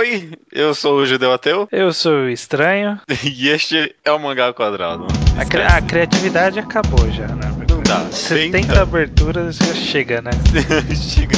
Oi, 0.00 0.30
eu 0.50 0.74
sou 0.74 0.96
o 1.00 1.04
Judeu 1.04 1.30
Ateu. 1.30 1.68
Eu 1.70 1.92
sou 1.92 2.22
o 2.22 2.28
Estranho. 2.30 2.98
E 3.22 3.50
este 3.50 3.94
é 4.02 4.10
o 4.10 4.18
Mangá 4.18 4.46
ao 4.46 4.54
Quadrado. 4.54 5.06
A, 5.38 5.44
cri 5.44 5.60
a 5.60 5.78
criatividade 5.82 6.58
acabou 6.58 7.10
já, 7.10 7.28
né? 7.28 7.52
Não 7.68 7.82
dá. 7.82 8.10
70 8.10 8.58
Tenta. 8.58 8.80
aberturas 8.80 9.56
já 9.56 9.74
chega, 9.74 10.22
né? 10.22 10.30
Chega. 10.96 11.36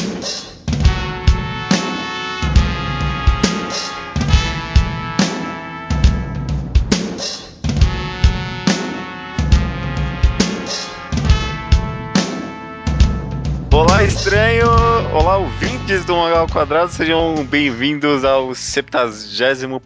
Olá, 13.73 14.05
estranho! 14.05 14.67
Olá, 15.15 15.39
ouvintes 15.39 16.05
do 16.05 16.15
Mangá 16.15 16.41
ao 16.41 16.47
Quadrado, 16.47 16.93
sejam 16.93 17.43
bem-vindos 17.47 18.23
ao 18.23 18.55
71 18.55 19.81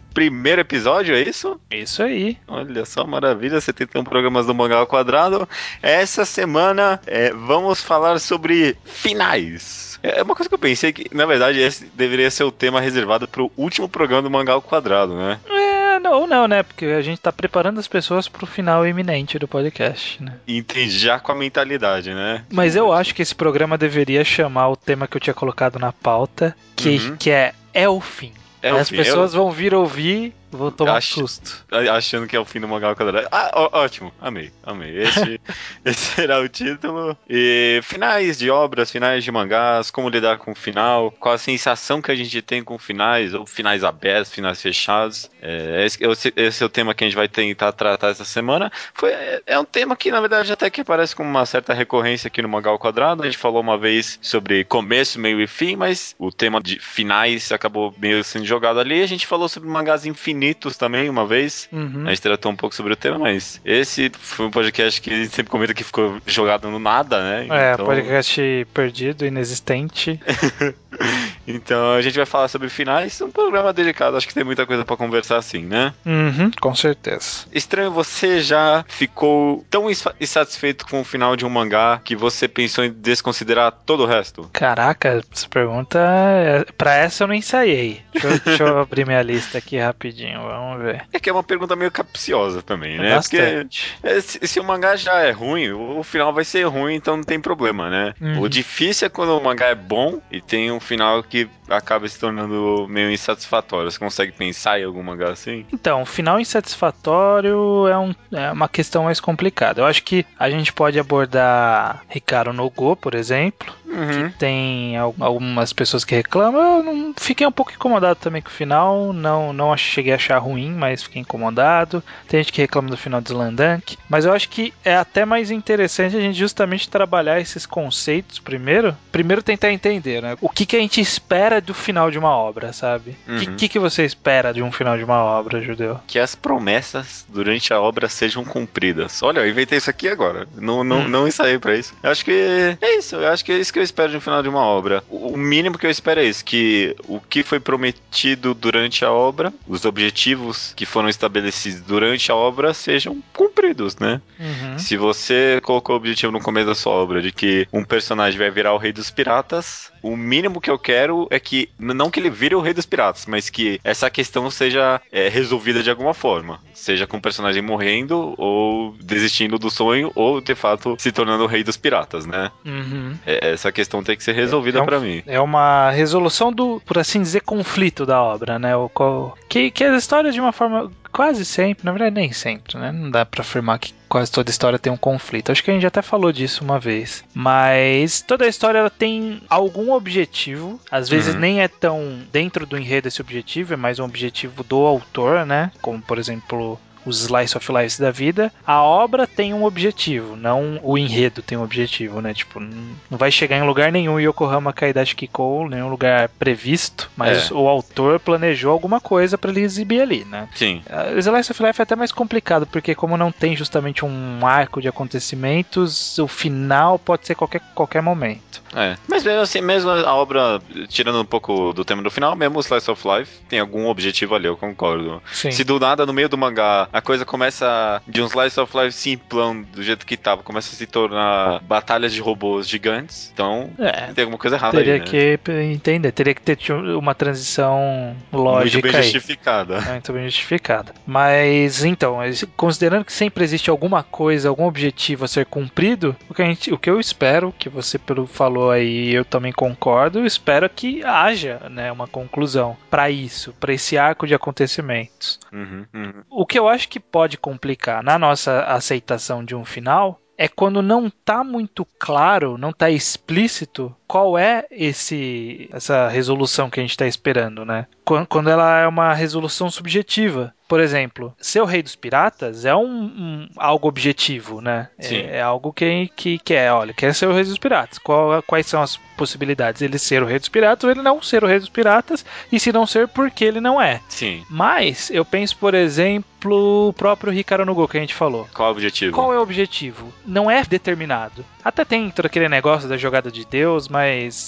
episódio, 0.59 1.15
é 1.15 1.21
isso? 1.21 1.57
Isso 1.71 2.03
aí. 2.03 2.37
Olha 2.49 2.83
só, 2.83 3.07
maravilha, 3.07 3.61
71 3.61 4.03
programas 4.03 4.45
do 4.45 4.53
Mangá 4.53 4.79
ao 4.79 4.87
Quadrado. 4.87 5.47
Essa 5.81 6.25
semana 6.25 6.99
é, 7.07 7.31
vamos 7.31 7.81
falar 7.81 8.19
sobre 8.19 8.75
finais. 8.83 9.97
É 10.03 10.21
uma 10.21 10.35
coisa 10.35 10.49
que 10.49 10.55
eu 10.55 10.59
pensei 10.59 10.91
que, 10.91 11.07
na 11.15 11.25
verdade, 11.25 11.59
esse 11.59 11.85
deveria 11.95 12.29
ser 12.29 12.43
o 12.43 12.51
tema 12.51 12.81
reservado 12.81 13.25
para 13.25 13.41
o 13.41 13.51
último 13.55 13.87
programa 13.87 14.21
do 14.21 14.29
Mangá 14.29 14.51
ao 14.53 14.61
Quadrado, 14.61 15.15
né? 15.15 15.39
É, 15.49 15.66
ou 16.09 16.27
não, 16.27 16.47
né? 16.47 16.63
Porque 16.63 16.85
a 16.85 17.01
gente 17.01 17.19
tá 17.19 17.31
preparando 17.31 17.79
as 17.79 17.87
pessoas 17.87 18.27
pro 18.27 18.45
final 18.45 18.85
iminente 18.87 19.37
do 19.39 19.47
podcast, 19.47 20.21
né? 20.23 20.33
Entendi, 20.47 20.97
já 20.99 21.19
com 21.19 21.31
a 21.31 21.35
mentalidade, 21.35 22.13
né? 22.13 22.43
Mas 22.51 22.75
eu 22.75 22.91
acho 22.93 23.13
que 23.15 23.21
esse 23.21 23.35
programa 23.35 23.77
deveria 23.77 24.23
chamar 24.23 24.69
o 24.69 24.75
tema 24.75 25.07
que 25.07 25.17
eu 25.17 25.21
tinha 25.21 25.33
colocado 25.33 25.77
na 25.79 25.91
pauta, 25.91 26.55
que, 26.75 26.97
Uhum. 26.97 27.15
que 27.17 27.29
é 27.31 27.53
É 27.73 27.87
o 27.87 27.99
Fim. 28.01 28.31
É 28.61 28.71
As 28.71 28.89
fim, 28.89 28.97
pessoas 28.97 29.33
vão 29.33 29.51
vir 29.51 29.73
ouvir, 29.75 30.33
vão 30.51 30.71
tomar 30.71 30.97
Acho- 30.97 31.15
susto. 31.21 31.65
Achando 31.91 32.27
que 32.27 32.35
é 32.35 32.39
o 32.39 32.45
fim 32.45 32.59
do 32.59 32.67
Mangá 32.67 32.95
Quadrado. 32.95 33.27
Ah, 33.31 33.51
ó- 33.53 33.69
ótimo, 33.83 34.13
amei, 34.21 34.51
amei. 34.63 34.97
Esse, 35.03 35.41
esse 35.85 36.15
será 36.15 36.39
o 36.39 36.47
título. 36.47 37.17
E 37.29 37.79
finais 37.83 38.37
de 38.37 38.49
obras, 38.49 38.89
finais 38.89 39.23
de 39.23 39.31
mangás, 39.31 39.91
como 39.91 40.09
lidar 40.09 40.37
com 40.37 40.51
o 40.51 40.55
final, 40.55 41.11
qual 41.11 41.35
a 41.35 41.37
sensação 41.37 42.01
que 42.01 42.11
a 42.11 42.15
gente 42.15 42.41
tem 42.41 42.63
com 42.63 42.77
finais, 42.77 43.33
ou 43.33 43.45
finais 43.45 43.83
abertos, 43.83 44.31
finais 44.31 44.61
fechados. 44.61 45.29
É, 45.41 45.85
esse, 45.85 45.99
esse- 46.35 46.63
é 46.63 46.65
o 46.65 46.69
tema 46.69 46.93
que 46.93 47.03
a 47.03 47.07
gente 47.07 47.15
vai 47.17 47.27
tentar 47.27 47.71
tratar 47.73 48.09
essa 48.09 48.25
semana. 48.25 48.71
Foi, 48.93 49.11
é, 49.11 49.41
é 49.45 49.59
um 49.59 49.65
tema 49.65 49.95
que, 49.95 50.09
na 50.11 50.21
verdade, 50.21 50.51
até 50.53 50.69
que 50.69 50.81
aparece 50.81 51.15
com 51.15 51.23
uma 51.23 51.45
certa 51.45 51.73
recorrência 51.73 52.27
aqui 52.27 52.41
no 52.41 52.49
Mangá 52.49 52.69
ao 52.69 52.79
Quadrado. 52.79 53.21
A 53.23 53.25
gente 53.25 53.37
falou 53.37 53.61
uma 53.61 53.77
vez 53.77 54.17
sobre 54.21 54.63
começo, 54.63 55.19
meio 55.19 55.41
e 55.41 55.47
fim, 55.47 55.75
mas 55.75 56.15
o 56.17 56.31
tema 56.31 56.61
de 56.61 56.79
finais 56.79 57.51
acabou 57.51 57.93
meio 57.97 58.23
sendo 58.23 58.45
jogado 58.45 58.79
ali. 58.79 59.01
A 59.01 59.07
gente 59.07 59.27
falou 59.27 59.49
sobre 59.49 59.67
mangás 59.69 60.05
infinitos 60.05 60.36
também, 60.77 61.09
uma 61.09 61.25
vez. 61.25 61.67
Uhum. 61.71 62.03
A 62.05 62.09
gente 62.09 62.21
tratou 62.21 62.51
um 62.51 62.55
pouco 62.55 62.75
sobre 62.75 62.93
o 62.93 62.95
tema, 62.95 63.19
mas 63.19 63.61
esse 63.63 64.11
foi 64.13 64.45
um 64.45 64.51
podcast 64.51 65.01
que 65.01 65.11
a 65.11 65.15
gente 65.15 65.35
sempre 65.35 65.51
comenta 65.51 65.73
que 65.73 65.83
ficou 65.83 66.17
jogado 66.25 66.69
no 66.69 66.79
nada, 66.79 67.21
né? 67.21 67.47
É, 67.49 67.73
então, 67.73 67.85
podcast 67.85 68.67
perdido, 68.73 69.25
inexistente. 69.25 70.19
então 71.47 71.93
a 71.93 72.01
gente 72.01 72.15
vai 72.17 72.25
falar 72.25 72.47
sobre 72.47 72.69
finais, 72.69 73.19
um 73.21 73.31
programa 73.31 73.71
dedicado, 73.73 74.17
acho 74.17 74.27
que 74.27 74.33
tem 74.33 74.43
muita 74.43 74.65
coisa 74.65 74.83
pra 74.83 74.97
conversar 74.97 75.37
assim, 75.37 75.63
né? 75.63 75.93
Uhum, 76.05 76.51
com 76.59 76.75
certeza. 76.75 77.45
Estranho, 77.53 77.91
você 77.91 78.41
já 78.41 78.83
ficou 78.87 79.65
tão 79.69 79.89
insa- 79.89 80.13
insatisfeito 80.19 80.85
com 80.87 81.01
o 81.01 81.05
final 81.05 81.35
de 81.35 81.45
um 81.45 81.49
mangá 81.49 82.01
que 82.03 82.15
você 82.15 82.47
pensou 82.47 82.83
em 82.83 82.91
desconsiderar 82.91 83.71
todo 83.71 84.03
o 84.03 84.05
resto? 84.05 84.49
Caraca, 84.53 85.23
essa 85.31 85.47
pergunta. 85.49 85.99
é- 85.99 86.65
Pra 86.77 86.95
essa 86.95 87.23
eu 87.23 87.27
não 87.27 87.35
ensaiei. 87.35 88.01
Deixa 88.11 88.27
eu, 88.27 88.39
deixa 88.45 88.63
eu 88.63 88.79
abrir 88.79 89.05
minha 89.05 89.21
lista 89.21 89.57
aqui 89.57 89.77
rapidinho, 89.77 90.41
vamos 90.41 90.83
ver. 90.83 91.05
É 91.13 91.19
que 91.19 91.29
é 91.29 91.33
uma 91.33 91.43
pergunta 91.43 91.75
meio 91.75 91.91
capciosa 91.91 92.61
também, 92.61 92.97
né? 92.97 93.15
Bastante. 93.15 93.95
Porque 94.01 94.07
é, 94.17 94.21
se, 94.21 94.39
se 94.47 94.59
o 94.59 94.63
mangá 94.63 94.95
já 94.95 95.19
é 95.21 95.31
ruim, 95.31 95.69
o, 95.71 95.99
o 95.99 96.03
final 96.03 96.33
vai 96.33 96.43
ser 96.43 96.63
ruim, 96.67 96.95
então 96.95 97.15
não 97.17 97.23
tem 97.23 97.39
problema, 97.39 97.89
né? 97.89 98.13
Uhum. 98.19 98.41
O 98.41 98.49
difícil 98.49 99.05
é 99.05 99.09
quando 99.09 99.37
o 99.37 99.43
mangá 99.43 99.67
é 99.67 99.75
bom 99.75 100.19
e 100.31 100.41
tem 100.41 100.71
um 100.71 100.79
final 100.79 101.23
que 101.23 101.36
acaba 101.69 102.07
se 102.07 102.19
tornando 102.19 102.85
meio 102.89 103.11
insatisfatório. 103.11 103.91
Você 103.91 103.99
consegue 103.99 104.31
pensar 104.31 104.79
em 104.79 104.83
algum 104.85 105.03
mangá 105.03 105.29
assim? 105.31 105.65
Então, 105.73 106.01
o 106.01 106.05
final 106.05 106.39
insatisfatório 106.39 107.87
é, 107.87 107.97
um- 107.97 108.15
é 108.31 108.51
uma 108.51 108.67
questão 108.69 109.03
mais 109.05 109.19
complicada. 109.19 109.81
Eu 109.81 109.85
acho 109.85 110.03
que 110.03 110.25
a 110.39 110.49
gente 110.49 110.71
pode 110.73 110.99
abordar 110.99 112.03
Ricardo 112.09 112.53
no 112.53 112.69
Go, 112.69 112.95
por 112.95 113.13
exemplo. 113.13 113.73
Uhum. 113.85 114.29
Tem 114.37 114.97
al- 114.97 115.15
algumas 115.19 115.71
pessoas 115.73 116.03
que 116.03 116.13
reclamam. 116.15 116.77
Eu 116.77 116.83
não, 116.83 117.13
fiquei 117.17 117.47
um 117.47 117.51
pouco 117.51 117.71
incomodado 117.71 118.19
também 118.19 118.41
com 118.41 118.49
o 118.49 118.51
final. 118.51 119.13
Não, 119.13 119.53
não 119.53 119.75
cheguei 119.77 120.11
a 120.13 120.15
achar 120.17 120.37
ruim, 120.39 120.71
mas 120.71 121.03
fiquei 121.03 121.21
incomodado. 121.21 122.03
Tem 122.27 122.41
gente 122.41 122.51
que 122.53 122.61
reclama 122.61 122.89
do 122.89 122.97
final 122.97 123.21
de 123.21 123.27
Slandunk. 123.31 123.97
Mas 124.09 124.25
eu 124.25 124.33
acho 124.33 124.49
que 124.49 124.73
é 124.83 124.95
até 124.95 125.25
mais 125.25 125.51
interessante 125.51 126.15
a 126.17 126.19
gente 126.21 126.37
justamente 126.37 126.89
trabalhar 126.89 127.39
esses 127.39 127.65
conceitos 127.65 128.39
primeiro. 128.39 128.95
Primeiro 129.11 129.41
tentar 129.41 129.71
entender, 129.71 130.21
né? 130.21 130.35
O 130.41 130.49
que, 130.49 130.65
que 130.65 130.75
a 130.75 130.79
gente 130.79 130.99
espera 131.01 131.26
do 131.61 131.73
final 131.73 132.09
de 132.09 132.17
uma 132.17 132.29
obra, 132.29 132.71
sabe? 132.73 133.17
O 133.27 133.37
que, 133.39 133.47
Uhum. 133.49 133.55
que, 133.57 133.69
que 133.69 133.79
você 133.79 134.05
espera 134.05 134.53
de 134.53 134.63
um 134.63 134.71
final 134.71 134.97
de 134.97 135.03
uma 135.03 135.17
obra, 135.23 135.61
Judeu? 135.61 135.99
Que 136.07 136.17
as 136.19 136.35
promessas 136.35 137.25
durante 137.27 137.73
a 137.73 137.81
obra 137.81 138.07
sejam 138.07 138.43
cumpridas. 138.45 139.21
Olha, 139.21 139.39
eu 139.41 139.49
inventei 139.49 139.77
isso 139.77 139.89
aqui 139.89 140.07
agora. 140.07 140.47
Não, 140.55 140.83
não, 140.83 140.99
Hum. 141.01 141.07
não 141.07 141.27
ensaiei 141.27 141.59
pra 141.59 141.75
isso. 141.75 141.93
Eu 142.01 142.09
acho 142.11 142.23
que 142.23 142.77
é 142.81 142.97
isso. 142.97 143.15
Eu 143.17 143.27
acho 143.27 143.43
que 143.43 143.51
é 143.51 143.57
isso 143.57 143.71
que 143.73 143.79
eu 143.79 143.83
espero 143.83 144.11
de 144.11 144.17
um 144.17 144.21
final 144.21 144.41
de 144.41 144.49
uma 144.49 144.61
obra. 144.61 145.03
O 145.09 145.27
o 145.27 145.37
mínimo 145.37 145.77
que 145.77 145.85
eu 145.85 145.91
espero 145.91 146.19
é 146.21 146.23
isso: 146.23 146.43
que 146.43 146.95
o 147.07 147.19
que 147.19 147.43
foi 147.43 147.59
prometido 147.59 148.53
durante 148.53 149.03
a 149.05 149.11
obra, 149.11 149.53
os 149.67 149.83
objetivos 149.85 150.73
que 150.75 150.85
foram 150.85 151.09
estabelecidos 151.09 151.81
durante 151.81 152.31
a 152.31 152.35
obra 152.35 152.73
sejam 152.73 153.21
cumpridos, 153.33 153.97
né? 153.97 154.21
Uhum. 154.39 154.79
Se 154.79 154.95
você 154.97 155.59
colocou 155.61 155.95
o 155.95 155.97
objetivo 155.97 156.31
no 156.31 156.39
começo 156.39 156.67
da 156.67 156.75
sua 156.75 156.93
obra 156.93 157.21
de 157.21 157.31
que 157.31 157.67
um 157.73 157.83
personagem 157.83 158.39
vai 158.39 158.49
virar 158.49 158.73
o 158.73 158.77
rei 158.77 158.91
dos 158.93 159.11
piratas, 159.11 159.91
o 160.11 160.17
mínimo 160.17 160.61
que 160.61 160.69
eu 160.69 160.77
quero 160.79 161.27
é 161.29 161.39
que, 161.39 161.69
não 161.79 162.09
que 162.09 162.19
ele 162.19 162.29
vire 162.29 162.55
o 162.55 162.61
rei 162.61 162.73
dos 162.73 162.85
piratas, 162.85 163.25
mas 163.25 163.49
que 163.49 163.79
essa 163.83 164.09
questão 164.09 164.49
seja 164.49 165.01
é, 165.11 165.27
resolvida 165.29 165.81
de 165.83 165.89
alguma 165.89 166.13
forma. 166.13 166.59
Seja 166.73 167.05
com 167.07 167.17
o 167.17 167.21
personagem 167.21 167.61
morrendo, 167.61 168.33
ou 168.37 168.95
desistindo 169.01 169.57
do 169.59 169.69
sonho, 169.69 170.11
ou 170.15 170.39
de 170.41 170.55
fato 170.55 170.95
se 170.99 171.11
tornando 171.11 171.43
o 171.43 171.47
rei 171.47 171.63
dos 171.63 171.77
piratas, 171.77 172.25
né? 172.25 172.51
Uhum. 172.65 173.15
É, 173.25 173.51
essa 173.51 173.71
questão 173.71 174.03
tem 174.03 174.15
que 174.15 174.23
ser 174.23 174.33
resolvida 174.33 174.79
É 174.79 174.81
um- 174.81 174.85
pra 174.85 174.99
mim. 174.99 175.23
É 175.25 175.39
uma 175.39 175.89
resolução 175.91 176.51
do, 176.51 176.81
por 176.85 176.97
assim 176.97 177.21
dizer, 177.21 177.41
conflito 177.41 178.05
da 178.05 178.21
obra, 178.21 178.57
né? 178.59 178.75
O, 178.75 178.89
qual- 178.89 179.37
que, 179.49 179.71
que 179.71 179.83
as 179.83 180.01
histórias 180.03 180.33
de 180.33 180.39
uma 180.41 180.51
forma 180.51 180.91
quase 181.17 181.43
sempre, 181.43 181.83
na 181.83 181.91
verdade 181.91 182.13
nem 182.13 182.31
sempre, 182.31 182.77
né? 182.77 182.91
Não 182.91 183.09
dá 183.09 183.25
pra 183.25 183.41
afirmar 183.41 183.79
que 183.79 183.91
quase 184.07 184.31
toda 184.31 184.51
história 184.51 184.77
tem 184.77 184.93
um 184.93 184.97
conflito. 184.97 185.51
Acho 185.51 185.63
que 185.63 185.71
a 185.71 185.73
gente 185.73 185.85
até 185.87 186.01
falou 186.03 186.31
disso 186.31 186.63
uma 186.63 186.79
vez. 186.79 187.23
Mas 187.33 188.21
toda 188.21 188.45
a 188.45 188.47
história 188.47 188.77
ela 188.77 188.89
tem 188.89 189.41
algum 189.49 189.91
objetivo. 189.91 190.79
Às 190.91 191.09
vezes 191.09 191.33
Uhum. 191.33 191.39
nem 191.41 191.61
é 191.61 191.67
tão 191.67 192.19
dentro 192.31 192.65
do 192.67 192.77
enredo 192.77 193.07
esse 193.07 193.19
objetivo, 193.19 193.73
é 193.73 193.77
mais 193.77 193.97
um 193.97 194.05
objetivo 194.05 194.63
do 194.63 194.77
autor, 194.85 195.43
né? 195.45 195.71
Como 195.81 195.99
por 196.01 196.19
exemplo 196.19 196.79
os 197.05 197.21
slice 197.23 197.55
of 197.57 197.71
life 197.71 197.99
da 198.01 198.11
vida, 198.11 198.51
a 198.65 198.81
obra 198.81 199.25
tem 199.27 199.53
um 199.53 199.63
objetivo, 199.63 200.35
não 200.35 200.79
o 200.83 200.97
enredo 200.97 201.41
tem 201.41 201.57
um 201.57 201.63
objetivo, 201.63 202.21
né? 202.21 202.33
Tipo, 202.33 202.59
não 202.59 203.17
vai 203.17 203.31
chegar 203.31 203.57
em 203.57 203.63
lugar 203.63 203.91
nenhum 203.91 204.19
Yokohama 204.19 204.73
Kaidashi 204.73 205.15
Kikou, 205.15 205.69
nenhum 205.69 205.89
lugar 205.89 206.29
previsto, 206.39 207.09
mas 207.15 207.49
É. 207.49 207.53
o 207.53 207.67
autor 207.67 208.19
planejou 208.19 208.71
alguma 208.71 208.99
coisa 208.99 209.37
pra 209.37 209.51
ele 209.51 209.61
exibir 209.61 210.01
ali, 210.01 210.25
né? 210.25 210.47
Sim. 210.55 210.81
Uh, 210.87 211.17
Slice 211.19 211.51
of 211.51 211.63
Life 211.63 211.81
é 211.81 211.83
até 211.83 211.95
mais 211.95 212.11
complicado, 212.11 212.65
porque 212.67 212.93
como 212.95 213.17
não 213.17 213.31
tem 213.31 213.55
justamente 213.55 214.03
um 214.05 214.45
arco 214.45 214.81
de 214.81 214.87
acontecimentos, 214.87 216.17
o 216.19 216.27
final 216.27 216.97
pode 216.99 217.25
ser 217.27 217.35
qualquer, 217.35 217.61
qualquer 217.73 218.01
momento. 218.01 218.61
É. 218.75 218.97
Mas 219.07 219.23
mesmo 219.23 219.41
assim, 219.41 219.61
mesmo 219.61 219.89
a 219.89 220.13
obra, 220.13 220.61
tirando 220.89 221.21
um 221.21 221.25
pouco 221.25 221.71
do 221.73 221.85
tema 221.85 222.03
do 222.03 222.11
final, 222.11 222.35
mesmo 222.35 222.57
o 222.57 222.61
Slice 222.61 222.91
of 222.91 223.07
Life 223.07 223.31
tem 223.47 223.59
algum 223.59 223.87
objetivo 223.87 224.35
ali, 224.35 224.45
eu 224.45 224.57
concordo. 224.57 225.21
Sim. 225.31 225.51
Se 225.51 225.63
do 225.63 225.79
nada, 225.79 226.05
no 226.05 226.13
meio 226.13 226.27
do 226.27 226.37
mangá, 226.37 226.87
a 226.97 227.01
coisa 227.01 227.23
começa 227.23 228.01
de 228.07 228.21
um 228.21 228.25
slice 228.25 228.59
of 228.59 228.75
life 228.75 228.91
simplão, 228.91 229.61
do 229.61 229.83
jeito 229.83 230.05
que 230.05 230.17
tava, 230.17 230.41
começa 230.41 230.73
a 230.73 230.75
se 230.75 230.87
tornar 230.87 231.59
batalhas 231.61 232.11
de 232.11 232.19
robôs 232.19 232.67
gigantes, 232.67 233.29
então 233.31 233.69
É, 233.77 234.11
tem 234.13 234.23
alguma 234.23 234.39
coisa 234.39 234.55
errada 234.55 234.77
teria 234.77 234.93
aí, 234.95 234.99
né? 234.99 235.05
que 235.05 235.39
entender, 235.73 236.11
teria 236.11 236.33
que 236.33 236.41
ter 236.41 236.57
uma 236.73 237.13
transição 237.13 238.15
lógica 238.33 238.81
Muito 238.81 238.91
bem 238.91 238.95
aí. 238.95 239.03
justificada. 239.03 239.77
É 239.77 239.91
muito 239.91 240.13
bem 240.13 240.25
justificada. 240.25 240.93
Mas 241.05 241.83
então, 241.83 242.17
considerando 242.55 243.05
que 243.05 243.13
sempre 243.13 243.43
existe 243.43 243.69
alguma 243.69 244.01
coisa, 244.01 244.49
algum 244.49 244.65
objetivo 244.65 245.25
a 245.25 245.27
ser 245.27 245.45
cumprido, 245.45 246.15
o 246.27 246.33
que, 246.33 246.41
a 246.41 246.45
gente, 246.45 246.73
o 246.73 246.77
que 246.79 246.89
eu 246.89 246.99
espero, 246.99 247.53
que 247.57 247.69
você 247.69 247.99
pelo 247.99 248.25
falou 248.25 248.71
aí, 248.71 249.13
eu 249.13 249.23
também 249.23 249.51
concordo, 249.51 250.19
eu 250.19 250.25
espero 250.25 250.67
que 250.69 251.03
haja 251.03 251.61
né, 251.69 251.91
uma 251.91 252.07
conclusão 252.07 252.75
para 252.89 253.09
isso, 253.09 253.53
para 253.59 253.73
esse 253.73 253.97
arco 253.97 254.25
de 254.25 254.33
acontecimentos. 254.33 255.39
Uhum, 255.51 255.85
uhum. 255.93 256.13
O 256.29 256.45
que 256.45 256.57
eu 256.57 256.67
acho 256.67 256.76
que 256.85 256.99
pode 256.99 257.37
complicar 257.37 258.03
na 258.03 258.19
nossa 258.19 258.61
aceitação 258.65 259.43
de 259.43 259.55
um 259.55 259.65
final 259.65 260.19
é 260.37 260.47
quando 260.47 260.83
não 260.83 261.09
tá 261.09 261.43
muito 261.43 261.85
claro, 261.97 262.57
não 262.57 262.71
tá 262.71 262.91
explícito 262.91 263.95
qual 264.07 264.37
é 264.37 264.65
esse 264.71 265.69
essa 265.71 266.07
resolução 266.07 266.69
que 266.69 266.79
a 266.79 266.83
gente 266.83 266.91
está 266.91 267.05
esperando, 267.05 267.65
né? 267.65 267.85
Quando 268.29 268.49
ela 268.49 268.79
é 268.79 268.87
uma 268.87 269.13
resolução 269.13 269.69
subjetiva. 269.69 270.53
Por 270.67 270.81
exemplo, 270.81 271.33
ser 271.39 271.61
o 271.61 271.65
rei 271.65 271.81
dos 271.81 271.95
piratas 271.95 272.65
é 272.65 272.75
um, 272.75 272.85
um 272.85 273.49
algo 273.55 273.87
objetivo, 273.87 274.59
né? 274.59 274.89
É, 274.99 275.37
é, 275.37 275.41
algo 275.41 275.71
que, 275.71 276.09
que, 276.13 276.37
que 276.39 276.53
é, 276.53 276.71
olha, 276.71 276.93
quer 276.93 277.15
ser 277.15 277.25
o 277.27 277.33
rei 277.33 277.45
dos 277.45 277.57
piratas. 277.57 277.97
Qual, 277.97 278.43
quais 278.43 278.67
são 278.67 278.81
as 278.81 278.97
possibilidades? 279.17 279.81
Ele 279.81 279.97
ser 279.97 280.21
o 280.21 280.25
rei 280.25 280.37
dos 280.37 280.49
piratas 280.49 280.83
ou 280.83 280.91
ele 280.91 281.01
não 281.01 281.21
ser 281.21 281.41
o 281.41 281.47
rei 281.47 281.57
dos 281.57 281.69
piratas? 281.69 282.25
E 282.51 282.59
se 282.59 282.73
não 282.73 282.85
ser, 282.85 283.07
por 283.07 283.31
que 283.31 283.45
ele 283.45 283.61
não 283.61 283.81
é? 283.81 284.01
Sim. 284.09 284.43
Mas 284.49 285.09
eu 285.09 285.23
penso, 285.23 285.55
por 285.57 285.73
exemplo, 285.73 286.89
o 286.89 286.93
próprio 286.93 287.31
Ricardo 287.31 287.65
Nugo 287.65 287.87
que 287.87 287.97
a 287.97 288.01
gente 288.01 288.13
falou. 288.13 288.45
Qual 288.53 288.67
é 288.67 288.71
o 288.71 288.73
objetivo? 288.73 289.15
Qual 289.15 289.33
é 289.33 289.39
o 289.39 289.41
objetivo? 289.41 290.13
Não 290.25 290.51
é 290.51 290.63
determinado. 290.65 291.45
Até 291.63 291.85
tem 291.85 292.09
todo 292.09 292.25
aquele 292.25 292.49
negócio 292.49 292.89
da 292.89 292.97
jogada 292.97 293.31
de 293.31 293.45
Deus, 293.45 293.87
mas 293.87 293.96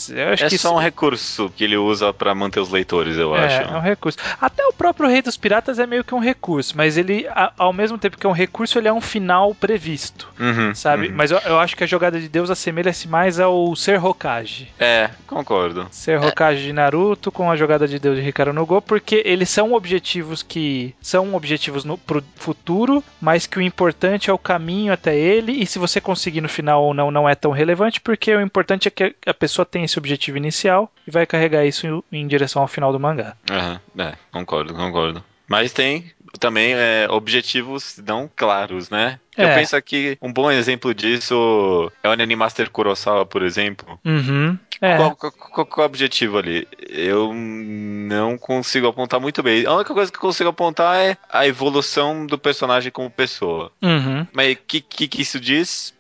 eu 0.10 0.30
acho 0.30 0.46
é 0.46 0.50
que. 0.50 0.56
É 0.56 0.58
só 0.58 0.70
isso... 0.70 0.74
um 0.74 0.78
recurso 0.78 1.52
que 1.56 1.64
ele 1.64 1.78
usa 1.78 2.14
para 2.14 2.34
manter 2.34 2.60
os 2.60 2.70
leitores, 2.70 3.18
eu 3.18 3.36
é, 3.36 3.46
acho. 3.46 3.74
É 3.74 3.78
um 3.78 3.82
recurso. 3.82 4.18
Até 4.40 4.66
o 4.66 4.74
próprio 4.74 5.10
Rei 5.10 5.22
dos 5.22 5.38
Piratas 5.38 5.80
é 5.80 5.86
meio 5.86 6.04
que 6.04 6.16
um 6.16 6.20
recurso, 6.20 6.76
mas 6.76 6.98
ele, 6.98 7.28
ao 7.58 7.74
mesmo 7.74 7.98
tempo 7.98 8.18
que 8.18 8.26
é 8.26 8.30
um 8.30 8.34
recurso, 8.34 8.78
ele 8.78 8.88
é 8.88 8.94
um 8.94 9.02
final 9.02 9.54
previsto. 9.56 10.28
Uhum, 10.40 10.74
sabe? 10.74 11.08
Uhum. 11.08 11.14
Mas 11.16 11.32
eu, 11.32 11.40
eu, 11.40 11.60
acho 11.60 11.76
que 11.76 11.84
a 11.84 11.88
jogada 11.88 12.20
de 12.20 12.28
Deus 12.28 12.50
assemelha-se 12.50 13.08
mais 13.08 13.40
ao 13.40 13.76
Ser 13.76 14.04
Hokage. 14.04 14.70
É, 14.80 15.10
concordo. 15.28 15.88
Ser 15.92 16.20
Hokage 16.20 16.64
de 16.64 16.74
Naruto 16.74 17.32
com 17.32 17.52
a 17.52 17.56
jogada 17.56 17.88
de 17.88 18.00
Deus 18.00 18.18
de 18.18 18.28
Hikaru 18.28 18.54
no 18.54 18.66
Go, 18.66 18.82
porque 18.82 19.22
eles 19.26 19.50
são 19.50 19.74
objetivos 19.74 20.44
que 20.44 20.96
são 21.02 21.34
objetivos 21.36 21.84
no, 21.84 21.98
pro 21.98 22.24
futuro, 22.36 23.04
mas 23.20 23.46
que 23.46 23.58
o 23.58 23.62
importante 23.62 24.30
é 24.30 24.34
o 24.34 24.38
caminho 24.38 24.94
até 24.94 25.18
ele, 25.18 25.52
e 25.52 25.66
se 25.66 25.80
você 25.80 26.00
conseguir 26.00 26.42
no 26.42 26.50
final 26.50 26.84
ou 26.84 26.94
não, 26.94 27.12
não 27.12 27.28
é 27.28 27.36
tão 27.36 27.52
relevante, 27.52 28.00
porque 28.02 28.34
o 28.34 28.42
importante 28.42 28.88
é 28.88 28.92
que 28.92 29.16
a 29.26 29.34
pessoa 29.40 29.66
tenha 29.66 29.86
esse 29.86 29.98
objetivo 29.98 30.38
inicial 30.38 30.92
e 31.08 31.12
vai 31.12 31.26
carregar 31.26 31.66
isso 31.66 31.88
em, 32.12 32.20
em 32.20 32.28
direção 32.28 32.62
ao 32.62 32.68
final 32.68 32.92
do 32.92 33.00
mangá. 33.00 33.36
Uhum, 33.50 34.04
é, 34.04 34.14
concordo, 34.32 34.74
concordo. 34.74 35.24
Mas 35.48 35.74
tem 35.74 36.12
também 36.40 36.74
é, 36.76 37.08
objetivos 37.10 38.00
não 38.06 38.30
claros, 38.34 38.90
né? 38.90 39.20
É. 39.36 39.46
Eu 39.46 39.56
penso 39.56 39.82
que 39.82 40.18
um 40.22 40.32
bom 40.32 40.52
exemplo 40.52 40.94
disso 40.94 41.92
é 42.04 42.10
o 42.10 42.12
Anime 42.12 42.36
Master 42.36 42.70
Kurosawa, 42.70 43.26
por 43.26 43.42
exemplo. 43.42 44.00
Uhum. 44.06 44.58
É. 44.82 44.96
Qual, 44.96 45.16
qual, 45.16 45.32
qual, 45.32 45.66
qual, 45.66 45.84
é 45.84 45.88
o 45.88 45.90
objetivo 45.90 46.38
ali? 46.38 46.68
Eu 46.88 47.34
não 47.34 48.38
consigo 48.38 48.88
apontar 48.88 49.20
muito 49.20 49.42
bem. 49.42 49.66
A 49.66 49.74
única 49.74 49.94
coisa 49.94 50.12
que 50.12 50.18
eu 50.18 50.22
consigo 50.22 50.50
apontar 50.50 50.98
é 50.98 51.18
a 51.32 51.48
evolução 51.48 52.26
do 52.26 52.38
personagem 52.38 52.92
como 52.92 53.10
pessoa. 53.10 53.72
Uhum. 53.82 54.28
Mas 54.32 54.54
o 54.54 54.58
que, 54.68 54.82
que, 54.82 55.08
que 55.08 55.22
isso 55.22 55.40
diz? 55.40 55.94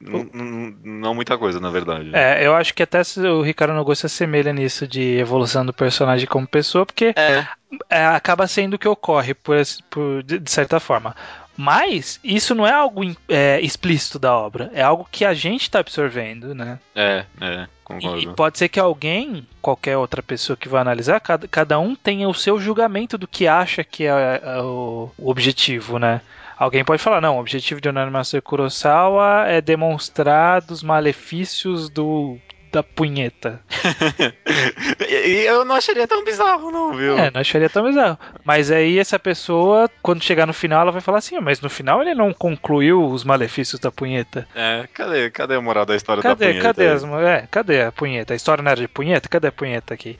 Não, 0.00 0.24
não, 0.32 0.74
não, 0.84 1.14
muita 1.14 1.36
coisa, 1.38 1.58
na 1.60 1.70
verdade. 1.70 2.10
É, 2.14 2.46
eu 2.46 2.54
acho 2.54 2.74
que 2.74 2.82
até 2.82 3.00
o 3.28 3.42
Ricardo 3.42 3.74
Nogo 3.74 3.94
se 3.94 4.06
assemelha 4.06 4.52
nisso 4.52 4.86
de 4.86 5.18
evolução 5.18 5.64
do 5.64 5.72
personagem 5.72 6.26
como 6.26 6.46
pessoa, 6.46 6.86
porque 6.86 7.14
é. 7.16 7.46
É, 7.90 8.06
acaba 8.06 8.46
sendo 8.46 8.74
o 8.74 8.78
que 8.78 8.88
ocorre, 8.88 9.34
por, 9.34 9.56
por, 9.90 10.22
de 10.22 10.50
certa 10.50 10.78
forma. 10.78 11.14
Mas 11.56 12.20
isso 12.22 12.54
não 12.54 12.66
é 12.66 12.72
algo 12.72 13.02
é, 13.28 13.58
explícito 13.62 14.18
da 14.18 14.36
obra, 14.36 14.70
é 14.74 14.82
algo 14.82 15.08
que 15.10 15.24
a 15.24 15.32
gente 15.32 15.62
está 15.62 15.78
absorvendo, 15.78 16.54
né? 16.54 16.78
É, 16.94 17.24
é, 17.40 17.66
concordo. 17.82 18.20
E 18.20 18.26
pode 18.34 18.58
ser 18.58 18.68
que 18.68 18.78
alguém, 18.78 19.46
qualquer 19.62 19.96
outra 19.96 20.22
pessoa 20.22 20.56
que 20.56 20.68
vai 20.68 20.82
analisar, 20.82 21.18
cada, 21.18 21.48
cada 21.48 21.78
um 21.78 21.94
tenha 21.94 22.28
o 22.28 22.34
seu 22.34 22.60
julgamento 22.60 23.16
do 23.16 23.26
que 23.26 23.48
acha 23.48 23.82
que 23.82 24.04
é, 24.04 24.40
é 24.44 24.60
o, 24.60 25.10
o 25.16 25.30
objetivo, 25.30 25.98
né? 25.98 26.20
Alguém 26.58 26.82
pode 26.82 27.02
falar, 27.02 27.20
não, 27.20 27.36
o 27.36 27.40
objetivo 27.40 27.82
de 27.82 27.88
Onanimasu 27.88 28.40
Kurosawa 28.40 29.44
é 29.46 29.60
demonstrar 29.60 30.64
os 30.70 30.82
malefícios 30.82 31.90
do 31.90 32.38
da 32.72 32.82
punheta. 32.82 33.60
e 35.08 35.44
eu 35.46 35.64
não 35.64 35.74
acharia 35.74 36.06
tão 36.06 36.24
bizarro, 36.24 36.70
não, 36.70 36.94
viu? 36.94 37.18
É, 37.18 37.30
não 37.30 37.40
acharia 37.40 37.68
tão 37.68 37.84
bizarro. 37.84 38.18
Mas 38.44 38.70
aí 38.70 38.98
essa 38.98 39.18
pessoa, 39.18 39.90
quando 40.02 40.22
chegar 40.22 40.46
no 40.46 40.52
final, 40.52 40.82
ela 40.82 40.92
vai 40.92 41.00
falar 41.00 41.18
assim, 41.18 41.38
mas 41.40 41.60
no 41.60 41.70
final 41.70 42.02
ele 42.02 42.14
não 42.14 42.32
concluiu 42.32 43.04
os 43.04 43.24
malefícios 43.24 43.80
da 43.80 43.90
punheta. 43.90 44.46
É, 44.54 44.86
cadê, 44.92 45.30
cadê 45.30 45.54
a 45.54 45.60
moral 45.60 45.86
da 45.86 45.96
história 45.96 46.22
cadê, 46.22 46.46
da 46.46 46.50
punheta? 46.50 46.74
Cadê, 46.74 46.88
as, 46.88 47.04
é, 47.04 47.48
cadê 47.50 47.82
a 47.82 47.92
punheta? 47.92 48.32
A 48.32 48.36
história 48.36 48.62
não 48.62 48.70
era 48.70 48.80
de 48.80 48.88
punheta? 48.88 49.28
Cadê 49.28 49.48
a 49.48 49.52
punheta 49.52 49.94
aqui? 49.94 50.18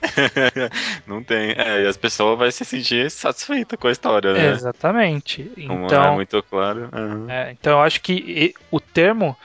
não 1.05 1.23
tem. 1.23 1.51
É, 1.51 1.83
e 1.83 1.87
as 1.87 1.97
pessoas 1.97 2.37
vão 2.37 2.49
se 2.51 2.65
sentir 2.65 3.09
satisfeitas 3.11 3.79
com 3.79 3.87
a 3.87 3.91
história, 3.91 4.33
né? 4.33 4.49
exatamente. 4.49 5.43
Como 5.67 5.85
então, 5.85 6.03
é 6.03 6.11
muito 6.11 6.41
claro. 6.43 6.89
Uhum. 6.93 7.29
É, 7.29 7.51
então 7.51 7.73
eu 7.73 7.81
acho 7.81 8.01
que 8.01 8.53
o 8.71 8.79
termo 8.79 9.35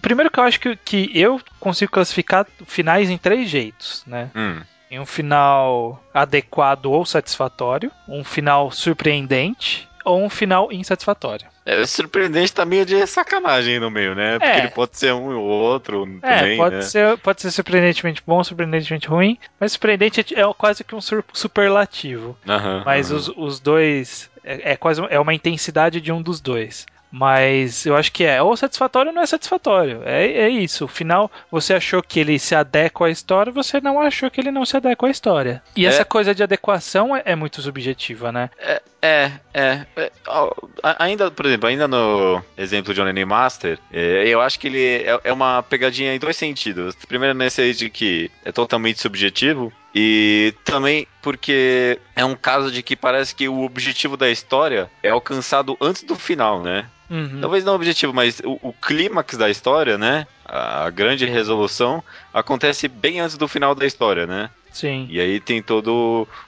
Primeiro 0.00 0.30
que 0.30 0.38
eu 0.38 0.44
acho 0.44 0.60
que, 0.60 0.76
que 0.76 1.10
eu 1.14 1.40
consigo 1.58 1.90
classificar 1.92 2.46
finais 2.66 3.10
em 3.10 3.18
três 3.18 3.48
jeitos, 3.48 4.02
né? 4.06 4.30
Hum. 4.34 4.60
Em 4.90 5.00
um 5.00 5.06
final 5.06 6.02
adequado 6.12 6.86
ou 6.86 7.04
satisfatório, 7.04 7.90
um 8.08 8.22
final 8.22 8.70
surpreendente 8.70 9.88
ou 10.04 10.22
um 10.22 10.28
final 10.28 10.70
insatisfatório. 10.70 11.46
É, 11.66 11.84
surpreendente 11.86 12.52
tá 12.52 12.64
meio 12.64 12.84
de 12.84 13.06
sacanagem 13.06 13.80
no 13.80 13.90
meio, 13.90 14.14
né? 14.14 14.38
Porque 14.38 14.52
É. 14.52 14.58
ele 14.58 14.68
pode 14.68 14.98
ser 14.98 15.14
um 15.14 15.34
ou 15.34 15.42
outro 15.44 16.06
É, 16.22 16.36
também, 16.38 16.56
pode, 16.58 16.76
né? 16.76 16.82
ser, 16.82 17.16
pode 17.18 17.40
ser 17.40 17.50
surpreendentemente 17.50 18.22
bom, 18.26 18.44
surpreendentemente 18.44 19.08
ruim, 19.08 19.38
mas 19.58 19.72
surpreendente 19.72 20.20
é 20.20 20.40
é 20.40 20.52
quase 20.52 20.84
que 20.84 20.94
um 20.94 21.00
superlativo. 21.00 22.36
Mas 22.84 23.10
os, 23.10 23.28
os 23.28 23.58
dois. 23.60 24.30
É, 24.44 24.72
é 24.72 24.76
quase 24.76 25.00
é 25.08 25.18
uma 25.18 25.32
intensidade 25.32 26.02
de 26.02 26.12
um 26.12 26.20
dos 26.20 26.38
dois. 26.38 26.84
Mas 27.16 27.86
eu 27.86 27.94
acho 27.96 28.10
que 28.10 28.24
é 28.24 28.42
ou 28.42 28.56
satisfatório 28.56 29.10
ou 29.10 29.14
não 29.14 29.22
é 29.22 29.26
satisfatório. 29.26 30.02
É, 30.04 30.26
é 30.26 30.48
isso. 30.48 30.84
O 30.86 30.88
final, 30.88 31.30
você 31.48 31.72
achou 31.72 32.02
que 32.02 32.18
ele 32.18 32.40
se 32.40 32.56
adequa 32.56 33.06
à 33.06 33.10
história, 33.10 33.52
você 33.52 33.80
não 33.80 34.00
achou 34.00 34.28
que 34.28 34.40
ele 34.40 34.50
não 34.50 34.64
se 34.64 34.76
adequa 34.76 35.06
à 35.06 35.10
história. 35.10 35.62
E 35.76 35.86
É. 35.86 35.88
essa 35.88 36.04
coisa 36.04 36.34
de 36.34 36.42
adequação 36.42 37.14
é, 37.14 37.22
é 37.24 37.36
muito 37.36 37.62
subjetiva, 37.62 38.32
né? 38.32 38.50
É, 38.58 38.82
é, 39.00 39.30
é. 39.54 39.86
A- 40.26 41.04
Ainda, 41.04 41.30
por 41.30 41.46
exemplo, 41.46 41.68
ainda 41.68 41.86
no 41.86 42.42
exemplo 42.58 42.92
de 42.92 43.00
Only 43.00 43.24
Master, 43.24 43.78
é, 43.92 44.24
eu 44.26 44.40
acho 44.40 44.58
que 44.58 44.66
ele 44.66 44.84
é, 45.04 45.20
é 45.22 45.32
uma 45.32 45.62
pegadinha 45.62 46.12
em 46.14 46.18
dois 46.18 46.36
sentidos. 46.36 46.96
Primeiro, 47.06 47.32
nesse 47.38 47.60
aí 47.62 47.72
de 47.72 47.88
que 47.90 48.28
é 48.44 48.50
totalmente 48.50 49.00
subjetivo, 49.00 49.72
e 49.94 50.52
também 50.64 51.06
porque 51.22 51.98
é 52.16 52.24
um 52.24 52.34
caso 52.34 52.70
de 52.70 52.82
que 52.82 52.96
parece 52.96 53.34
que 53.34 53.48
o 53.48 53.62
objetivo 53.62 54.16
da 54.16 54.28
história 54.30 54.90
é 55.02 55.10
alcançado 55.10 55.76
antes 55.80 56.02
do 56.02 56.16
final, 56.16 56.62
né? 56.62 56.86
Uhum. 57.08 57.40
Talvez 57.40 57.64
não 57.64 57.74
o 57.74 57.76
objetivo, 57.76 58.12
mas 58.12 58.40
o, 58.40 58.58
o 58.62 58.72
clímax 58.72 59.36
da 59.36 59.48
história, 59.48 59.96
né? 59.96 60.26
A 60.44 60.90
grande 60.90 61.24
resolução 61.26 62.02
acontece 62.32 62.88
bem 62.88 63.20
antes 63.20 63.36
do 63.36 63.46
final 63.46 63.74
da 63.74 63.86
história, 63.86 64.26
né? 64.26 64.50
Sim. 64.72 65.06
E 65.08 65.20
aí 65.20 65.38
tem 65.38 65.62
toda 65.62 65.90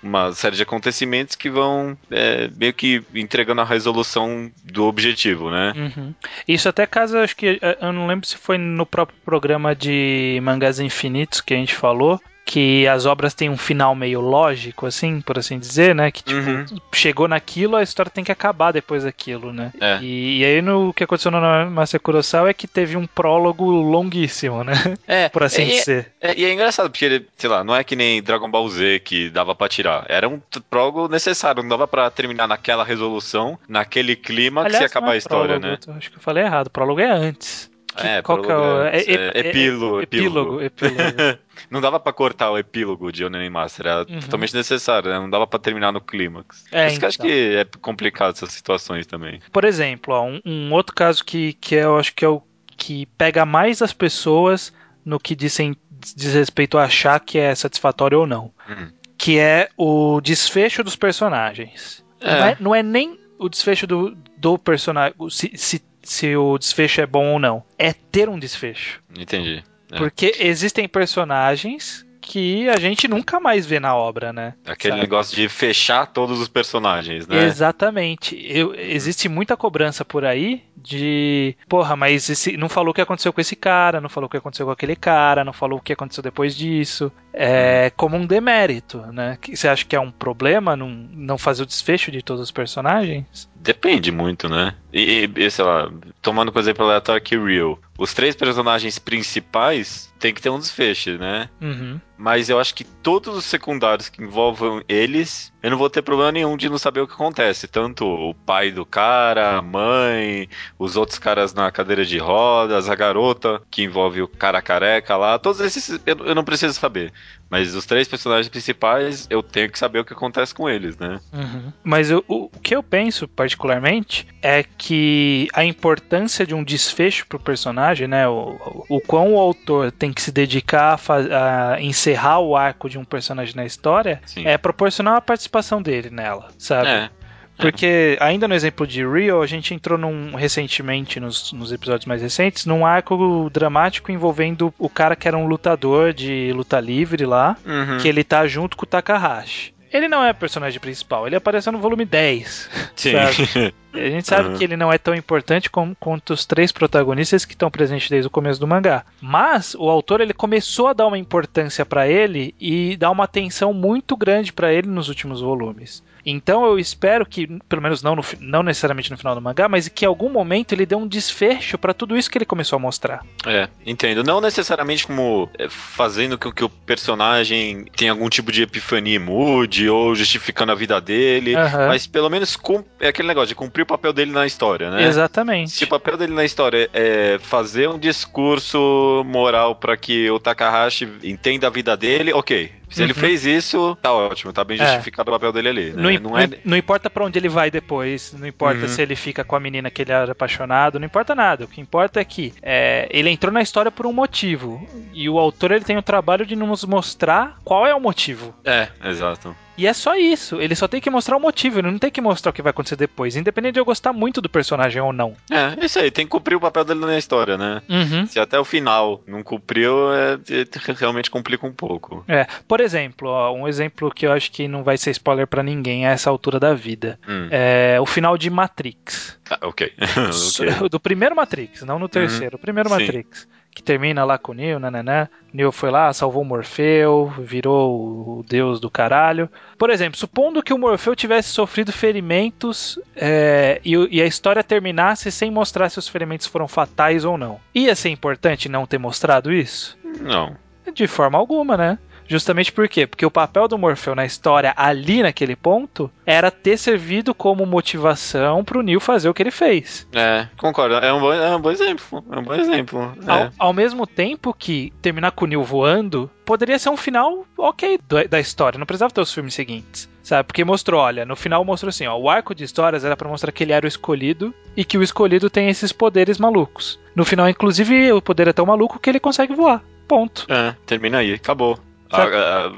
uma 0.02 0.32
série 0.32 0.56
de 0.56 0.62
acontecimentos 0.62 1.37
que 1.37 1.48
vão 1.48 1.96
é, 2.10 2.50
meio 2.56 2.75
que 2.75 3.00
entregando 3.15 3.60
a 3.60 3.65
resolução 3.65 4.50
do 4.65 4.84
objetivo, 4.84 5.48
né? 5.48 5.72
Uhum. 5.76 6.12
Isso 6.48 6.69
até 6.69 6.84
caso, 6.86 7.19
acho 7.19 7.36
que 7.36 7.60
eh, 7.62 7.79
eu 7.81 7.93
não 7.93 8.08
lembro 8.08 8.26
se 8.26 8.36
foi 8.36 8.58
no 8.58 8.84
próprio 8.84 9.17
programa 9.24 9.76
de 9.76 10.41
Mangás 10.43 10.81
Infinitos 10.81 11.41
que 11.41 11.55
a 11.55 11.56
gente 11.56 11.76
falou. 11.76 12.20
Que 12.48 12.86
as 12.86 13.06
obras 13.06 13.34
têm 13.34 13.50
um 13.50 13.56
final 13.56 13.93
meio 13.96 14.20
lógico, 14.20 14.86
assim, 14.86 15.20
por 15.20 15.36
assim 15.36 15.58
dizer, 15.58 15.96
né? 15.96 16.12
Que 16.12 16.22
tipo, 16.22 16.38
Uhum. 16.38 16.65
chegou 16.94 17.26
naquilo, 17.26 17.74
a 17.74 17.82
história 17.82 18.08
tem 18.08 18.22
que 18.22 18.31
acabar 18.31 18.70
depois 18.72 19.03
daquilo, 19.03 19.53
né? 19.53 19.72
É. 19.81 19.98
E, 20.00 20.38
e 20.38 20.44
aí 20.44 20.62
no 20.62 20.91
o 20.91 20.94
que 20.94 21.03
aconteceu 21.03 21.32
no 21.32 21.41
Master 21.70 22.00
Kurosawa 22.00 22.48
é 22.48 22.55
que 22.55 22.69
teve 22.69 22.96
um 22.96 23.05
prólogo 23.05 23.65
longuíssimo, 23.69 24.62
né? 24.62 24.72
É, 25.08 25.29
Por 25.29 25.43
assim 25.43 25.62
e, 25.62 25.70
dizer. 25.79 26.12
é, 26.20 26.38
e 26.38 26.44
é 26.44 26.53
engraçado, 26.53 26.88
porque 26.91 27.05
ele, 27.05 27.26
sei 27.36 27.50
lá, 27.50 27.65
não 27.65 27.74
é 27.74 27.82
que 27.82 27.96
nem 27.96 28.22
Dragon 28.22 28.50
Ball 28.50 28.69
Z 28.69 29.00
que 29.05 29.29
dava 29.31 29.55
pra 29.55 29.69
tirar. 29.69 30.05
Era 30.08 30.29
um 30.29 30.41
prólogo 30.70 31.08
necessário, 31.08 31.62
não 31.62 31.70
dava 31.70 31.88
pra 31.88 32.08
terminar 32.10 32.46
naquela 32.46 32.84
resolução, 32.84 33.58
naquele 33.69 34.15
e 34.15 34.48
Aliás, 34.67 34.84
acabar 34.84 35.06
não 35.06 35.12
é 35.12 35.15
a 35.17 35.19
história, 35.19 35.60
prólogo, 35.60 35.82
né? 35.88 35.96
Acho 35.98 36.10
que 36.10 36.17
eu 36.17 36.22
falei 36.22 36.44
errado. 36.44 36.69
O 36.69 36.70
prólogo 36.70 37.00
é 37.00 37.10
antes. 37.10 37.70
Que- 37.96 38.06
É, 38.06 38.22
qual 38.22 38.43
que 38.43 38.50
é 38.50 38.55
o. 38.55 38.58
prólogo 38.58 38.82
é- 38.84 38.96
é- 38.98 39.15
é- 39.15 39.32
é 39.34 39.48
epílogo, 39.48 40.00
é- 40.00 40.03
epílogo. 40.03 40.60
epílogo. 40.62 40.96
Não 41.70 41.81
dava 41.81 41.98
pra 41.98 42.12
cortar 42.12 42.50
o 42.50 42.58
epílogo 42.58 43.10
de 43.10 43.24
Only 43.24 43.48
Master, 43.48 43.86
era 43.86 44.00
Uhum. 44.08 44.20
totalmente 44.20 44.55
necessário, 44.55 45.10
né? 45.10 45.19
Não 45.19 45.29
dava 45.31 45.46
pra 45.46 45.58
terminar 45.58 45.91
no 45.93 46.00
clímax. 46.00 46.65
É, 46.70 46.82
Por 46.84 46.91
isso 46.91 46.98
que 46.98 47.05
eu 47.05 47.08
acho 47.08 47.17
então. 47.19 47.26
que 47.31 47.56
é 47.56 47.65
complicado 47.81 48.32
essas 48.34 48.53
situações 48.53 49.06
também. 49.06 49.41
Por 49.50 49.65
exemplo, 49.65 50.12
ó, 50.15 50.24
um, 50.26 50.41
um 50.44 50.72
outro 50.72 50.94
caso 50.94 51.24
que, 51.24 51.55
que 51.55 51.74
eu 51.74 51.96
acho 51.98 52.15
que 52.15 52.24
é 52.24 52.29
o 52.29 52.43
que 52.76 53.06
pega 53.17 53.46
mais 53.46 53.81
as 53.81 53.93
pessoas 53.94 54.72
no 55.05 55.19
que 55.19 55.34
dizem, 55.34 55.74
diz 56.15 56.34
respeito 56.34 56.76
a 56.76 56.84
achar 56.84 57.19
que 57.20 57.38
é 57.38 57.55
satisfatório 57.55 58.20
ou 58.20 58.26
não. 58.26 58.53
Hum. 58.69 58.88
Que 59.17 59.38
é 59.38 59.70
o 59.79 60.20
desfecho 60.20 60.84
dos 60.84 60.94
personagens. 60.94 62.05
É. 62.20 62.31
Não, 62.38 62.46
é, 62.46 62.56
não 62.60 62.74
é 62.74 62.82
nem 62.82 63.19
o 63.38 63.48
desfecho 63.48 63.86
do, 63.86 64.17
do 64.36 64.58
personagem, 64.58 65.15
se, 65.31 65.53
se, 65.56 65.82
se 66.08 66.36
o 66.36 66.56
desfecho 66.56 67.01
é 67.01 67.06
bom 67.06 67.32
ou 67.32 67.39
não. 67.39 67.63
É 67.79 67.93
ter 67.93 68.29
um 68.29 68.39
desfecho. 68.39 69.03
Entendi. 69.19 69.63
É. 69.91 69.98
Porque 69.98 70.34
existem 70.39 70.89
personagens 70.89 72.06
que 72.27 72.69
a 72.69 72.77
gente 72.79 73.06
nunca 73.06 73.39
mais 73.39 73.65
vê 73.65 73.79
na 73.79 73.95
obra, 73.95 74.33
né? 74.33 74.55
Aquele 74.67 74.95
Sabe? 74.95 75.03
negócio 75.03 75.37
de 75.37 75.49
fechar 75.49 76.06
todos 76.06 76.41
os 76.41 76.49
personagens, 76.49 77.27
né? 77.29 77.45
Exatamente. 77.45 78.37
Eu, 78.49 78.75
existe 78.75 79.29
muita 79.29 79.56
cobrança 79.56 80.05
por 80.05 80.25
aí 80.25 80.65
de, 80.77 81.56
porra, 81.69 81.95
mas 81.95 82.29
esse, 82.29 82.56
não 82.56 82.69
falou 82.69 82.91
o 82.91 82.95
que 82.95 83.01
aconteceu 83.01 83.33
com 83.33 83.41
esse 83.41 83.55
cara, 83.55 84.01
não 84.01 84.09
falou 84.09 84.27
o 84.27 84.31
que 84.31 84.37
aconteceu 84.37 84.67
com 84.67 84.73
aquele 84.73 84.97
cara, 84.97 85.45
não 85.45 85.53
falou 85.53 85.79
o 85.79 85.83
que 85.83 85.93
aconteceu 85.93 86.23
depois 86.23 86.56
disso. 86.56 87.13
É 87.33 87.93
como 87.97 88.17
um 88.17 88.27
demérito, 88.27 88.99
né? 89.13 89.39
Que 89.41 89.56
Você 89.56 89.69
acha 89.69 89.85
que 89.85 89.95
é 89.95 90.01
um 90.01 90.11
problema 90.11 90.75
não, 90.75 90.89
não 90.91 91.39
fazer 91.39 91.63
o 91.63 91.67
desfecho 91.67 92.11
de 92.11 92.23
todos 92.23 92.43
os 92.43 92.51
personagens? 92.51 93.49
Depende 93.55 94.11
muito, 94.11 94.49
né? 94.49 94.75
E, 94.93 95.31
e, 95.37 95.51
sei 95.51 95.65
lá, 95.65 95.91
tomando 96.21 96.51
por 96.51 96.59
exemplo 96.59 96.85
aleatório 96.85 97.19
aqui 97.19 97.37
Real. 97.37 97.79
Os 97.98 98.12
três 98.12 98.34
personagens 98.34 98.98
principais 98.98 100.12
tem 100.19 100.32
que 100.32 100.43
ter 100.43 100.50
um 100.50 100.58
desfecho, 100.58 101.19
né? 101.19 101.48
Uhum. 101.60 102.00
Mas 102.17 102.48
eu 102.48 102.58
acho 102.58 102.74
que 102.74 102.84
todos 102.84 103.36
os 103.36 103.44
secundários 103.44 104.08
que 104.08 104.22
envolvam 104.22 104.82
eles, 104.88 105.53
eu 105.67 105.70
não 105.70 105.79
vou 105.79 105.91
ter 105.91 106.01
problema 106.01 106.31
nenhum 106.31 106.56
de 106.56 106.69
não 106.69 106.79
saber 106.79 107.01
o 107.01 107.08
que 107.08 107.15
acontece. 107.15 107.67
Tanto 107.67 108.06
o 108.06 108.32
pai 108.32 108.70
do 108.70 108.87
cara, 108.87 109.58
a 109.58 109.61
mãe, 109.61 110.49
os 110.79 110.96
outros 110.96 111.19
caras 111.19 111.53
na 111.53 111.73
cadeira 111.73 112.05
de 112.05 112.19
rodas, 112.19 112.89
a 112.89 112.94
garota 112.94 113.61
que 113.69 113.82
envolve 113.82 114.23
o 114.23 114.29
cara 114.29 114.63
careca 114.63 115.17
lá, 115.17 115.41
todos 115.41 115.61
esses 115.61 116.01
eu, 116.06 116.19
eu 116.19 116.37
não 116.37 116.44
preciso 116.44 116.75
saber. 116.75 117.13
Mas 117.51 117.75
os 117.75 117.85
três 117.85 118.08
personagens 118.08 118.49
principais, 118.49 119.27
eu 119.31 119.41
tenho 119.41 119.70
que 119.70 119.79
saber 119.79 120.01
o 120.01 120.05
que 120.05 120.13
acontece 120.13 120.53
com 120.53 120.69
eles, 120.69 120.96
né? 120.99 121.20
Uhum. 121.32 121.73
Mas 121.82 122.11
eu, 122.11 122.25
o, 122.27 122.44
o 122.44 122.61
que 122.61 122.75
eu 122.75 122.82
penso, 122.82 123.29
particularmente, 123.29 124.27
é 124.43 124.65
que 124.65 125.49
a 125.53 125.65
importância 125.65 126.44
de 126.44 126.55
um 126.55 126.65
desfecho 126.65 127.25
pro 127.29 127.39
personagem, 127.39 128.08
né? 128.08 128.27
O, 128.27 128.56
o, 128.89 128.96
o 128.96 129.01
quão 129.01 129.35
o 129.35 129.39
autor 129.39 129.93
tem 129.93 130.13
que 130.13 130.20
se 130.20 130.32
dedicar 130.32 130.99
a, 131.08 131.75
a 131.75 131.81
encerrar 131.81 132.41
o 132.41 132.56
arco 132.56 132.91
de 132.91 132.99
um 132.99 133.05
personagem 133.05 133.55
na 133.55 133.65
história 133.65 134.20
Sim. 134.27 134.44
é 134.44 134.58
proporcional 134.58 135.15
a 135.15 135.20
participação 135.20 135.56
dele 135.82 136.10
nela, 136.10 136.48
sabe? 136.58 136.89
É. 136.89 137.10
Porque, 137.58 138.19
ainda 138.20 138.46
no 138.46 138.55
exemplo 138.55 138.86
de 138.86 139.03
Rio, 139.06 139.41
a 139.41 139.46
gente 139.46 139.72
entrou 139.72 139.96
num, 139.96 140.34
recentemente, 140.34 141.19
nos, 141.19 141.53
nos 141.55 141.72
episódios 141.72 142.05
mais 142.05 142.20
recentes, 142.20 142.67
num 142.67 142.84
arco 142.84 143.48
dramático 143.51 144.13
envolvendo 144.13 144.75
o 144.79 144.91
cara 144.91 145.17
que 145.17 145.27
era 145.27 145.39
um 145.39 145.46
lutador 145.46 146.13
de 146.13 146.53
luta 146.53 146.79
livre 146.79 147.25
lá, 147.25 147.56
Uhum. 147.65 147.96
que 147.96 148.08
ele 148.08 148.22
tá 148.22 148.46
junto 148.46 148.77
com 148.77 148.84
o 148.84 148.86
Takahashi. 148.86 149.72
Ele 149.96 150.08
não 150.08 150.22
é 150.22 150.31
o 150.31 150.34
personagem 150.34 150.79
principal, 150.79 151.26
ele 151.26 151.36
apareceu 151.36 151.72
no 151.72 151.79
volume 151.79 152.05
10. 152.05 152.70
Sim. 152.94 153.12
sabe? 153.12 153.74
A 153.96 154.10
gente 154.10 154.26
sabe 154.29 154.50
Uhum. 154.50 154.58
que 154.58 154.65
ele 154.65 154.76
não 154.76 154.93
é 154.93 154.98
tão 154.98 155.15
importante 155.15 155.70
como, 155.70 155.96
quanto 155.98 156.34
os 156.34 156.44
três 156.44 156.70
protagonistas 156.70 157.46
que 157.46 157.55
estão 157.55 157.70
presentes 157.70 158.10
desde 158.10 158.26
o 158.26 158.31
começo 158.31 158.60
do 158.60 158.67
mangá. 158.67 159.05
Mas 159.22 159.74
o 159.74 159.88
autor 159.88 160.20
ele 160.20 160.34
começou 160.34 160.88
a 160.88 160.93
dar 160.93 161.06
uma 161.06 161.17
importância 161.17 161.84
pra 161.86 162.06
ele 162.06 162.55
e 162.60 162.94
dar 162.98 163.10
uma 163.10 163.24
atenção 163.24 163.72
muito 163.72 164.15
grande 164.15 164.53
pra 164.53 164.70
ele 164.70 164.86
nos 164.86 165.08
últimos 165.08 165.41
volumes. 165.41 166.03
Então 166.27 166.67
eu 166.67 166.77
espero 166.77 167.25
que, 167.25 167.47
pelo 167.69 167.81
menos 167.81 168.03
não, 168.03 168.17
no 168.17 168.25
não 168.41 168.63
necessariamente 168.65 169.13
no 169.13 169.17
final 169.17 169.35
do 169.35 169.41
mangá, 169.41 169.69
mas 169.69 169.89
que 169.89 170.05
em 170.05 170.09
algum 170.09 170.29
momento 170.29 170.73
ele 170.73 170.85
dê 170.85 170.97
um 170.97 171.06
desfecho 171.06 171.79
pra 171.79 171.95
tudo 171.95 172.17
isso 172.17 172.29
que 172.29 172.37
ele 172.37 172.45
começou 172.45 172.77
a 172.77 172.81
mostrar. 172.81 173.25
É, 173.47 173.69
entendo. 173.87 174.25
Não 174.25 174.41
necessariamente 174.41 175.06
como 175.06 175.49
é, 175.56 175.69
fazendo 175.69 176.37
com 176.37 176.51
que 176.51 176.65
o 176.65 176.69
personagem 176.69 177.85
tenha 177.97 178.11
algum 178.11 178.29
tipo 178.29 178.51
de 178.51 178.63
epifania 178.63 179.15
e 179.15 179.19
mude, 179.19 179.89
ou 179.89 180.15
justificando 180.17 180.73
a 180.73 180.75
vida 180.75 181.01
dele, 181.01 181.55
Aham. 181.55 181.87
mas 181.89 182.06
pelo 182.06 182.29
menos 182.29 182.59
é 182.99 183.09
aquele 183.09 183.29
negócio 183.29 183.49
de 183.49 183.55
cumprir 183.55 183.83
o 183.83 183.87
papel 183.87 184.13
dele 184.13 184.33
na 184.33 184.47
história, 184.47 184.91
né? 184.91 185.05
Exatamente. 185.05 185.71
Se 185.71 185.85
o 185.85 185.89
papel 185.89 186.17
dele 186.17 186.35
na 186.35 186.45
história 186.45 186.91
é 186.93 187.39
fazer 187.41 187.89
um 187.89 187.99
discurso 187.99 189.23
moral 189.25 189.77
pra 189.77 189.97
que 189.97 190.29
o 190.31 190.41
Takahashi 190.41 191.09
entenda 191.23 191.69
a 191.69 191.71
vida 191.71 191.97
dele, 191.97 192.33
ok. 192.33 192.73
Se 192.88 193.02
ele 193.02 193.12
Uhum. 193.12 193.19
fez 193.19 193.44
isso, 193.44 193.96
tá 194.00 194.12
ótimo, 194.12 194.52
tá 194.52 194.62
bem 194.62 194.81
É. 194.81 194.86
justificado 194.86 195.31
o 195.31 195.34
papel 195.34 195.52
dele 195.52 195.69
ali. 195.69 195.90
Né? 195.93 196.02
Não, 196.02 196.10
im- 196.10 196.19
não 196.20 196.38
é. 196.38 196.46
não- 196.46 196.58
não 196.64 196.76
importa 196.76 197.10
pra 197.10 197.24
onde 197.24 197.38
ele 197.38 197.48
vai 197.48 197.70
depois, 197.70 198.32
não 198.38 198.46
importa 198.46 198.82
Uhum. 198.82 198.88
se 198.88 199.02
ele 199.02 199.16
fica 199.16 199.43
com 199.43 199.56
a 199.56 199.60
menina 199.60 199.90
que 199.90 200.02
ele 200.02 200.12
era 200.12 200.31
apaixonado, 200.32 200.98
não 200.98 201.06
importa 201.06 201.34
nada. 201.34 201.64
O 201.64 201.69
que 201.69 201.81
importa 201.81 202.20
é 202.20 202.24
que 202.24 202.52
é, 202.62 203.08
ele 203.10 203.28
entrou 203.31 203.52
na 203.52 203.60
história 203.60 203.90
por 203.90 204.06
um 204.06 204.12
motivo. 204.12 204.86
E 205.12 205.28
o 205.28 205.38
autor 205.38 205.72
ele 205.72 205.84
tem 205.84 205.96
o 205.98 206.02
trabalho 206.02 206.46
de 206.46 206.55
nos 206.55 206.84
mostrar 206.84 207.56
qual 207.64 207.86
é 207.86 207.94
o 207.94 208.00
motivo. 208.00 208.55
É, 208.64 208.88
exato. 209.05 209.55
E 209.77 209.87
é 209.87 209.93
só 209.93 210.17
isso. 210.17 210.61
Ele 210.61 210.75
só 210.75 210.89
tem 210.89 211.01
que 211.01 211.11
mostrar 211.11 211.37
o 211.37 211.41
motivo, 211.41 211.79
ele 211.79 211.91
não 211.91 211.99
tem 211.99 212.11
que 212.11 212.21
mostrar 212.21 212.51
o 212.51 212.53
que 212.53 212.63
vai 212.63 212.71
acontecer 212.71 212.97
depois, 212.97 213.37
independente 213.37 213.75
de 213.75 213.81
eu 213.81 213.85
gostar 213.85 214.13
muito 214.13 214.41
do 214.41 214.49
personagem 214.49 215.01
ou 215.01 215.13
não. 215.13 215.35
É, 215.51 215.85
isso 215.85 215.99
aí, 215.99 216.11
tem 216.11 216.25
que 216.25 216.31
cumprir 216.31 216.56
o 216.56 216.61
papel 216.61 216.85
dele 216.85 217.01
na 217.01 217.19
história, 217.19 217.56
né? 217.56 217.83
Uhum. 217.89 218.27
Se 218.27 218.39
até 218.41 218.59
o 218.59 218.65
final 218.65 219.23
não 219.27 219.43
cumpriu, 219.43 220.13
é, 220.13 220.35
é, 220.51 220.93
realmente 220.99 221.31
complica 221.31 221.67
um 221.67 221.73
pouco. 221.73 222.25
É, 222.27 222.47
por 222.67 222.81
exemplo, 222.81 223.29
ó, 223.29 223.53
um 223.53 223.69
exemplo 223.69 224.11
que 224.11 224.27
eu 224.27 224.33
acho 224.33 224.51
que 224.51 224.67
não 224.67 224.83
vai 224.83 224.97
ser 224.97 225.11
spoiler 225.11 225.47
pra 225.47 225.63
ninguém 225.63 226.06
a 226.06 226.11
essa 226.11 226.31
altura 226.31 226.59
da 226.59 226.75
vida. 226.75 227.19
Hum. 227.29 227.49
É 227.51 227.99
o 228.01 228.06
final 228.06 228.39
de 228.39 228.49
Matrix. 228.51 229.39
Ah, 229.51 229.59
ok. 229.63 229.93
Do 230.91 231.01
primeiro 231.01 231.37
Matrix, 231.37 231.83
não 231.83 231.99
no 231.99 232.09
terceiro. 232.09 232.56
O 232.56 232.59
primeiro 232.59 232.89
Sim. 232.89 232.95
Matrix. 232.95 233.49
Que 233.77 233.83
termina 233.83 234.25
lá 234.25 234.39
com 234.39 234.53
o 234.53 234.55
Neo, 234.55 234.79
nananã. 234.79 235.29
Neo 235.53 235.71
foi 235.71 235.91
lá, 235.91 236.11
salvou 236.11 236.41
o 236.41 236.45
Morfeu, 236.47 237.31
virou 237.39 238.39
o 238.39 238.43
deus 238.43 238.81
do 238.81 238.91
caralho. 238.91 239.51
Por 239.77 239.91
exemplo, 239.91 240.19
supondo 240.19 240.63
que 240.63 240.73
o 240.73 240.79
Morfeu 240.79 241.15
tivesse 241.15 241.51
sofrido 241.51 241.93
ferimentos 241.93 242.99
é, 243.15 243.79
e, 243.85 243.93
e 244.11 244.23
a 244.23 244.25
história 244.25 244.65
terminasse 244.65 245.31
sem 245.31 245.51
mostrar 245.51 245.91
se 245.91 245.99
os 245.99 246.09
ferimentos 246.09 246.47
foram 246.47 246.67
fatais 246.67 247.23
ou 247.23 247.37
não. 247.37 247.61
Ia 247.75 247.95
ser 247.95 248.09
importante 248.09 248.67
não 248.67 248.87
ter 248.87 248.97
mostrado 248.97 249.53
isso? 249.53 249.95
Não. 250.23 250.56
De 250.95 251.06
forma 251.06 251.37
alguma, 251.37 251.77
né? 251.77 251.99
Justamente 252.29 252.73
por 252.73 252.89
quê? 252.89 253.06
Porque 253.06 253.25
o 253.25 253.31
papel 253.31 253.69
do 253.69 253.79
Morfeu 253.79 254.15
na 254.15 254.25
história, 254.25 254.73
ali 254.77 255.23
naquele 255.23 255.56
ponto, 255.56 256.11
era 256.25 256.51
ter 256.51 256.77
servido 256.77 257.35
como 257.35 257.67
motivação 257.67 258.65
pro 258.65 258.83
Neo 258.83 259.01
fazer 259.01 259.29
o 259.29 259.35
que 259.35 259.43
ele 259.43 259.51
fez. 259.51 260.06
É, 260.13 260.49
concordo. 260.56 260.97
É 260.97 261.13
um 261.13 261.21
bom, 261.21 261.33
é 261.33 261.56
um 261.56 261.61
bom 261.61 261.71
exemplo. 261.71 262.25
É 262.31 262.39
um 262.39 262.43
bom 262.43 262.55
exemplo. 262.55 263.17
É. 263.27 263.31
Ao, 263.31 263.51
ao 263.59 263.73
mesmo 263.73 264.06
tempo 264.06 264.55
que 264.55 264.93
terminar 265.01 265.31
com 265.33 265.45
o 265.45 265.49
Neil 265.49 265.63
voando 265.63 266.31
poderia 266.45 266.79
ser 266.79 266.91
um 266.91 266.97
final 266.97 267.45
ok 267.59 267.99
da 268.31 268.39
história, 268.39 268.79
não 268.79 268.87
precisava 268.87 269.13
ter 269.13 269.21
os 269.21 269.33
filmes 269.33 269.55
seguintes. 269.55 270.09
Sabe? 270.23 270.45
Porque 270.45 270.65
mostrou, 270.65 271.01
olha, 271.01 271.25
no 271.25 271.37
final 271.37 271.65
mostrou 271.65 271.89
assim, 271.89 272.06
ó, 272.06 272.17
o 272.17 272.29
arco 272.29 272.53
de 272.53 272.65
histórias 272.65 273.05
era 273.05 273.17
pra 273.17 273.29
mostrar 273.29 273.53
que 273.53 273.63
ele 273.63 273.73
era 273.73 273.87
o 273.87 273.89
escolhido 273.89 274.53
e 274.77 274.85
que 274.85 274.99
o 274.99 275.03
escolhido 275.03 275.49
tem 275.49 275.69
esses 275.69 275.93
poderes 275.93 276.39
malucos. 276.39 276.99
No 277.15 277.25
final, 277.25 277.49
inclusive, 277.49 278.13
o 278.13 278.21
poder 278.21 278.49
é 278.49 278.53
tão 278.53 278.67
maluco 278.67 278.99
que 278.99 279.09
ele 279.09 279.21
consegue 279.21 279.55
voar. 279.55 279.83
Ponto. 280.09 280.47
É, 280.49 280.75
termina 280.85 281.19
aí, 281.19 281.35
acabou. 281.35 281.79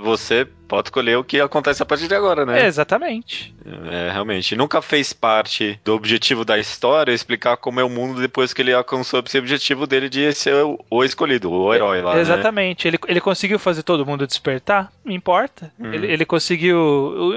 Você 0.02 0.46
pode 0.66 0.88
escolher 0.88 1.16
o 1.16 1.24
que 1.24 1.40
acontece 1.40 1.82
a 1.82 1.86
partir 1.86 2.08
de 2.08 2.14
agora, 2.14 2.44
né? 2.44 2.66
Exatamente. 2.66 3.54
É, 3.90 4.10
realmente. 4.12 4.54
Nunca 4.54 4.82
fez 4.82 5.14
parte 5.14 5.80
do 5.82 5.94
objetivo 5.94 6.44
da 6.44 6.58
história 6.58 7.10
explicar 7.12 7.56
como 7.56 7.80
é 7.80 7.84
o 7.84 7.88
mundo 7.88 8.20
depois 8.20 8.52
que 8.52 8.60
ele 8.60 8.74
alcançou 8.74 9.22
esse 9.24 9.38
objetivo 9.38 9.86
dele 9.86 10.10
de 10.10 10.30
ser 10.34 10.54
o, 10.90 11.04
escolhido, 11.04 11.50
o 11.50 11.74
herói 11.74 12.02
lá. 12.02 12.14
né? 12.14 12.20
Exatamente. 12.20 12.86
Ele, 12.86 12.98
ele 13.08 13.20
conseguiu 13.20 13.58
fazer 13.58 13.82
todo 13.82 14.04
mundo 14.04 14.26
despertar? 14.26 14.92
Não 15.02 15.12
importa. 15.12 15.72
Hum. 15.80 15.92
Ele, 15.92 16.06
ele 16.12 16.24
conseguiu. 16.26 16.76
o- 16.78 17.32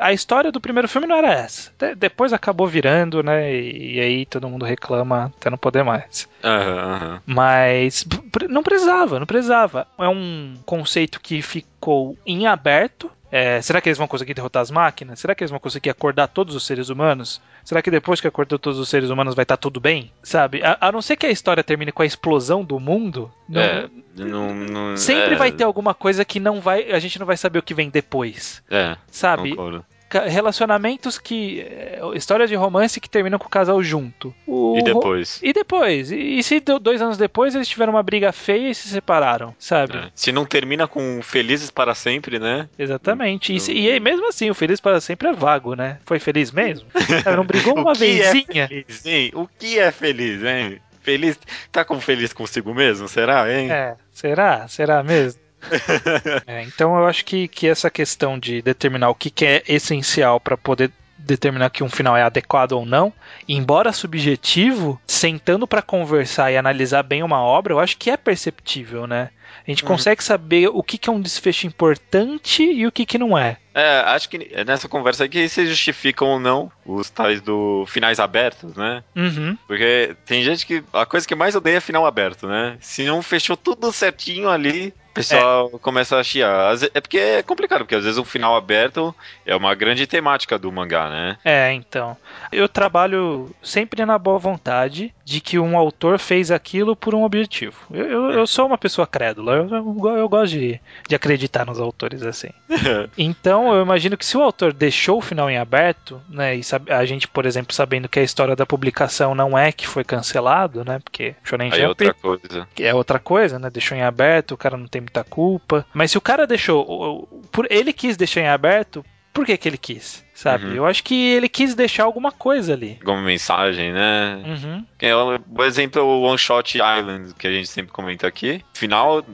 A 0.00 0.12
história 0.12 0.52
do 0.52 0.60
primeiro 0.60 0.88
filme 0.88 1.06
não 1.06 1.16
era 1.16 1.32
essa. 1.32 1.72
De- 1.78 1.96
depois 1.96 2.32
acabou 2.32 2.66
virando, 2.68 3.22
né? 3.24 3.52
E, 3.52 3.96
e 3.96 4.00
aí 4.00 4.26
todo 4.26 4.48
mundo 4.48 4.64
reclama 4.64 5.32
até 5.36 5.50
não 5.50 5.58
poder 5.58 5.82
mais. 5.82 6.28
Aham, 6.44 6.78
aham. 6.94 7.22
Mas 7.26 8.06
não 8.48 8.62
precisava, 8.62 9.18
não 9.18 9.26
precisava. 9.26 9.86
É 9.98 10.08
um 10.08 10.54
conceito 10.64 11.20
que 11.20 11.27
ficou 11.42 12.16
em 12.26 12.46
aberto. 12.46 13.10
É, 13.30 13.60
será 13.60 13.78
que 13.78 13.90
eles 13.90 13.98
vão 13.98 14.08
conseguir 14.08 14.32
derrotar 14.32 14.62
as 14.62 14.70
máquinas? 14.70 15.20
Será 15.20 15.34
que 15.34 15.42
eles 15.44 15.50
vão 15.50 15.60
conseguir 15.60 15.90
acordar 15.90 16.28
todos 16.28 16.54
os 16.54 16.64
seres 16.64 16.88
humanos? 16.88 17.42
Será 17.62 17.82
que 17.82 17.90
depois 17.90 18.22
que 18.22 18.26
acordou 18.26 18.58
todos 18.58 18.78
os 18.78 18.88
seres 18.88 19.10
humanos 19.10 19.34
vai 19.34 19.42
estar 19.42 19.58
tudo 19.58 19.78
bem? 19.78 20.10
Sabe? 20.22 20.62
A, 20.64 20.78
a 20.80 20.90
não 20.90 21.02
ser 21.02 21.16
que 21.16 21.26
a 21.26 21.30
história 21.30 21.62
termine 21.62 21.92
com 21.92 22.00
a 22.02 22.06
explosão 22.06 22.64
do 22.64 22.80
mundo, 22.80 23.30
não- 23.46 23.60
É, 23.60 23.88
não, 24.16 24.54
não- 24.54 24.96
sempre 24.96 25.34
é, 25.34 25.36
vai 25.36 25.52
ter 25.52 25.64
alguma 25.64 25.92
coisa 25.92 26.24
que 26.24 26.40
não 26.40 26.58
vai, 26.58 26.90
a 26.90 26.98
gente 26.98 27.18
não 27.18 27.26
vai 27.26 27.36
saber 27.36 27.58
o 27.58 27.62
que 27.62 27.74
vem 27.74 27.90
depois, 27.90 28.62
É, 28.70 28.96
sabe? 29.10 29.50
concordo. 29.50 29.84
Relacionamentos 30.10 31.18
que 31.18 31.60
é, 31.60 32.00
histórias 32.14 32.48
de 32.48 32.56
romance 32.56 33.00
que 33.00 33.10
terminam 33.10 33.38
com 33.38 33.46
o 33.46 33.50
casal 33.50 33.82
junto. 33.82 34.34
O 34.46 34.76
E 34.78 34.82
depois? 34.82 35.40
e 35.42 35.52
depois? 35.52 36.10
E, 36.10 36.38
e 36.38 36.42
se 36.42 36.60
do- 36.60 36.78
dois 36.78 37.02
anos 37.02 37.18
depois 37.18 37.54
eles 37.54 37.68
tiveram 37.68 37.92
uma 37.92 38.02
briga 38.02 38.32
feia 38.32 38.70
e 38.70 38.74
se 38.74 38.88
separaram, 38.88 39.54
sabe? 39.58 39.96
É. 39.98 40.10
Se 40.14 40.32
não 40.32 40.44
termina 40.46 40.86
com 40.88 41.20
felizes 41.22 41.70
para 41.70 41.94
sempre, 41.94 42.38
né? 42.38 42.68
Exatamente. 42.78 43.54
E, 43.54 43.60
se- 43.60 43.72
e 43.72 43.90
aí, 43.90 44.00
mesmo 44.00 44.28
assim, 44.28 44.48
o 44.50 44.54
feliz 44.54 44.80
para 44.80 45.00
sempre 45.00 45.28
é 45.28 45.32
vago, 45.32 45.74
né? 45.74 45.98
Foi 46.06 46.18
feliz 46.18 46.50
mesmo? 46.52 46.86
Não 47.36 47.44
brigou 47.44 47.74
uma 47.78 47.92
é 47.92 47.94
vezinha? 47.94 48.68
Feliz, 48.68 49.04
hein? 49.06 49.30
O 49.34 49.46
que 49.46 49.78
é 49.78 49.90
feliz, 49.92 50.42
hein? 50.42 50.80
Feliz. 51.02 51.38
Tá 51.72 51.84
com 51.84 52.00
feliz 52.00 52.32
consigo 52.32 52.74
mesmo? 52.74 53.08
Será, 53.08 53.50
hein? 53.52 53.70
É, 53.70 53.96
será? 54.12 54.66
Será 54.68 55.02
mesmo? 55.02 55.40
É, 56.46 56.62
então 56.62 56.96
eu 56.96 57.06
acho 57.06 57.24
que, 57.24 57.48
que 57.48 57.66
essa 57.66 57.90
questão 57.90 58.38
de 58.38 58.62
determinar 58.62 59.10
o 59.10 59.14
que, 59.14 59.30
que 59.30 59.44
é 59.44 59.62
essencial 59.66 60.40
para 60.40 60.56
poder 60.56 60.90
determinar 61.18 61.70
que 61.70 61.82
um 61.82 61.88
final 61.88 62.16
é 62.16 62.22
adequado 62.22 62.72
ou 62.72 62.86
não. 62.86 63.12
Embora 63.48 63.92
subjetivo, 63.92 65.00
sentando 65.06 65.66
para 65.66 65.82
conversar 65.82 66.50
e 66.50 66.56
analisar 66.56 67.02
bem 67.02 67.22
uma 67.22 67.42
obra, 67.42 67.74
eu 67.74 67.80
acho 67.80 67.96
que 67.98 68.10
é 68.10 68.16
perceptível, 68.16 69.06
né? 69.06 69.30
A 69.66 69.70
gente 69.70 69.82
uhum. 69.82 69.88
consegue 69.88 70.22
saber 70.24 70.68
o 70.68 70.82
que, 70.82 70.96
que 70.96 71.10
é 71.10 71.12
um 71.12 71.20
desfecho 71.20 71.66
importante 71.66 72.62
e 72.62 72.86
o 72.86 72.92
que, 72.92 73.04
que 73.04 73.18
não 73.18 73.36
é. 73.36 73.58
É, 73.74 74.00
acho 74.00 74.28
que 74.28 74.38
nessa 74.64 74.88
conversa 74.88 75.24
aqui 75.24 75.48
se 75.48 75.66
justificam 75.66 76.28
ou 76.28 76.40
não 76.40 76.72
os 76.86 77.10
tais 77.10 77.40
do 77.40 77.84
finais 77.86 78.18
abertos, 78.18 78.74
né? 78.74 79.04
Uhum. 79.14 79.56
Porque 79.66 80.16
tem 80.24 80.42
gente 80.42 80.66
que. 80.66 80.82
A 80.92 81.04
coisa 81.04 81.26
que 81.26 81.34
mais 81.34 81.54
odeia 81.54 81.76
é 81.76 81.80
final 81.80 82.06
aberto, 82.06 82.46
né? 82.46 82.76
Se 82.80 83.04
não 83.04 83.22
fechou 83.22 83.56
tudo 83.56 83.92
certinho 83.92 84.48
ali, 84.48 84.94
pessoal 85.18 85.70
é. 85.74 85.78
começa 85.78 86.16
a 86.16 86.22
chiar. 86.22 86.74
É 86.94 87.00
porque 87.00 87.18
é 87.18 87.42
complicado, 87.42 87.80
porque 87.80 87.94
às 87.94 88.04
vezes 88.04 88.18
o 88.18 88.24
final 88.24 88.56
aberto 88.56 89.14
é 89.44 89.54
uma 89.54 89.74
grande 89.74 90.06
temática 90.06 90.58
do 90.58 90.70
mangá, 90.72 91.08
né? 91.08 91.38
É, 91.44 91.72
então. 91.72 92.16
Eu 92.50 92.68
trabalho 92.68 93.50
sempre 93.62 94.04
na 94.04 94.18
boa 94.18 94.38
vontade 94.38 95.14
de 95.28 95.42
que 95.42 95.58
um 95.58 95.76
autor 95.76 96.18
fez 96.18 96.50
aquilo 96.50 96.96
por 96.96 97.14
um 97.14 97.22
objetivo. 97.22 97.76
Eu, 97.92 98.06
eu, 98.06 98.30
eu 98.30 98.46
sou 98.46 98.66
uma 98.66 98.78
pessoa 98.78 99.06
crédula, 99.06 99.56
eu, 99.56 99.68
eu, 99.68 100.16
eu 100.16 100.28
gosto 100.28 100.52
de, 100.52 100.80
de 101.06 101.14
acreditar 101.14 101.66
nos 101.66 101.78
autores 101.78 102.22
assim. 102.22 102.48
então 103.18 103.74
eu 103.74 103.82
imagino 103.82 104.16
que 104.16 104.24
se 104.24 104.38
o 104.38 104.42
autor 104.42 104.72
deixou 104.72 105.18
o 105.18 105.20
final 105.20 105.50
em 105.50 105.58
aberto, 105.58 106.18
né, 106.30 106.56
e 106.56 106.62
a 106.88 107.04
gente, 107.04 107.28
por 107.28 107.44
exemplo, 107.44 107.74
sabendo 107.74 108.08
que 108.08 108.18
a 108.18 108.22
história 108.22 108.56
da 108.56 108.64
publicação 108.64 109.34
não 109.34 109.56
é 109.56 109.70
que 109.70 109.86
foi 109.86 110.02
cancelado, 110.02 110.82
né, 110.82 110.98
porque 110.98 111.34
Shonen 111.44 111.70
Jump 111.70 111.82
é 111.82 111.88
outra 111.88 112.14
coisa. 112.14 112.68
É 112.78 112.94
outra 112.94 113.18
coisa, 113.18 113.58
né, 113.58 113.68
deixou 113.68 113.98
em 113.98 114.02
aberto, 114.02 114.52
o 114.52 114.56
cara 114.56 114.78
não 114.78 114.86
tem 114.86 115.02
muita 115.08 115.24
culpa. 115.24 115.86
Mas 115.92 116.10
se 116.10 116.18
o 116.18 116.20
cara 116.20 116.46
deixou, 116.46 117.28
ele 117.68 117.92
quis 117.92 118.16
deixar 118.16 118.42
em 118.42 118.48
aberto, 118.48 119.04
por 119.32 119.46
que 119.46 119.56
que 119.56 119.68
ele 119.68 119.78
quis? 119.78 120.24
Sabe? 120.38 120.66
Uhum. 120.66 120.74
Eu 120.74 120.86
acho 120.86 121.02
que 121.02 121.32
ele 121.32 121.48
quis 121.48 121.74
deixar 121.74 122.04
alguma 122.04 122.30
coisa 122.30 122.72
ali. 122.72 122.96
Alguma 123.00 123.22
mensagem, 123.22 123.92
né? 123.92 124.40
Uhum. 124.46 124.86
É, 125.00 125.12
o 125.14 125.64
exemplo 125.64 126.00
é 126.00 126.04
o 126.04 126.20
One 126.20 126.38
Shot 126.38 126.78
Island, 126.78 127.34
que 127.34 127.46
a 127.46 127.50
gente 127.50 127.68
sempre 127.68 127.90
comenta 127.90 128.26
aqui. 128.28 128.64
Final 128.72 129.24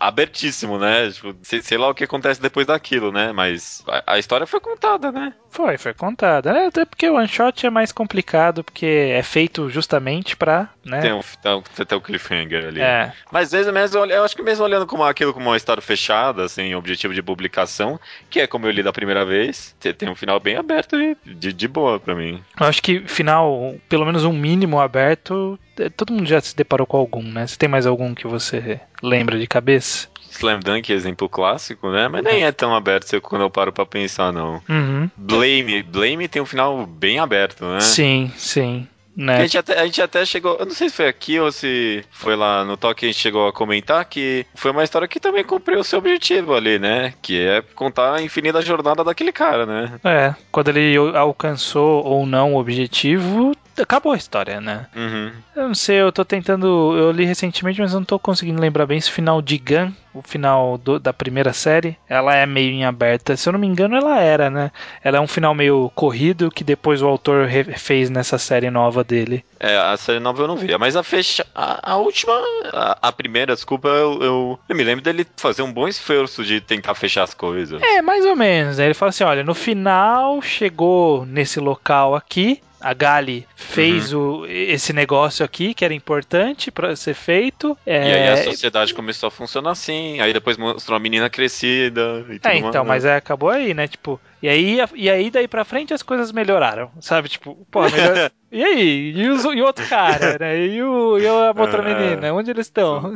abertíssimo, 0.00 0.78
né? 0.78 1.10
Tipo, 1.10 1.36
sei, 1.42 1.60
sei, 1.60 1.76
lá 1.76 1.88
o 1.90 1.94
que 1.94 2.04
acontece 2.04 2.40
depois 2.40 2.66
daquilo, 2.66 3.12
né? 3.12 3.30
Mas 3.30 3.84
a, 3.86 4.14
a 4.14 4.18
história 4.18 4.46
foi 4.46 4.58
contada, 4.58 5.12
né? 5.12 5.34
Foi, 5.50 5.76
foi 5.76 5.92
contada. 5.92 6.52
Né? 6.52 6.66
Até 6.66 6.86
porque 6.86 7.10
o 7.10 7.16
One 7.16 7.28
Shot 7.28 7.66
é 7.66 7.70
mais 7.70 7.92
complicado, 7.92 8.64
porque 8.64 8.86
é 8.86 9.22
feito 9.22 9.68
justamente 9.68 10.34
pra. 10.34 10.70
Né? 10.82 11.00
Tem, 11.00 11.12
um, 11.12 11.20
tem, 11.20 11.86
tem 11.86 11.98
um 11.98 12.00
cliffhanger 12.00 12.68
ali. 12.68 12.80
É. 12.80 13.12
Mas 13.30 13.52
vezes 13.52 13.70
mesmo, 13.70 14.04
eu 14.06 14.24
acho 14.24 14.34
que 14.34 14.42
mesmo 14.42 14.64
olhando 14.64 14.86
como 14.86 15.04
aquilo 15.04 15.34
como 15.34 15.50
uma 15.50 15.56
história 15.56 15.82
fechada, 15.82 16.44
assim, 16.44 16.74
objetivo 16.74 17.12
de 17.12 17.22
publicação, 17.22 18.00
que 18.30 18.40
é 18.40 18.46
como 18.46 18.66
eu 18.66 18.70
li 18.70 18.82
da 18.82 18.92
primeira 18.92 19.24
vez, 19.26 19.76
tem 19.78 20.08
um 20.08 20.14
final 20.14 20.40
bem 20.40 20.53
bem 20.54 20.60
aberto 20.60 20.96
e 21.00 21.16
de, 21.24 21.52
de 21.52 21.68
boa 21.68 21.98
para 21.98 22.14
mim. 22.14 22.42
Eu 22.58 22.66
acho 22.66 22.82
que 22.82 23.00
final, 23.06 23.74
pelo 23.88 24.06
menos 24.06 24.24
um 24.24 24.32
mínimo 24.32 24.80
aberto, 24.80 25.58
é, 25.78 25.88
todo 25.88 26.12
mundo 26.12 26.26
já 26.26 26.40
se 26.40 26.56
deparou 26.56 26.86
com 26.86 26.96
algum, 26.96 27.22
né? 27.22 27.46
Você 27.46 27.56
tem 27.56 27.68
mais 27.68 27.86
algum 27.86 28.14
que 28.14 28.26
você 28.26 28.80
lembra 29.02 29.38
de 29.38 29.46
cabeça? 29.46 30.08
Slam 30.30 30.58
Dunk, 30.58 30.92
exemplo 30.92 31.28
clássico, 31.28 31.90
né? 31.90 32.08
Mas 32.08 32.24
nem 32.24 32.44
é 32.44 32.50
tão 32.50 32.74
aberto 32.74 33.20
quando 33.20 33.42
eu 33.42 33.50
paro 33.50 33.72
pra 33.72 33.86
pensar, 33.86 34.32
não. 34.32 34.60
Uhum. 34.68 35.08
Blame. 35.16 35.82
Blame 35.82 36.26
tem 36.26 36.42
um 36.42 36.46
final 36.46 36.84
bem 36.86 37.20
aberto, 37.20 37.64
né? 37.64 37.80
Sim, 37.80 38.32
sim. 38.36 38.88
Né? 39.16 39.36
A, 39.36 39.40
gente 39.42 39.58
até, 39.58 39.78
a 39.78 39.84
gente 39.84 40.02
até 40.02 40.24
chegou. 40.24 40.56
Eu 40.58 40.66
não 40.66 40.74
sei 40.74 40.88
se 40.88 40.96
foi 40.96 41.08
aqui 41.08 41.38
ou 41.38 41.52
se 41.52 42.04
foi 42.10 42.34
lá 42.34 42.64
no 42.64 42.76
toque 42.76 43.00
que 43.00 43.06
a 43.06 43.08
gente 43.08 43.20
chegou 43.20 43.46
a 43.46 43.52
comentar 43.52 44.04
que 44.04 44.46
foi 44.54 44.70
uma 44.70 44.84
história 44.84 45.08
que 45.08 45.20
também 45.20 45.44
cumpriu 45.44 45.80
o 45.80 45.84
seu 45.84 45.98
objetivo 45.98 46.54
ali, 46.54 46.78
né? 46.78 47.14
Que 47.22 47.40
é 47.40 47.62
contar 47.74 48.14
a 48.14 48.22
infinita 48.22 48.60
jornada 48.60 49.04
daquele 49.04 49.32
cara, 49.32 49.66
né? 49.66 49.92
É, 50.04 50.34
quando 50.50 50.68
ele 50.68 50.96
alcançou 51.16 52.04
ou 52.04 52.26
não 52.26 52.54
o 52.54 52.58
objetivo, 52.58 53.52
acabou 53.82 54.12
a 54.12 54.16
história, 54.16 54.60
né? 54.60 54.86
Uhum. 54.94 55.32
Eu 55.56 55.68
não 55.68 55.74
sei, 55.74 56.00
eu 56.00 56.12
tô 56.12 56.24
tentando. 56.24 56.96
Eu 56.96 57.10
li 57.10 57.24
recentemente, 57.24 57.80
mas 57.80 57.92
não 57.92 58.04
tô 58.04 58.18
conseguindo 58.18 58.60
lembrar 58.60 58.86
bem 58.86 59.00
se 59.00 59.10
o 59.10 59.12
final 59.12 59.40
de 59.40 59.58
Gun, 59.58 59.92
o 60.12 60.22
final 60.22 60.78
do, 60.78 60.98
da 60.98 61.12
primeira 61.12 61.52
série, 61.52 61.96
ela 62.08 62.34
é 62.34 62.46
meio 62.46 62.70
em 62.70 62.84
aberta. 62.84 63.36
Se 63.36 63.48
eu 63.48 63.52
não 63.52 63.60
me 63.60 63.66
engano, 63.66 63.96
ela 63.96 64.20
era, 64.20 64.48
né? 64.48 64.70
Ela 65.02 65.18
é 65.18 65.20
um 65.20 65.26
final 65.26 65.54
meio 65.54 65.90
corrido 65.94 66.50
que 66.50 66.62
depois 66.62 67.02
o 67.02 67.06
autor 67.06 67.48
fez 67.76 68.10
nessa 68.10 68.38
série 68.38 68.70
nova 68.70 69.02
dele. 69.02 69.44
É, 69.58 69.76
a 69.76 69.96
série 69.96 70.20
nova 70.20 70.42
eu 70.42 70.48
não 70.48 70.56
vi, 70.56 70.76
mas 70.78 70.96
a 70.96 71.02
fecha. 71.02 71.46
A, 71.54 71.92
a 71.92 71.96
última. 71.96 72.32
A, 72.72 72.98
a, 73.08 73.12
primeira, 73.12 73.54
desculpa, 73.54 73.88
eu, 73.88 74.22
eu, 74.22 74.60
eu, 74.68 74.76
me 74.76 74.84
lembro 74.84 75.02
dele 75.02 75.26
fazer 75.36 75.62
um 75.62 75.72
bom 75.72 75.88
esforço 75.88 76.44
de 76.44 76.60
tentar 76.60 76.94
fechar 76.94 77.22
as 77.24 77.34
coisas. 77.34 77.82
É, 77.82 78.02
mais 78.02 78.24
ou 78.24 78.36
menos. 78.36 78.78
Ele 78.78 78.94
fala 78.94 79.10
assim: 79.10 79.24
olha, 79.24 79.42
no 79.42 79.54
final 79.54 80.40
chegou 80.42 81.24
nesse 81.26 81.58
local 81.60 82.14
aqui 82.14 82.60
a 82.84 82.92
Gali 82.92 83.46
fez 83.56 84.12
uhum. 84.12 84.42
o, 84.42 84.46
esse 84.46 84.92
negócio 84.92 85.42
aqui 85.42 85.72
que 85.72 85.86
era 85.86 85.94
importante 85.94 86.70
para 86.70 86.94
ser 86.94 87.14
feito. 87.14 87.76
É... 87.86 88.10
E 88.10 88.12
aí 88.12 88.28
a 88.28 88.44
sociedade 88.44 88.92
começou 88.92 89.28
a 89.28 89.30
funcionar 89.30 89.70
assim. 89.70 90.20
Aí 90.20 90.34
depois 90.34 90.58
mostrou 90.58 90.94
a 90.94 91.00
menina 91.00 91.30
crescida. 91.30 92.26
E 92.28 92.38
é, 92.46 92.58
então, 92.58 92.84
mais. 92.84 93.02
mas 93.02 93.04
é, 93.06 93.16
acabou 93.16 93.48
aí, 93.48 93.72
né? 93.72 93.88
Tipo, 93.88 94.20
e 94.42 94.48
aí, 94.50 94.78
e 94.94 95.08
aí 95.08 95.30
daí 95.30 95.48
pra 95.48 95.64
frente 95.64 95.94
as 95.94 96.02
coisas 96.02 96.30
melhoraram, 96.30 96.90
sabe? 97.00 97.30
Tipo, 97.30 97.56
pô, 97.70 97.88
melhor... 97.88 98.30
e 98.54 98.64
aí? 98.64 99.12
E, 99.16 99.28
os, 99.28 99.44
e 99.44 99.60
o 99.60 99.64
outro 99.64 99.84
cara, 99.88 100.38
né? 100.38 100.66
E, 100.66 100.80
o, 100.80 101.18
e 101.18 101.26
a 101.26 101.52
outra 101.56 101.82
é, 101.82 101.94
menina? 101.94 102.32
Onde 102.32 102.52
eles 102.52 102.66
estão? 102.66 103.12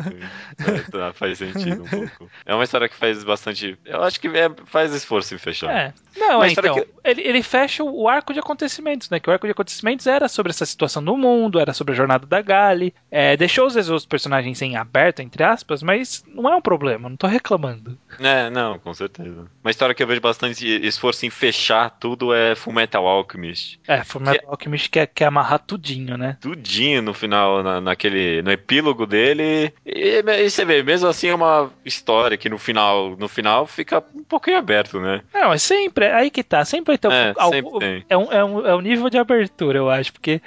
É, 0.59 0.91
tá, 0.91 1.13
faz 1.13 1.39
sentido 1.39 1.85
um 1.85 1.87
pouco. 1.87 2.29
É 2.45 2.53
uma 2.53 2.65
história 2.65 2.89
que 2.89 2.97
faz 2.97 3.23
bastante. 3.23 3.79
Eu 3.85 4.03
acho 4.03 4.19
que 4.21 4.27
é, 4.27 4.51
faz 4.67 4.93
esforço 4.93 5.37
em 5.37 5.39
fechar. 5.39 5.71
É. 5.71 5.95
Não, 6.17 6.43
é, 6.43 6.51
então. 6.51 6.75
Que... 6.75 6.89
Ele, 7.05 7.23
ele 7.23 7.43
fecha 7.45 7.85
o 7.85 8.09
arco 8.09 8.33
de 8.33 8.41
acontecimentos, 8.41 9.09
né? 9.09 9.21
Que 9.21 9.31
o 9.31 9.33
arco 9.33 9.47
de 9.47 9.53
acontecimentos 9.53 10.09
era 10.09 10.29
sobre 10.29 10.51
essa 10.51 10.67
situação 10.67 11.03
do 11.05 11.17
mundo, 11.17 11.61
era 11.61 11.73
sobre 11.73 11.93
a 11.93 11.97
jornada 11.97 12.27
da 12.27 12.43
Gali. 12.43 12.93
É, 13.09 13.37
deixou 13.37 13.67
os 13.67 13.77
outros 13.77 14.07
personagens 14.07 14.61
em 14.61 14.77
aberto, 14.77 15.21
entre 15.21 15.45
aspas, 15.45 15.83
mas 15.85 16.25
não 16.27 16.51
é 16.51 16.57
um 16.57 16.61
problema, 16.61 17.09
não 17.09 17.17
tô 17.17 17.29
reclamando. 17.29 17.97
É, 18.19 18.51
não, 18.51 18.79
com 18.79 18.93
certeza. 18.93 19.47
Uma 19.63 19.71
história 19.71 19.95
que 19.95 20.03
eu 20.03 20.07
vejo 20.07 20.21
bastante 20.21 20.67
esforço 20.85 21.25
em 21.25 21.31
fechar 21.31 21.91
tudo 21.91 22.35
é 22.35 22.57
Fullmetal 22.57 23.07
Alchemist. 23.07 23.79
É, 23.87 24.03
Fullmetal 24.03 24.41
que 24.41 24.45
é 24.45 24.51
Alchemist 24.51 24.91
quer, 24.91 25.07
quer 25.07 25.28
amarrar 25.29 25.59
tudinho, 25.59 26.17
né? 26.17 26.37
Tudinho 26.41 27.03
no 27.03 27.15
final, 27.15 27.63
na, 27.63 27.81
naquele, 27.81 28.43
no 28.43 28.51
epílogo 28.51 29.07
dele. 29.07 29.73
E, 29.85 30.23
e, 30.25 30.51
você 30.51 30.65
vê, 30.65 30.83
mesmo 30.83 31.09
assim 31.09 31.29
é 31.29 31.35
uma 31.35 31.71
história 31.85 32.37
que 32.37 32.49
no 32.49 32.59
final, 32.59 33.17
no 33.17 33.29
final 33.29 33.67
fica 33.67 34.03
um 34.15 34.25
pouquinho 34.25 34.59
aberto, 34.59 35.01
né? 35.01 35.23
Não, 35.33 35.53
é 35.53 35.59
sempre, 35.59 36.07
aí 36.07 36.31
que 36.31 36.43
tá, 36.43 36.65
sempre 36.65 36.93
vai 36.93 36.99
ter 36.99 37.11
é, 37.11 37.35
algo, 37.37 37.79
é, 38.09 38.17
um, 38.17 38.33
é, 38.33 38.45
um, 38.45 38.67
é 38.67 38.75
um 38.75 38.81
nível 38.81 39.09
de 39.09 39.19
abertura, 39.19 39.79
eu 39.79 39.91
acho, 39.91 40.13
porque 40.13 40.41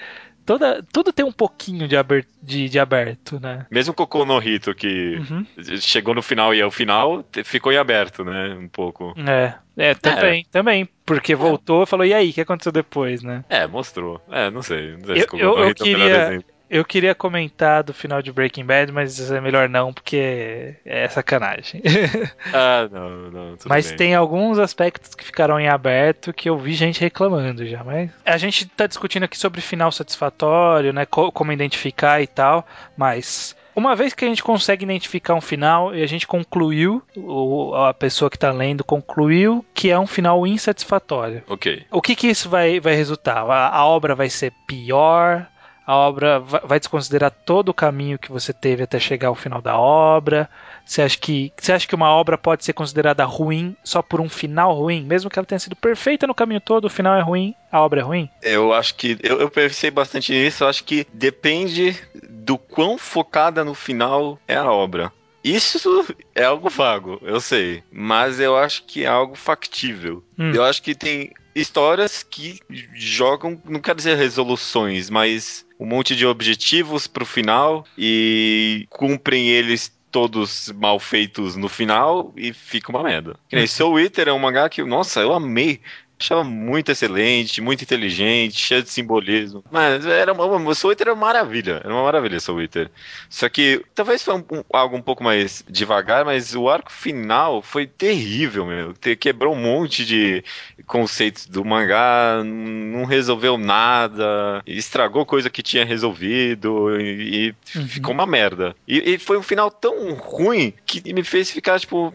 toda, 0.51 0.83
tudo 0.91 1.13
tem 1.13 1.23
um 1.23 1.31
pouquinho 1.31 1.87
de, 1.87 1.95
aberto, 1.95 2.27
de, 2.43 2.67
de 2.67 2.77
aberto, 2.77 3.39
né? 3.39 3.65
Mesmo 3.71 3.93
Cocô 3.93 4.25
no 4.25 4.37
Rito, 4.37 4.75
que 4.75 5.17
uhum. 5.17 5.45
chegou 5.79 6.13
no 6.13 6.21
final 6.21 6.53
e 6.53 6.61
ao 6.61 6.69
final, 6.69 7.23
ficou 7.45 7.71
em 7.71 7.77
aberto, 7.77 8.25
né? 8.25 8.53
Um 8.59 8.67
pouco. 8.67 9.13
É, 9.17 9.53
é 9.77 9.93
também, 9.93 10.41
é. 10.41 10.51
também. 10.51 10.89
Porque 11.05 11.35
voltou 11.35 11.83
e 11.83 11.85
falou, 11.85 12.05
e 12.05 12.13
aí, 12.13 12.29
o 12.29 12.33
que 12.33 12.41
aconteceu 12.41 12.71
depois, 12.71 13.23
né? 13.23 13.45
É, 13.49 13.65
mostrou. 13.65 14.21
É, 14.29 14.49
não 14.49 14.61
sei. 14.61 14.97
Não 14.97 15.05
sei 15.05 15.25
eu, 15.31 15.39
eu, 15.39 15.57
eu 15.57 15.67
é 15.69 15.73
queria, 15.73 16.43
eu 16.71 16.85
queria 16.85 17.13
comentar 17.13 17.83
do 17.83 17.93
final 17.93 18.21
de 18.21 18.31
Breaking 18.31 18.63
Bad, 18.63 18.93
mas 18.93 19.29
é 19.29 19.41
melhor 19.41 19.67
não, 19.67 19.91
porque 19.91 20.73
é 20.85 21.05
sacanagem. 21.09 21.81
ah, 22.53 22.87
não, 22.89 23.09
não. 23.29 23.57
mas 23.65 23.89
bem. 23.89 23.97
tem 23.97 24.15
alguns 24.15 24.57
aspectos 24.57 25.13
que 25.13 25.25
ficaram 25.25 25.59
em 25.59 25.67
aberto 25.67 26.31
que 26.31 26.49
eu 26.49 26.57
vi 26.57 26.71
gente 26.71 27.01
reclamando 27.01 27.67
já. 27.67 27.83
Mas 27.83 28.09
a 28.25 28.37
gente 28.37 28.65
tá 28.67 28.87
discutindo 28.87 29.23
aqui 29.23 29.37
sobre 29.37 29.59
final 29.59 29.91
satisfatório, 29.91 30.93
né? 30.93 31.05
Como 31.05 31.51
identificar 31.51 32.21
e 32.21 32.27
tal, 32.27 32.65
mas. 32.95 33.53
Uma 33.73 33.95
vez 33.95 34.13
que 34.13 34.25
a 34.25 34.27
gente 34.27 34.43
consegue 34.43 34.83
identificar 34.83 35.33
um 35.33 35.41
final 35.41 35.95
e 35.95 36.03
a 36.03 36.05
gente 36.05 36.27
concluiu, 36.27 37.01
ou 37.15 37.73
a 37.73 37.93
pessoa 37.93 38.29
que 38.29 38.35
está 38.35 38.51
lendo 38.51 38.83
concluiu 38.83 39.65
que 39.73 39.89
é 39.89 39.97
um 39.97 40.07
final 40.07 40.45
insatisfatório. 40.45 41.41
Ok. 41.47 41.85
O 41.89 42.01
que 42.01 42.15
que 42.15 42.27
isso 42.27 42.49
vai, 42.49 42.81
vai 42.81 42.95
resultar? 42.95 43.37
A, 43.49 43.69
a 43.69 43.85
obra 43.85 44.13
vai 44.13 44.29
ser 44.29 44.51
pior? 44.67 45.47
A 45.85 45.95
obra 45.95 46.39
vai 46.39 46.79
desconsiderar 46.79 47.31
todo 47.31 47.69
o 47.69 47.73
caminho 47.73 48.19
que 48.19 48.31
você 48.31 48.53
teve 48.53 48.83
até 48.83 48.99
chegar 48.99 49.29
ao 49.29 49.35
final 49.35 49.61
da 49.61 49.77
obra. 49.77 50.49
Você 50.85 51.01
acha 51.01 51.17
que 51.17 51.51
você 51.57 51.73
acha 51.73 51.87
que 51.87 51.95
uma 51.95 52.09
obra 52.09 52.37
pode 52.37 52.63
ser 52.63 52.73
considerada 52.73 53.25
ruim 53.25 53.75
só 53.83 54.01
por 54.01 54.21
um 54.21 54.29
final 54.29 54.73
ruim, 54.73 55.03
mesmo 55.03 55.29
que 55.29 55.39
ela 55.39 55.45
tenha 55.45 55.59
sido 55.59 55.75
perfeita 55.75 56.27
no 56.27 56.35
caminho 56.35 56.61
todo, 56.61 56.85
o 56.85 56.89
final 56.89 57.15
é 57.15 57.21
ruim, 57.21 57.55
a 57.71 57.81
obra 57.81 58.01
é 58.01 58.03
ruim? 58.03 58.29
Eu 58.41 58.73
acho 58.73 58.95
que 58.95 59.17
eu, 59.23 59.39
eu 59.39 59.49
pensei 59.49 59.89
bastante 59.89 60.31
nisso. 60.31 60.63
Eu 60.63 60.67
acho 60.67 60.83
que 60.83 61.05
depende 61.13 61.95
do 62.29 62.57
quão 62.57 62.97
focada 62.97 63.63
no 63.63 63.73
final 63.73 64.39
é 64.47 64.55
a 64.55 64.71
obra. 64.71 65.11
Isso 65.43 66.05
é 66.35 66.43
algo 66.43 66.69
vago, 66.69 67.19
eu 67.23 67.41
sei, 67.41 67.83
mas 67.91 68.39
eu 68.39 68.55
acho 68.55 68.83
que 68.83 69.03
é 69.03 69.07
algo 69.07 69.35
factível. 69.35 70.23
Hum. 70.37 70.51
Eu 70.53 70.63
acho 70.63 70.83
que 70.83 70.93
tem 70.93 71.31
histórias 71.55 72.23
que 72.23 72.59
jogam, 72.93 73.59
não 73.65 73.79
quero 73.79 73.97
dizer 73.97 74.15
resoluções, 74.15 75.09
mas 75.09 75.65
um 75.81 75.85
monte 75.87 76.15
de 76.15 76.27
objetivos 76.27 77.07
pro 77.07 77.25
final 77.25 77.83
e 77.97 78.85
cumprem 78.91 79.49
eles 79.49 79.91
todos 80.11 80.71
mal 80.73 80.99
feitos 80.99 81.55
no 81.55 81.67
final 81.67 82.31
e 82.37 82.53
fica 82.53 82.91
uma 82.91 83.01
merda. 83.01 83.35
Que 83.49 83.55
nem 83.55 83.63
uhum. 83.63 83.67
Soul 83.67 83.99
Eater 83.99 84.27
é 84.27 84.33
um 84.33 84.37
mangá 84.37 84.69
que, 84.69 84.83
nossa, 84.83 85.21
eu 85.21 85.33
amei 85.33 85.81
achava 86.21 86.43
muito 86.43 86.91
excelente, 86.91 87.61
muito 87.61 87.83
inteligente, 87.83 88.57
cheio 88.57 88.83
de 88.83 88.89
simbolismo. 88.89 89.63
Mas 89.71 90.05
era 90.05 90.31
uma, 90.31 90.45
uma 90.45 90.75
Soul 90.75 90.93
Eater 90.93 91.07
era 91.07 91.13
uma 91.13 91.25
maravilha, 91.25 91.81
era 91.83 91.93
uma 91.93 92.03
maravilha 92.03 92.39
Soul 92.39 92.61
Eater. 92.61 92.89
Só 93.29 93.49
que 93.49 93.83
talvez 93.93 94.23
foi 94.23 94.35
um, 94.35 94.45
um, 94.51 94.63
algo 94.71 94.95
um 94.95 95.01
pouco 95.01 95.23
mais 95.23 95.63
devagar, 95.67 96.23
mas 96.23 96.55
o 96.55 96.69
arco 96.69 96.91
final 96.91 97.61
foi 97.61 97.87
terrível, 97.87 98.65
meu. 98.65 98.93
Quebrou 99.19 99.53
um 99.53 99.61
monte 99.61 100.05
de 100.05 100.43
conceitos 100.85 101.45
do 101.47 101.65
mangá, 101.65 102.41
não 102.43 103.05
resolveu 103.05 103.57
nada, 103.57 104.61
estragou 104.65 105.25
coisa 105.25 105.49
que 105.49 105.63
tinha 105.63 105.85
resolvido 105.85 106.99
e, 106.99 107.55
e 107.73 107.77
uhum. 107.77 107.87
ficou 107.87 108.13
uma 108.13 108.25
merda. 108.25 108.75
E, 108.87 109.13
e, 109.13 109.17
foi 109.17 109.37
um 109.37 109.43
final 109.43 109.71
tão 109.71 110.13
ruim 110.13 110.73
que 110.85 111.13
me 111.13 111.23
fez 111.23 111.49
ficar 111.49 111.79
tipo. 111.79 112.13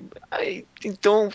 Então, 0.84 1.28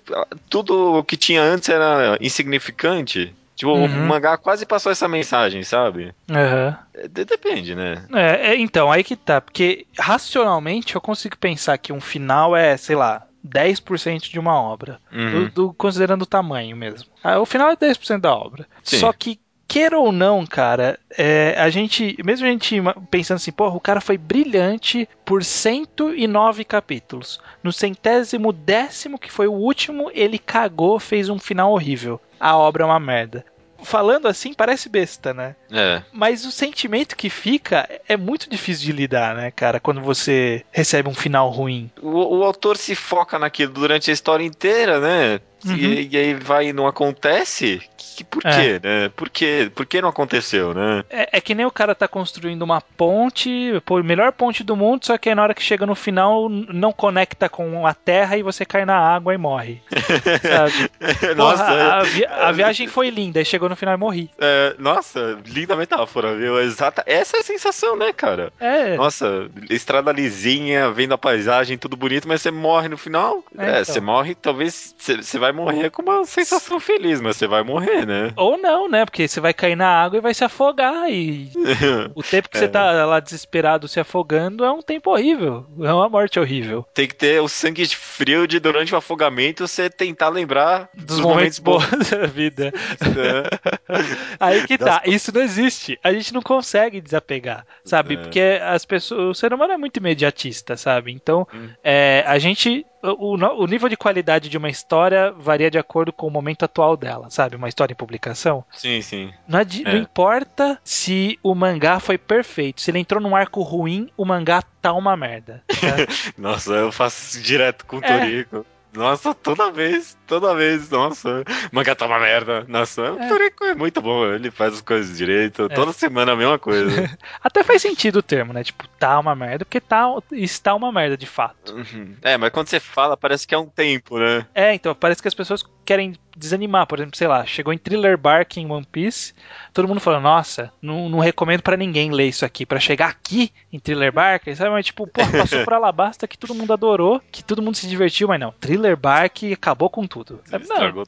tudo 0.50 1.00
o 1.00 1.04
que 1.04 1.18
tinha 1.18 1.42
antes 1.42 1.70
era 1.70 2.18
insignificante. 2.22 3.34
Tipo, 3.56 3.74
uhum. 3.74 3.86
o 3.86 4.08
mangá 4.08 4.38
quase 4.38 4.66
passou 4.66 4.92
essa 4.92 5.08
mensagem, 5.08 5.62
sabe? 5.62 6.16
Uhum. 6.28 7.08
Depende, 7.10 7.76
né? 7.76 8.04
É, 8.12 8.54
é, 8.54 8.58
então, 8.58 8.92
aí 8.92 9.04
que 9.04 9.16
tá. 9.16 9.40
Porque 9.40 9.86
racionalmente 10.00 10.96
eu 10.96 11.02
consigo 11.02 11.38
pensar 11.38 11.78
que 11.78 11.94
um 11.94 12.02
final 12.02 12.56
é, 12.56 12.76
sei 12.76 12.96
lá, 12.96 13.28
10% 13.48 14.32
de 14.32 14.40
uma 14.40 14.60
obra. 14.60 15.00
Uhum. 15.12 15.32
Do, 15.32 15.52
do, 15.52 15.74
considerando 15.74 16.24
o 16.24 16.26
tamanho 16.26 16.76
mesmo. 16.76 17.10
Ah, 17.24 17.40
o 17.40 17.46
final 17.46 17.70
é 17.70 17.76
10% 17.76 18.20
da 18.20 18.34
obra. 18.34 18.66
Sim. 18.84 18.98
Só 18.98 19.14
que 19.14 19.40
queira 19.72 19.98
ou 19.98 20.12
não, 20.12 20.46
cara, 20.46 21.00
é, 21.18 21.56
a 21.58 21.70
gente, 21.70 22.18
mesmo 22.26 22.46
a 22.46 22.50
gente 22.50 22.76
pensando 23.10 23.38
assim, 23.38 23.54
porra, 23.54 23.78
o 23.78 23.80
cara 23.80 24.02
foi 24.02 24.18
brilhante 24.18 25.08
por 25.24 25.46
109 25.46 26.66
capítulos. 26.66 27.40
No 27.64 27.72
centésimo 27.72 28.52
décimo, 28.52 29.18
que 29.18 29.32
foi 29.32 29.48
o 29.48 29.54
último, 29.54 30.12
ele 30.14 30.38
cagou, 30.38 31.00
fez 31.00 31.30
um 31.30 31.40
final 31.40 31.72
horrível. 31.72 32.20
A 32.38 32.58
obra 32.58 32.84
é 32.84 32.86
uma 32.86 33.00
merda 33.00 33.46
falando 33.84 34.28
assim 34.28 34.54
parece 34.54 34.88
besta, 34.88 35.34
né? 35.34 35.56
É. 35.72 36.04
Mas 36.14 36.46
o 36.46 36.52
sentimento 36.52 37.18
que 37.18 37.32
fica 37.32 37.90
é 38.08 38.16
muito 38.16 38.48
difícil 38.48 38.86
de 38.86 38.92
lidar, 38.92 39.36
né, 39.36 39.50
cara? 39.50 39.80
Quando 39.80 40.02
você 40.02 40.64
recebe 40.72 41.10
um 41.10 41.16
final 41.16 41.50
ruim. 41.50 41.90
O, 42.00 42.38
o 42.38 42.44
autor 42.44 42.78
se 42.78 42.94
foca 42.94 43.40
naquilo 43.40 43.74
durante 43.74 44.12
a 44.12 44.14
história 44.14 44.44
inteira, 44.44 45.00
né? 45.00 45.40
Uhum. 45.66 45.76
E, 45.76 46.10
e, 46.12 46.18
aí 46.18 46.34
vai 46.34 46.68
e 46.68 46.74
não 46.74 46.88
acontece. 46.88 47.82
Que, 47.98 48.24
por 48.24 48.42
é. 48.46 48.50
quê, 48.50 48.80
né? 48.84 49.10
Por 49.16 49.30
quê? 49.30 49.72
Por 49.74 49.86
que 49.86 50.02
não 50.02 50.10
aconteceu, 50.10 50.74
né? 50.74 51.04
É, 51.10 51.38
é, 51.38 51.42
que 51.42 51.56
nem 51.56 51.66
o 51.66 51.72
cara 51.72 51.96
tá 51.96 52.08
construindo 52.08 52.62
uma 52.64 52.82
ponte, 52.82 53.82
pô, 53.86 54.02
melhor 54.04 54.32
ponte 54.32 54.64
do 54.64 54.76
mundo, 54.76 55.06
só 55.06 55.18
que 55.18 55.30
aí 55.30 55.36
na 55.36 55.44
hora 55.44 55.54
que 55.54 55.62
chega 55.62 55.86
no 55.86 55.96
final 55.96 56.50
não 56.50 56.92
conecta 56.92 57.48
com 57.48 57.86
a 57.86 57.94
terra 57.94 58.38
e 58.38 58.44
você 58.44 58.66
cai 58.66 58.86
na 58.86 58.98
água 58.98 59.34
e 59.34 59.38
morre. 59.38 59.82
sabe? 60.42 61.36
nossa, 61.36 61.64
a, 61.64 62.04
vi 62.04 62.26
a, 62.26 62.52
viagem 62.52 62.88
foi 62.88 63.10
linda 63.10 63.40
e 63.40 63.46
chegou 63.46 63.70
no 63.70 63.76
final 63.76 63.96
e 63.96 63.98
morri. 63.98 64.30
É, 64.40 64.76
nossa, 64.78 65.38
linda 65.46 65.76
metáfora, 65.76 66.36
viu? 66.36 66.60
Exata. 66.60 67.04
Essa 67.06 67.38
é 67.38 67.40
a 67.40 67.44
sensação, 67.44 67.96
né, 67.96 68.12
cara? 68.12 68.52
É. 68.60 68.96
Nossa, 68.98 69.50
estrada 69.70 70.12
lisinha, 70.12 70.92
vendo 70.92 71.14
a 71.14 71.18
paisagem, 71.18 71.78
tudo 71.78 71.96
bonito, 71.96 72.28
mas 72.28 72.42
você 72.42 72.52
morre 72.52 72.88
no 72.88 72.98
final. 72.98 73.44
É, 73.58 73.66
é 73.66 73.70
então. 73.70 73.86
você 73.86 74.00
morre, 74.00 74.36
talvez 74.36 74.96
você 74.98 75.40
vai 75.40 75.51
morrer 75.52 75.90
com 75.90 76.02
uma 76.02 76.26
sensação 76.26 76.80
feliz, 76.80 77.22
mas 77.22 77.38
você 77.38 77.48
vai 77.48 77.64
morrer, 77.64 78.06
né? 78.06 78.32
Ou 78.36 78.58
não, 78.58 78.90
né? 78.90 79.06
Porque 79.06 79.28
você 79.28 79.40
vai 79.40 79.54
cair 79.54 79.76
na 79.76 79.88
água 79.88 80.18
e 80.18 80.22
vai 80.22 80.34
se 80.34 80.44
afogar. 80.44 81.10
E 81.10 81.52
o 82.16 82.24
tempo 82.24 82.50
que 82.50 82.58
é. 82.58 82.62
você 82.62 82.68
tá 82.68 83.06
lá 83.06 83.20
desesperado 83.20 83.88
se 83.88 84.00
afogando 84.00 84.64
é 84.64 84.72
um 84.72 84.82
tempo 84.82 85.12
horrível. 85.12 85.66
É 85.82 85.94
uma 85.94 86.10
morte 86.10 86.40
horrível. 86.40 86.86
Tem 86.94 87.08
que 87.08 87.16
ter 87.16 87.42
o 87.42 87.48
sangue 87.48 87.86
frio 87.88 88.48
de 88.48 88.60
durante 88.60 88.94
o 88.94 88.98
afogamento 88.98 89.68
você 89.68 89.90
tentar 89.90 90.30
lembrar 90.30 90.90
dos, 90.94 91.06
dos 91.06 91.20
momentos, 91.20 91.60
momentos 91.60 91.60
bons 91.60 92.10
da 92.12 92.26
vida. 92.26 92.72
É. 93.02 93.82
Aí 94.40 94.66
que 94.68 94.78
tá. 94.78 95.02
Isso 95.06 95.34
não 95.34 95.42
existe. 95.42 96.00
A 96.04 96.14
gente 96.14 96.34
não 96.34 96.42
consegue 96.42 97.02
desapegar, 97.02 97.66
sabe? 97.84 98.16
É. 98.16 98.18
Porque 98.18 98.60
as 98.62 98.86
pessoas, 98.86 99.22
o 99.22 99.34
ser 99.34 99.54
humano 99.54 99.74
é 99.74 99.78
muito 99.78 99.98
imediatista, 99.98 100.78
sabe? 100.78 101.12
Então, 101.12 101.48
hum. 101.54 101.70
é, 101.84 102.24
a 102.28 102.38
gente 102.40 102.86
o, 103.04 103.36
o, 103.36 103.68
nível 103.68 103.90
de 103.90 103.98
qualidade 103.98 104.50
de 104.50 104.58
uma 104.58 104.70
história 104.70 105.32
varia 105.32 105.72
de 105.72 105.78
acordo 105.78 106.14
com 106.14 106.28
o 106.28 106.32
momento 106.32 106.64
atual 106.64 106.96
dela, 106.96 107.30
sabe? 107.30 107.56
Uma 107.56 107.70
história 107.70 107.94
em 107.94 107.96
publicação. 107.96 108.64
Sim, 108.72 109.02
sim. 109.02 109.34
Não, 109.48 109.60
é. 109.60 109.66
não, 109.86 109.98
importa 109.98 110.80
se 110.84 111.40
o 111.42 111.56
mangá 111.56 112.00
foi 112.00 112.18
perfeito. 112.18 112.82
Se 112.82 112.92
ele 112.92 113.00
entrou 113.00 113.22
num 113.22 113.36
arco 113.36 113.62
ruim, 113.62 114.10
o 114.16 114.26
mangá 114.26 114.62
tá 114.82 114.94
uma 114.94 115.16
merda. 115.18 115.64
Tá? 115.82 115.96
Nossa, 116.38 116.74
eu 116.74 116.92
faço 116.92 117.42
direto 117.42 117.88
com 117.88 117.98
o 117.98 118.06
é. 118.06 118.20
Toriko. 118.20 118.66
Nossa, 118.94 119.34
toda 119.34 119.72
vez, 119.72 120.18
toda 120.28 120.54
vez, 120.54 120.90
nossa, 120.90 121.44
mangá 121.72 121.96
tá 121.96 122.06
uma 122.06 122.20
merda. 122.20 122.66
Nossa, 122.68 123.02
é. 123.02 123.12
o 123.12 123.28
Toriko 123.30 123.64
é 123.64 123.76
muito 123.76 124.02
bom, 124.02 124.26
ele 124.26 124.52
faz 124.52 124.76
as 124.76 124.82
coisas 124.82 125.18
direito, 125.18 125.64
é. 125.64 125.70
toda 125.70 125.94
semana 125.94 126.34
a 126.34 126.36
mesma 126.36 126.60
coisa. 126.60 127.10
Até 127.42 127.64
faz 127.64 127.82
sentido 127.82 128.20
o 128.20 128.24
termo, 128.24 128.52
né? 128.54 128.64
Tipo, 128.64 128.88
tá 129.00 129.18
uma 129.20 129.36
merda, 129.36 129.66
porque 129.66 129.80
tá, 129.80 130.08
está 130.32 130.76
uma 130.76 130.92
merda 130.92 131.16
de 131.16 131.26
fato. 131.26 131.74
Uhum. 131.74 132.16
É, 132.22 132.38
mas 132.38 132.52
quando 132.52 132.68
você 132.68 132.80
fala, 132.80 133.16
parece 133.16 133.48
que 133.48 133.56
é 133.56 133.58
um 133.58 133.68
tempo, 133.68 134.20
né? 134.20 134.46
É, 134.54 134.74
então, 134.74 134.94
parece 134.94 135.22
que 135.22 135.28
as 135.28 135.34
pessoas 135.34 135.64
querem 135.92 136.14
desanimar. 136.38 136.88
Por 136.88 137.00
exemplo, 137.00 137.18
sei 137.18 137.28
lá, 137.28 137.46
chegou 137.46 137.74
em 137.74 137.78
Thriller 137.78 138.18
Bark 138.18 138.56
em 138.56 138.70
One 138.70 138.88
Piece, 138.90 139.34
todo 139.74 139.88
mundo 139.88 140.00
falou, 140.00 140.22
nossa, 140.22 140.72
não, 140.82 141.10
não 141.10 141.20
recomendo 141.20 141.62
para 141.62 141.76
ninguém 141.76 142.12
ler 142.12 142.30
isso 142.30 142.46
aqui, 142.46 142.66
para 142.66 142.80
chegar 142.80 143.10
aqui 143.10 143.52
em 143.74 143.78
Thriller 143.78 144.14
Bark, 144.14 144.56
sabe? 144.56 144.70
Mas 144.70 144.86
tipo, 144.86 145.06
pô, 145.06 145.22
passou 145.38 145.66
por 145.66 145.74
Alabasta 145.74 146.28
que 146.28 146.38
todo 146.38 146.56
mundo 146.56 146.72
adorou, 146.72 147.22
que 147.30 147.44
todo 147.44 147.62
mundo 147.62 147.76
se 147.76 147.88
divertiu, 147.88 148.30
mas 148.30 148.40
não, 148.40 148.54
Thriller 148.54 148.96
Bark 148.96 149.44
acabou 149.52 149.90
com 149.90 150.08
tudo. 150.08 150.40
Sabe? 150.46 150.66
Não. 150.68 151.04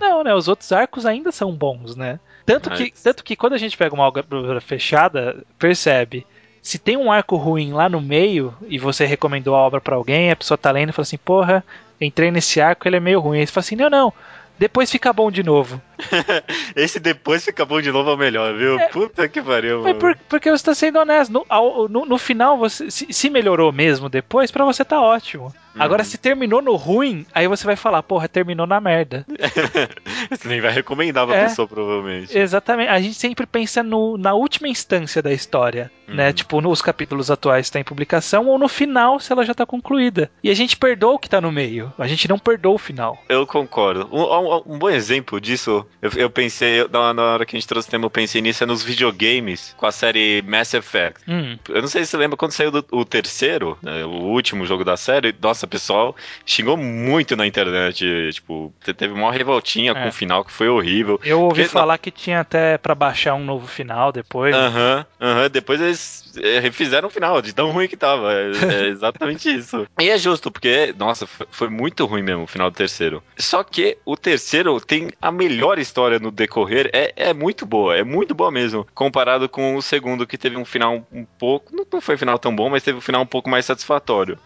Não, 0.00 0.24
né? 0.24 0.34
Os 0.34 0.48
outros 0.48 0.72
arcos 0.72 1.04
ainda 1.04 1.30
são 1.30 1.52
bons, 1.52 1.94
né? 1.94 2.18
Tanto, 2.46 2.70
mas... 2.70 2.78
que, 2.78 2.92
tanto 3.02 3.22
que 3.22 3.36
quando 3.36 3.54
a 3.54 3.58
gente 3.58 3.76
pega 3.76 3.94
uma 3.94 4.04
obra 4.04 4.24
fechada, 4.60 5.44
percebe 5.58 6.26
se 6.62 6.78
tem 6.78 6.96
um 6.96 7.10
arco 7.10 7.36
ruim 7.36 7.72
lá 7.72 7.88
no 7.88 8.00
meio 8.00 8.54
e 8.68 8.78
você 8.78 9.06
recomendou 9.06 9.54
a 9.54 9.58
obra 9.58 9.80
para 9.80 9.96
alguém, 9.96 10.30
a 10.30 10.36
pessoa 10.36 10.58
tá 10.58 10.70
lendo 10.70 10.90
e 10.90 10.92
fala 10.92 11.04
assim: 11.04 11.16
Porra, 11.16 11.64
entrei 12.00 12.30
nesse 12.30 12.60
arco, 12.60 12.86
ele 12.88 12.96
é 12.96 13.00
meio 13.00 13.20
ruim. 13.20 13.38
Aí 13.40 13.46
você 13.46 13.52
fala 13.52 13.64
assim: 13.64 13.76
Não, 13.76 13.90
não, 13.90 14.12
depois 14.58 14.90
fica 14.90 15.12
bom 15.12 15.30
de 15.30 15.42
novo. 15.42 15.80
Esse 16.74 17.00
depois 17.00 17.44
fica 17.44 17.64
bom 17.64 17.80
de 17.80 17.90
novo 17.90 18.10
é 18.10 18.14
o 18.14 18.16
melhor, 18.16 18.56
viu? 18.56 18.78
É, 18.78 18.88
Puta 18.88 19.28
que 19.28 19.42
pariu. 19.42 19.86
É 19.86 19.94
por, 19.94 20.16
porque 20.28 20.50
você 20.50 20.64
tá 20.64 20.74
sendo 20.74 20.98
honesto. 20.98 21.32
No, 21.32 21.44
ao, 21.48 21.88
no, 21.88 22.04
no 22.04 22.18
final, 22.18 22.56
você 22.56 22.90
se, 22.90 23.12
se, 23.12 23.30
melhorou 23.30 23.72
mesmo 23.72 24.08
depois, 24.08 24.50
para 24.50 24.64
você 24.64 24.84
tá 24.84 25.00
ótimo. 25.00 25.46
Uhum. 25.74 25.82
Agora, 25.82 26.02
se 26.04 26.16
terminou 26.18 26.62
no 26.62 26.74
ruim, 26.76 27.26
aí 27.34 27.46
você 27.46 27.64
vai 27.64 27.76
falar, 27.76 28.02
porra, 28.02 28.28
terminou 28.28 28.66
na 28.66 28.80
merda. 28.80 29.24
você 30.30 30.48
nem 30.48 30.60
vai 30.60 30.72
recomendar 30.72 31.26
pra 31.26 31.36
é, 31.36 31.44
pessoa, 31.44 31.68
provavelmente. 31.68 32.36
Exatamente. 32.36 32.90
A 32.90 33.00
gente 33.00 33.14
sempre 33.14 33.46
pensa 33.46 33.82
no, 33.82 34.16
na 34.16 34.34
última 34.34 34.68
instância 34.68 35.22
da 35.22 35.32
história, 35.32 35.90
né? 36.06 36.08
uhum. 36.08 36.16
né? 36.16 36.32
Tipo, 36.32 36.60
nos 36.60 36.80
capítulos 36.80 37.30
atuais 37.30 37.66
que 37.66 37.72
tá 37.72 37.80
em 37.80 37.84
publicação, 37.84 38.46
ou 38.46 38.58
no 38.58 38.68
final, 38.68 39.20
se 39.20 39.32
ela 39.32 39.44
já 39.44 39.54
tá 39.54 39.66
concluída. 39.66 40.30
E 40.42 40.50
a 40.50 40.54
gente 40.54 40.76
perdoa 40.76 41.14
o 41.14 41.18
que 41.18 41.28
tá 41.28 41.40
no 41.40 41.52
meio. 41.52 41.92
A 41.98 42.06
gente 42.06 42.28
não 42.28 42.38
perdoa 42.38 42.74
o 42.74 42.78
final. 42.78 43.18
Eu 43.28 43.46
concordo. 43.46 44.08
Um, 44.10 44.22
um, 44.22 44.74
um 44.74 44.78
bom 44.78 44.90
exemplo 44.90 45.40
disso 45.40 45.86
eu, 46.00 46.10
eu 46.16 46.30
pensei, 46.30 46.82
eu, 46.82 46.88
na, 46.88 47.22
hora 47.22 47.44
que 47.44 47.56
a 47.56 47.58
gente 47.58 47.68
trouxe 47.68 47.88
o 47.88 47.90
tema, 47.90 48.06
eu 48.06 48.10
pensei 48.10 48.40
nisso 48.40 48.62
é 48.62 48.66
nos 48.66 48.82
videogames, 48.82 49.74
com 49.76 49.86
a 49.86 49.92
série 49.92 50.42
Mass 50.46 50.74
Effect. 50.74 51.20
Hum. 51.28 51.58
Eu 51.68 51.80
não 51.80 51.88
sei 51.88 52.04
se 52.04 52.10
você 52.10 52.16
lembra 52.16 52.36
quando 52.36 52.52
saiu 52.52 52.70
do, 52.70 52.84
o 52.92 53.04
terceiro, 53.04 53.76
né, 53.82 54.04
o 54.04 54.10
último 54.10 54.64
jogo 54.64 54.84
da 54.84 54.96
série, 54.96 55.34
nossa, 55.40 55.66
o 55.66 55.68
pessoal 55.68 56.14
xingou 56.46 56.76
muito 56.76 57.36
na 57.36 57.46
internet. 57.46 58.04
Tipo, 58.32 58.72
teve 58.96 59.12
uma 59.12 59.32
revoltinha 59.32 59.92
é. 59.92 59.94
com 59.94 60.08
o 60.08 60.12
final 60.12 60.44
que 60.44 60.52
foi 60.52 60.68
horrível. 60.68 61.20
Eu 61.24 61.40
ouvi 61.42 61.62
Porque, 61.62 61.68
falar 61.68 61.98
que 61.98 62.10
tinha 62.10 62.40
até 62.40 62.78
para 62.78 62.94
baixar 62.94 63.34
um 63.34 63.44
novo 63.44 63.66
final 63.66 64.12
depois. 64.12 64.54
Aham, 64.54 64.68
uh 64.68 64.74
aham. 64.74 65.06
-huh, 65.20 65.42
uh 65.42 65.46
-huh. 65.46 65.48
Depois 65.48 65.80
eles 65.80 66.28
é, 66.42 66.58
refizeram 66.58 67.08
o 67.08 67.10
final, 67.10 67.40
de 67.42 67.52
tão 67.52 67.70
ruim 67.70 67.88
que 67.88 67.96
tava. 67.96 68.32
É, 68.32 68.50
é 68.84 68.88
exatamente 68.88 69.48
isso. 69.52 69.86
E 70.00 70.08
é 70.08 70.18
justo, 70.18 70.50
porque, 70.50 70.94
nossa, 70.98 71.26
foi 71.26 71.68
muito 71.68 72.04
ruim 72.06 72.22
mesmo 72.22 72.44
o 72.44 72.46
final 72.46 72.70
do 72.70 72.76
terceiro. 72.76 73.22
Só 73.36 73.62
que 73.62 73.98
o 74.04 74.16
terceiro 74.16 74.80
tem 74.80 75.10
a 75.20 75.30
melhor 75.30 75.77
história 75.80 76.18
no 76.18 76.30
decorrer, 76.30 76.90
é, 76.92 77.12
é 77.16 77.34
muito 77.34 77.66
boa, 77.66 77.96
é 77.96 78.04
muito 78.04 78.34
boa 78.34 78.50
mesmo. 78.50 78.86
Comparado 78.94 79.48
com 79.48 79.76
o 79.76 79.82
segundo, 79.82 80.26
que 80.26 80.38
teve 80.38 80.56
um 80.56 80.64
final 80.64 81.06
um 81.12 81.24
pouco. 81.24 81.74
Não 81.74 82.00
foi 82.00 82.14
um 82.14 82.18
final 82.18 82.38
tão 82.38 82.54
bom, 82.54 82.70
mas 82.70 82.82
teve 82.82 82.98
um 82.98 83.02
final 83.02 83.22
um 83.22 83.26
pouco 83.26 83.48
mais 83.48 83.64
satisfatório. 83.64 84.38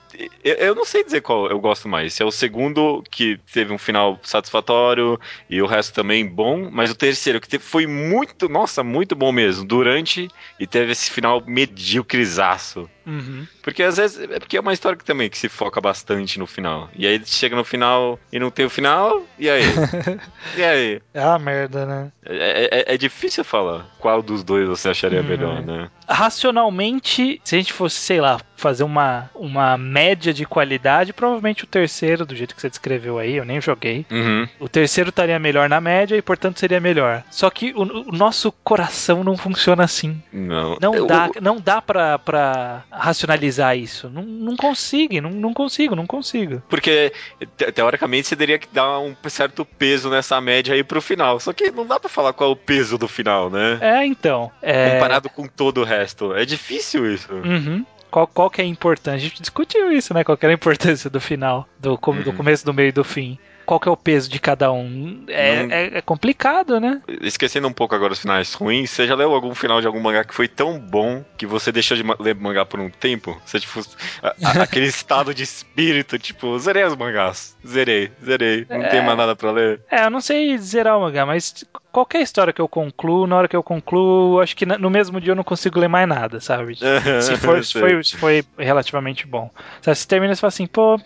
Eu, 0.45 0.55
eu 0.55 0.75
não 0.75 0.85
sei 0.85 1.05
dizer 1.05 1.21
qual 1.21 1.49
eu 1.49 1.59
gosto 1.59 1.89
mais. 1.89 2.15
Se 2.15 2.23
é 2.23 2.27
o 2.27 2.31
segundo, 2.31 3.03
que 3.11 3.39
teve 3.53 3.73
um 3.73 3.79
final 3.79 4.19
satisfatório 4.23 5.19
e 5.49 5.61
o 5.63 5.67
resto 5.67 5.95
também 5.95 6.27
bom, 6.27 6.69
mas 6.71 6.91
o 6.91 6.95
terceiro, 6.95 7.41
que 7.41 7.49
teve, 7.49 7.65
foi 7.65 7.87
muito, 7.87 8.49
nossa, 8.49 8.83
muito 8.83 9.15
bom 9.15 9.33
mesmo, 9.33 9.65
durante 9.65 10.29
e 10.59 10.67
teve 10.67 10.93
esse 10.93 11.11
final 11.11 11.43
medíocrezaço. 11.47 12.89
Uhum. 13.07 13.47
Porque 13.63 13.83
às 13.83 13.97
vezes 13.97 14.21
é 14.31 14.39
porque 14.39 14.57
é 14.57 14.61
uma 14.61 14.73
história 14.73 14.97
que 14.97 15.05
também 15.05 15.29
que 15.29 15.39
se 15.39 15.49
foca 15.49 15.81
bastante 15.81 16.39
no 16.39 16.47
final. 16.47 16.89
E 16.95 17.07
aí 17.07 17.21
chega 17.25 17.57
no 17.57 17.65
final 17.65 18.19
e 18.33 18.39
não 18.39 18.51
tem 18.51 18.65
o 18.65 18.71
final, 18.71 19.23
e 19.39 19.49
aí? 19.51 19.63
e 20.57 20.63
aí? 20.63 21.03
É 21.15 21.27
uma 21.27 21.39
merda, 21.39 21.87
né? 21.87 22.13
É, 22.25 22.69
é, 22.91 22.95
é, 22.95 22.97
difícil 22.97 23.45
falar 23.45 23.87
qual 23.99 24.23
dos 24.23 24.43
dois 24.45 24.69
você 24.69 24.89
acharia 24.89 25.21
uhum. 25.21 25.27
melhor, 25.27 25.63
né? 25.63 25.91
Racionalmente, 26.09 27.41
se 27.45 27.55
a 27.55 27.59
gente 27.59 27.73
fosse, 27.73 27.97
sei 27.97 28.21
lá, 28.21 28.39
fazer 28.57 28.85
uma, 28.85 29.29
uma 29.35 29.77
média 29.77 30.33
de 30.33 30.45
qualidade, 30.47 31.13
provavelmente 31.13 31.65
o 31.65 31.67
terceiro, 31.67 32.25
do 32.25 32.37
jeito 32.37 32.55
que 32.55 32.61
você 32.61 32.69
descreveu 32.71 33.19
aí, 33.19 33.35
eu 33.37 33.45
nem 33.45 33.61
joguei. 33.61 34.07
Uhum. 34.11 34.47
O 34.61 34.69
terceiro 34.69 35.11
estaria 35.11 35.37
melhor 35.39 35.69
na 35.69 35.81
média 35.81 36.15
e, 36.17 36.23
portanto, 36.23 36.61
seria 36.61 36.79
melhor. 36.79 37.25
Só 37.29 37.51
que 37.51 37.73
o, 37.75 37.83
o 37.83 38.13
nosso 38.13 38.53
coração 38.63 39.25
não 39.25 39.37
funciona 39.37 39.83
assim. 39.83 40.23
Não. 40.33 40.77
Não 40.81 40.95
Eu- 40.95 41.07
dá, 41.07 41.29
não 41.41 41.61
dá 41.61 41.83
pra, 41.83 42.19
pra 42.21 42.85
racionalizar 42.91 43.77
isso. 43.77 44.09
Não, 44.09 44.23
não 44.23 44.57
consigo, 44.57 45.21
não, 45.21 45.31
não 45.31 45.53
consigo, 45.53 45.97
não 45.97 46.07
consigo. 46.07 46.63
Porque, 46.69 47.13
te- 47.57 47.73
teoricamente, 47.73 48.29
você 48.29 48.37
teria 48.37 48.59
que 48.61 48.69
dar 48.73 49.01
um 49.01 49.17
certo 49.29 49.65
peso 49.65 50.09
nessa 50.09 50.41
média 50.41 50.73
aí 50.75 50.85
pro 50.85 51.03
final. 51.03 51.41
Só 51.41 51.53
que 51.53 51.71
não 51.73 51.85
dá 51.87 51.99
pra 51.99 52.09
falar 52.09 52.33
qual 52.33 52.51
é 52.51 52.53
o 52.53 52.57
peso 52.57 52.97
do 52.97 53.09
final, 53.09 53.51
né? 53.51 53.79
É, 53.81 54.07
então. 54.07 54.53
É... 54.63 54.91
Comparado 54.91 55.29
com 55.29 55.49
todo 55.49 55.81
o 55.81 55.85
resto. 55.85 56.02
É 56.37 56.45
difícil 56.45 57.13
isso. 57.13 57.33
Uhum. 57.33 57.85
Qual, 58.11 58.27
qual 58.27 58.51
que 58.51 58.61
é 58.61 58.65
a 58.65 58.67
importância? 58.69 59.17
A 59.17 59.21
gente 59.21 59.41
discutiu 59.41 59.91
isso, 59.91 60.13
né? 60.13 60.23
Qual 60.23 60.37
que 60.37 60.45
era 60.45 60.53
a 60.53 60.55
importância 60.55 61.09
do 61.09 61.21
final, 61.21 61.67
do, 61.79 61.97
do 61.97 62.31
Uhum. 62.31 62.37
começo, 62.37 62.65
do 62.65 62.75
meio 62.75 62.89
e 62.89 62.93
do 62.93 63.03
fim. 63.05 63.39
Qual 63.73 63.81
que 63.81 63.89
é 63.89 63.93
o 63.93 63.97
peso 63.97 64.29
de 64.29 64.39
cada 64.39 64.71
um? 64.71 65.25
É, 65.29 65.63
Não- 65.63 65.73
é- 65.75 65.99
é 65.99 66.03
complicado, 66.03 66.79
né? 66.79 67.01
Esquecendo 67.23 67.67
um 67.67 67.73
pouco 67.73 67.95
agora 67.95 68.13
os 68.13 68.19
finais 68.21 68.53
ruins, 68.53 68.91
você 68.91 69.07
já 69.07 69.15
leu 69.15 69.33
algum 69.33 69.55
final 69.55 69.81
de 69.81 69.87
algum 69.87 69.99
mangá 69.99 70.25
que 70.25 70.35
foi 70.35 70.47
tão 70.47 70.79
bom 70.79 71.25
que 71.39 71.47
você 71.47 71.73
deixou 71.73 71.97
de 71.97 72.05
ler 72.21 72.35
mangá 72.35 72.67
por 72.67 72.79
um 72.79 72.91
tempo? 72.91 73.41
Você, 73.47 73.59
tipo, 73.59 73.81
a- 74.23 74.29
a- 74.29 74.33
aquele 74.69 74.85
estado 74.89 75.33
de 75.35 75.43
espírito, 75.43 76.19
tipo, 76.19 76.59
zerei 76.59 76.85
os 76.85 76.95
mangás. 76.95 77.57
Zerei, 77.67 78.13
zerei. 78.23 78.67
Não 78.69 78.83
É. 78.83 78.89
tem 78.91 79.03
mais 79.03 79.17
nada 79.17 79.35
pra 79.35 79.51
ler. 79.51 79.81
É, 79.91 80.05
eu 80.05 80.11
não 80.11 80.21
sei 80.21 80.59
zerar 80.59 80.99
o 80.99 81.01
mangá, 81.01 81.25
mas 81.25 81.65
qualquer 81.91 82.21
história 82.21 82.53
que 82.53 82.61
eu 82.61 82.69
concluo, 82.69 83.27
na 83.27 83.37
hora 83.37 83.49
que 83.49 83.57
eu 83.57 83.63
concluo, 83.63 84.39
acho 84.43 84.55
que 84.55 84.67
no 84.67 84.91
mesmo 84.91 85.19
dia 85.19 85.31
eu 85.33 85.37
não 85.37 85.45
consigo 85.45 85.81
ler 85.81 85.89
mais 85.89 86.07
nada, 86.07 86.41
sabe? 86.41 86.77
Se, 87.23 87.37
for, 87.39 87.65
se, 87.65 87.81
foi, 87.81 88.05
se 88.05 88.17
foi 88.19 88.45
relativamente 88.59 89.27
bom. 89.27 89.51
Sabe, 89.81 89.97
se 89.97 90.07
termina 90.07 90.35
e 90.35 90.37
você 90.37 90.41
fala 90.43 90.49
assim, 90.49 90.67
pô, 90.67 91.01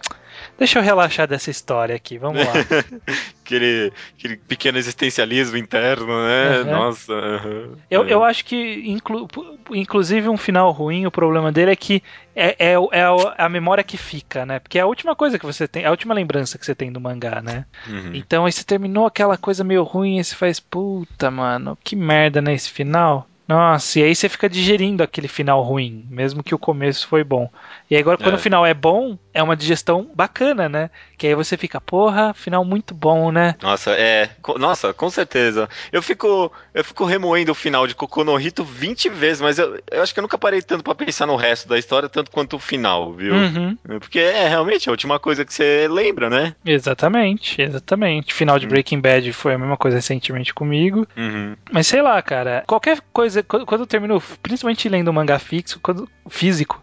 deixa 0.58 0.78
eu 0.78 0.82
relaxar 0.82 1.26
dessa 1.28 1.50
história 1.50 1.94
aqui, 1.94 2.18
vamos 2.18 2.44
lá. 2.44 2.52
aquele, 3.44 3.92
aquele 4.18 4.36
pequeno 4.36 4.78
existencialismo 4.78 5.56
interno, 5.56 6.06
né? 6.26 6.48
Aham. 6.60 6.64
Nossa. 6.70 7.12
aham. 7.12 7.76
Eu, 7.90 8.04
É. 8.04 8.12
eu 8.12 8.24
acho 8.24 8.44
que, 8.44 8.82
inclu- 8.90 9.28
inclusive, 9.70 10.28
um 10.28 10.36
final 10.36 10.70
ruim, 10.72 11.06
o 11.06 11.10
problema 11.10 11.52
dele 11.52 11.70
é 11.72 11.76
que 11.76 12.02
é, 12.34 12.56
é, 12.58 12.72
é 12.72 13.10
o- 13.10 13.32
a 13.36 13.48
memória 13.48 13.84
que 13.84 13.96
fica, 13.96 14.44
né? 14.44 14.58
Porque 14.58 14.78
é 14.78 14.82
a 14.82 14.86
última 14.86 15.14
coisa 15.14 15.38
que 15.38 15.46
você 15.46 15.66
tem, 15.68 15.84
é 15.84 15.86
a 15.86 15.90
última 15.90 16.14
lembrança 16.14 16.58
que 16.58 16.66
você 16.66 16.74
tem 16.74 16.90
do 16.92 17.00
mangá, 17.00 17.40
né? 17.42 17.64
Uhum. 17.88 18.10
Então 18.14 18.44
aí 18.44 18.52
você 18.52 18.64
terminou 18.64 19.06
aquela 19.06 19.36
coisa 19.36 19.62
meio 19.64 19.82
ruim 19.82 20.18
e 20.18 20.24
você 20.24 20.34
faz, 20.34 20.58
puta, 20.60 21.30
mano, 21.30 21.78
que 21.84 21.94
merda 21.96 22.40
nesse 22.40 22.70
final. 22.70 23.28
Nossa, 23.48 24.00
e 24.00 24.02
aí 24.02 24.12
você 24.12 24.28
fica 24.28 24.48
digerindo 24.48 25.04
aquele 25.04 25.28
final 25.28 25.62
ruim, 25.62 26.04
mesmo 26.10 26.42
que 26.42 26.52
o 26.52 26.58
começo 26.58 27.06
foi 27.06 27.22
bom. 27.22 27.48
E 27.88 27.96
agora, 27.96 28.18
quando 28.18 28.32
É. 28.34 28.38
o 28.38 28.40
final 28.40 28.66
é 28.66 28.74
bom, 28.74 29.16
é 29.36 29.42
uma 29.42 29.54
digestão 29.56 30.10
bacana, 30.14 30.68
né? 30.68 30.90
Que 31.18 31.26
aí 31.26 31.34
você 31.34 31.56
fica, 31.56 31.80
porra, 31.80 32.32
final 32.34 32.64
muito 32.64 32.94
bom, 32.94 33.30
né? 33.30 33.54
Nossa, 33.62 33.90
é. 33.92 34.30
co- 34.42 34.58
Nossa, 34.58 34.92
com 34.92 35.08
certeza. 35.10 35.68
Eu 35.92 36.02
fico, 36.02 36.52
eu 36.74 36.82
fico 36.84 37.04
remoendo 37.04 37.52
o 37.52 37.54
final 37.54 37.86
de 37.86 37.94
Kokonohito 37.94 38.64
20 38.64 39.08
vezes, 39.08 39.40
mas 39.40 39.58
eu, 39.58 39.78
eu 39.90 40.02
acho 40.02 40.12
que 40.12 40.20
eu 40.20 40.22
nunca 40.22 40.38
parei 40.38 40.60
tanto 40.62 40.82
pra 40.82 40.94
pensar 40.94 41.26
no 41.26 41.36
resto 41.36 41.68
da 41.68 41.78
história, 41.78 42.08
tanto 42.08 42.30
quanto 42.30 42.56
o 42.56 42.58
final, 42.58 43.12
viu? 43.12 43.34
Uhum, 43.34 43.76
Porque 44.00 44.18
é 44.18 44.48
realmente 44.48 44.88
a 44.88 44.92
última 44.92 45.18
coisa 45.18 45.44
que 45.44 45.52
você 45.54 45.86
lembra, 45.88 46.28
né? 46.30 46.54
exatamente, 46.64 47.60
exatamente. 47.60 48.32
Final 48.32 48.58
de 48.58 48.66
Hum. 48.66 48.70
Breaking 48.70 49.00
Bad 49.00 49.32
foi 49.32 49.54
a 49.54 49.58
mesma 49.58 49.76
coisa 49.76 49.96
recentemente 49.98 50.54
comigo. 50.54 51.06
Uhum. 51.16 51.56
Mas 51.70 51.86
sei 51.86 52.00
lá, 52.02 52.20
cara, 52.22 52.64
qualquer 52.66 53.00
coisa, 53.12 53.42
quando 53.42 53.80
eu 53.80 53.86
termino, 53.86 54.20
principalmente 54.42 54.88
lendo 54.88 55.12
mangá 55.12 55.38
fixo, 55.38 55.78
quando, 55.82 56.08
físico, 56.28 56.82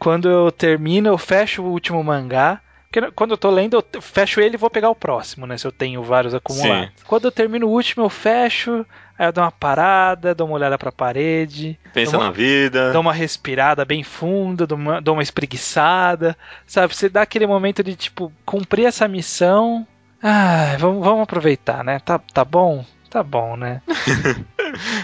quando 0.00 0.28
eu 0.28 0.50
termino, 0.50 1.08
eu 1.08 1.18
fecho 1.18 1.62
o 1.62 1.70
último 1.70 2.02
mangá. 2.02 2.60
Porque 2.90 3.12
quando 3.12 3.30
eu 3.30 3.38
tô 3.38 3.50
lendo, 3.50 3.76
eu 3.92 4.02
fecho 4.02 4.40
ele 4.40 4.54
e 4.56 4.58
vou 4.58 4.68
pegar 4.68 4.90
o 4.90 4.96
próximo, 4.96 5.46
né? 5.46 5.56
Se 5.56 5.64
eu 5.64 5.70
tenho 5.70 6.02
vários 6.02 6.34
acumulados. 6.34 6.90
Quando 7.06 7.26
eu 7.26 7.30
termino 7.30 7.68
o 7.68 7.70
último, 7.70 8.04
eu 8.04 8.08
fecho, 8.10 8.84
aí 9.16 9.28
eu 9.28 9.32
dou 9.32 9.44
uma 9.44 9.52
parada, 9.52 10.34
dou 10.34 10.48
uma 10.48 10.56
olhada 10.56 10.76
pra 10.76 10.90
parede, 10.90 11.78
Pensa 11.94 12.16
uma- 12.16 12.24
na 12.24 12.30
vida. 12.32 12.92
dou 12.92 13.00
uma 13.00 13.12
respirada 13.12 13.84
bem 13.84 14.02
funda, 14.02 14.66
dou 14.66 14.76
uma, 14.76 15.00
dou 15.00 15.14
uma 15.14 15.22
espreguiçada, 15.22 16.36
sabe? 16.66 16.92
Você 16.96 17.08
dá 17.08 17.22
aquele 17.22 17.46
momento 17.46 17.80
de, 17.84 17.94
tipo, 17.94 18.32
cumprir 18.44 18.86
essa 18.86 19.06
missão. 19.06 19.86
Ah, 20.20 20.74
vamos, 20.78 21.04
vamos 21.04 21.22
aproveitar, 21.22 21.84
né? 21.84 22.00
Tá, 22.00 22.18
tá 22.18 22.44
bom? 22.44 22.84
Tá 23.10 23.22
bom, 23.22 23.56
né? 23.56 23.82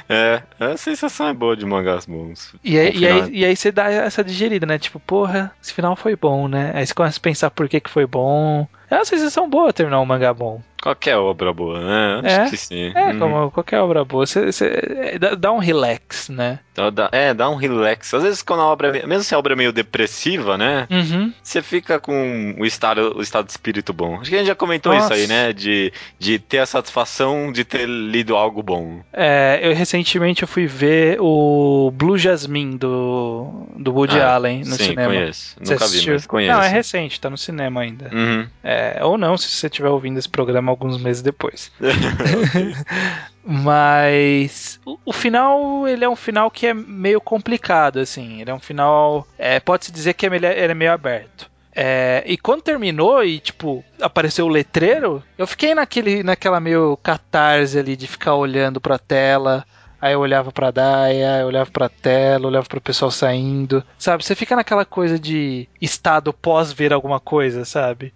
É, 0.09 0.43
a 0.61 0.77
sensação 0.77 1.27
é 1.27 1.35
boa 1.35 1.57
de 1.57 1.67
mangás 1.67 2.07
bons. 2.07 2.55
E 2.63 2.79
aí, 2.79 2.97
e, 2.97 3.07
aí, 3.07 3.15
final. 3.15 3.29
e 3.31 3.45
aí 3.45 3.57
você 3.57 3.73
dá 3.73 3.91
essa 3.91 4.23
digerida, 4.23 4.65
né? 4.65 4.79
Tipo, 4.79 5.01
porra, 5.01 5.53
esse 5.61 5.73
final 5.73 5.97
foi 5.97 6.15
bom, 6.15 6.47
né? 6.47 6.71
Aí 6.73 6.87
você 6.87 6.95
começa 6.95 7.19
a 7.19 7.21
pensar 7.21 7.51
por 7.51 7.69
que, 7.69 7.81
que 7.81 7.91
foi 7.91 8.07
bom. 8.07 8.69
É 8.89 8.95
uma 8.95 9.05
sensação 9.05 9.51
boa 9.51 9.73
terminar 9.73 10.01
um 10.01 10.07
mangá 10.07 10.33
bom. 10.33 10.63
Qualquer 10.87 11.17
obra 11.17 11.53
boa, 11.53 11.81
né? 11.81 12.21
Acho 12.29 12.41
É. 12.43 12.51
que 12.51 12.57
sim. 12.57 12.93
É, 12.95 13.07
Uhum. 13.13 13.19
como 13.19 13.51
qualquer 13.51 13.81
obra 13.81 14.05
boa. 14.05 14.25
Você, 14.25 14.53
você- 14.53 14.67
é, 15.15 15.19
dá, 15.19 15.35
dá 15.35 15.53
um 15.53 15.59
relax, 15.59 16.29
né? 16.29 16.61
Então, 16.73 16.93
dá- 16.93 17.09
é, 17.11 17.35
dá 17.35 17.51
um 17.51 17.57
relax. 17.57 18.13
Às 18.15 18.23
vezes, 18.23 18.43
quando 18.43 18.61
a 18.61 18.67
obra, 18.67 18.97
é- 18.99 19.07
mesmo 19.07 19.25
se 19.25 19.35
a 19.35 19.39
obra 19.39 19.55
é 19.55 19.57
meio 19.57 19.73
depressiva, 19.73 20.57
né? 20.57 20.87
Uhum. 20.91 21.33
Você 21.43 21.61
fica 21.63 21.99
com 21.99 22.55
o 22.59 22.65
estado, 22.65 23.15
o 23.17 23.23
estado 23.23 23.47
de 23.47 23.51
espírito 23.53 23.93
bom. 23.93 24.21
Acho 24.21 24.31
que 24.31 24.37
a 24.37 24.39
gente 24.39 24.47
já 24.49 24.55
comentou 24.55 24.93
Nossa. 24.95 25.07
isso 25.15 25.23
aí, 25.23 25.27
né? 25.27 25.53
De, 25.53 25.93
de 26.19 26.39
ter 26.39 26.59
a 26.59 26.67
satisfação 26.67 27.51
de 27.51 27.65
ter 27.65 27.89
lido 27.89 28.37
algo 28.37 28.63
bom. 28.63 29.01
É, 29.13 29.59
eu 29.63 29.75
recentemente 29.75 30.43
eu 30.43 30.49
fui 30.49 30.67
ver 30.67 31.19
o 31.21 31.91
Blue 31.95 32.17
Jasmine 32.17 32.77
do, 32.79 33.67
do 33.77 33.93
Woody 33.93 34.21
Ah, 34.21 34.35
Allen 34.35 34.61
no 34.61 34.77
Sim, 34.77 34.85
cinema. 34.91 35.09
conheço. 35.09 35.57
Você 35.61 35.73
Nunca 35.73 35.89
vi, 35.89 36.11
mas 36.11 36.27
conheço. 36.27 36.53
Não, 36.57 36.63
é 36.63 36.69
recente, 36.69 37.21
tá 37.21 37.29
no 37.31 37.39
cinema 37.39 37.81
ainda. 37.81 38.11
Uhum. 38.15 38.47
É, 38.63 38.99
ou 39.03 39.17
não, 39.19 39.37
se 39.37 39.49
você 39.49 39.67
estiver 39.67 39.89
ouvindo 39.89 40.19
esse 40.19 40.29
programa 40.29 40.76
alguns 40.77 41.01
meses 41.03 41.23
depois. 41.23 41.73
Mas 43.45 44.81
o, 44.85 44.99
o 45.07 45.13
final, 45.13 45.87
ele 45.87 46.05
é 46.05 46.09
um 46.09 46.17
final 46.17 46.51
que 46.51 46.67
é 46.67 46.75
meio 46.75 47.21
complicado, 47.21 47.99
assim. 48.01 48.41
Ele 48.41 48.51
é 48.51 48.55
um 48.55 48.59
final. 48.61 49.27
é, 49.39 49.61
Pode-se 49.61 49.93
dizer 49.93 50.15
que 50.15 50.27
ele 50.27 50.47
é, 50.47 50.63
ele 50.63 50.73
é 50.73 50.75
meio 50.75 50.93
aberto. 50.93 51.49
É, 51.79 52.25
e 52.27 52.39
quando 52.39 52.63
terminou 52.63 53.23
e, 53.23 53.39
tipo, 53.39 53.85
apareceu 54.01 54.47
o 54.47 54.51
letreiro, 54.51 55.23
eu 55.37 55.47
fiquei 55.47 55.75
naquele, 55.75 56.23
naquela 56.23 56.59
meio 56.59 56.97
catarse 57.03 57.79
ali 57.79 57.95
de 57.95 58.07
ficar 58.07 58.35
olhando 58.35 58.81
pra 58.81 58.99
tela. 58.99 59.65
Aí 60.01 60.13
eu 60.13 60.21
olhava 60.21 60.51
pra 60.53 60.71
Daya, 60.71 61.39
eu 61.41 61.47
olhava 61.47 61.71
pra 61.71 61.89
tela, 61.89 62.47
olhava 62.47 62.67
pro 62.67 62.81
pessoal 62.81 63.11
saindo. 63.11 63.83
Sabe? 63.99 64.25
Você 64.25 64.35
fica 64.35 64.57
naquela 64.57 64.85
coisa 64.85 65.19
de 65.19 65.69
estado 65.81 66.33
pós 66.33 66.73
ver 66.73 66.93
alguma 66.93 67.19
coisa, 67.21 67.65
sabe? 67.65 68.13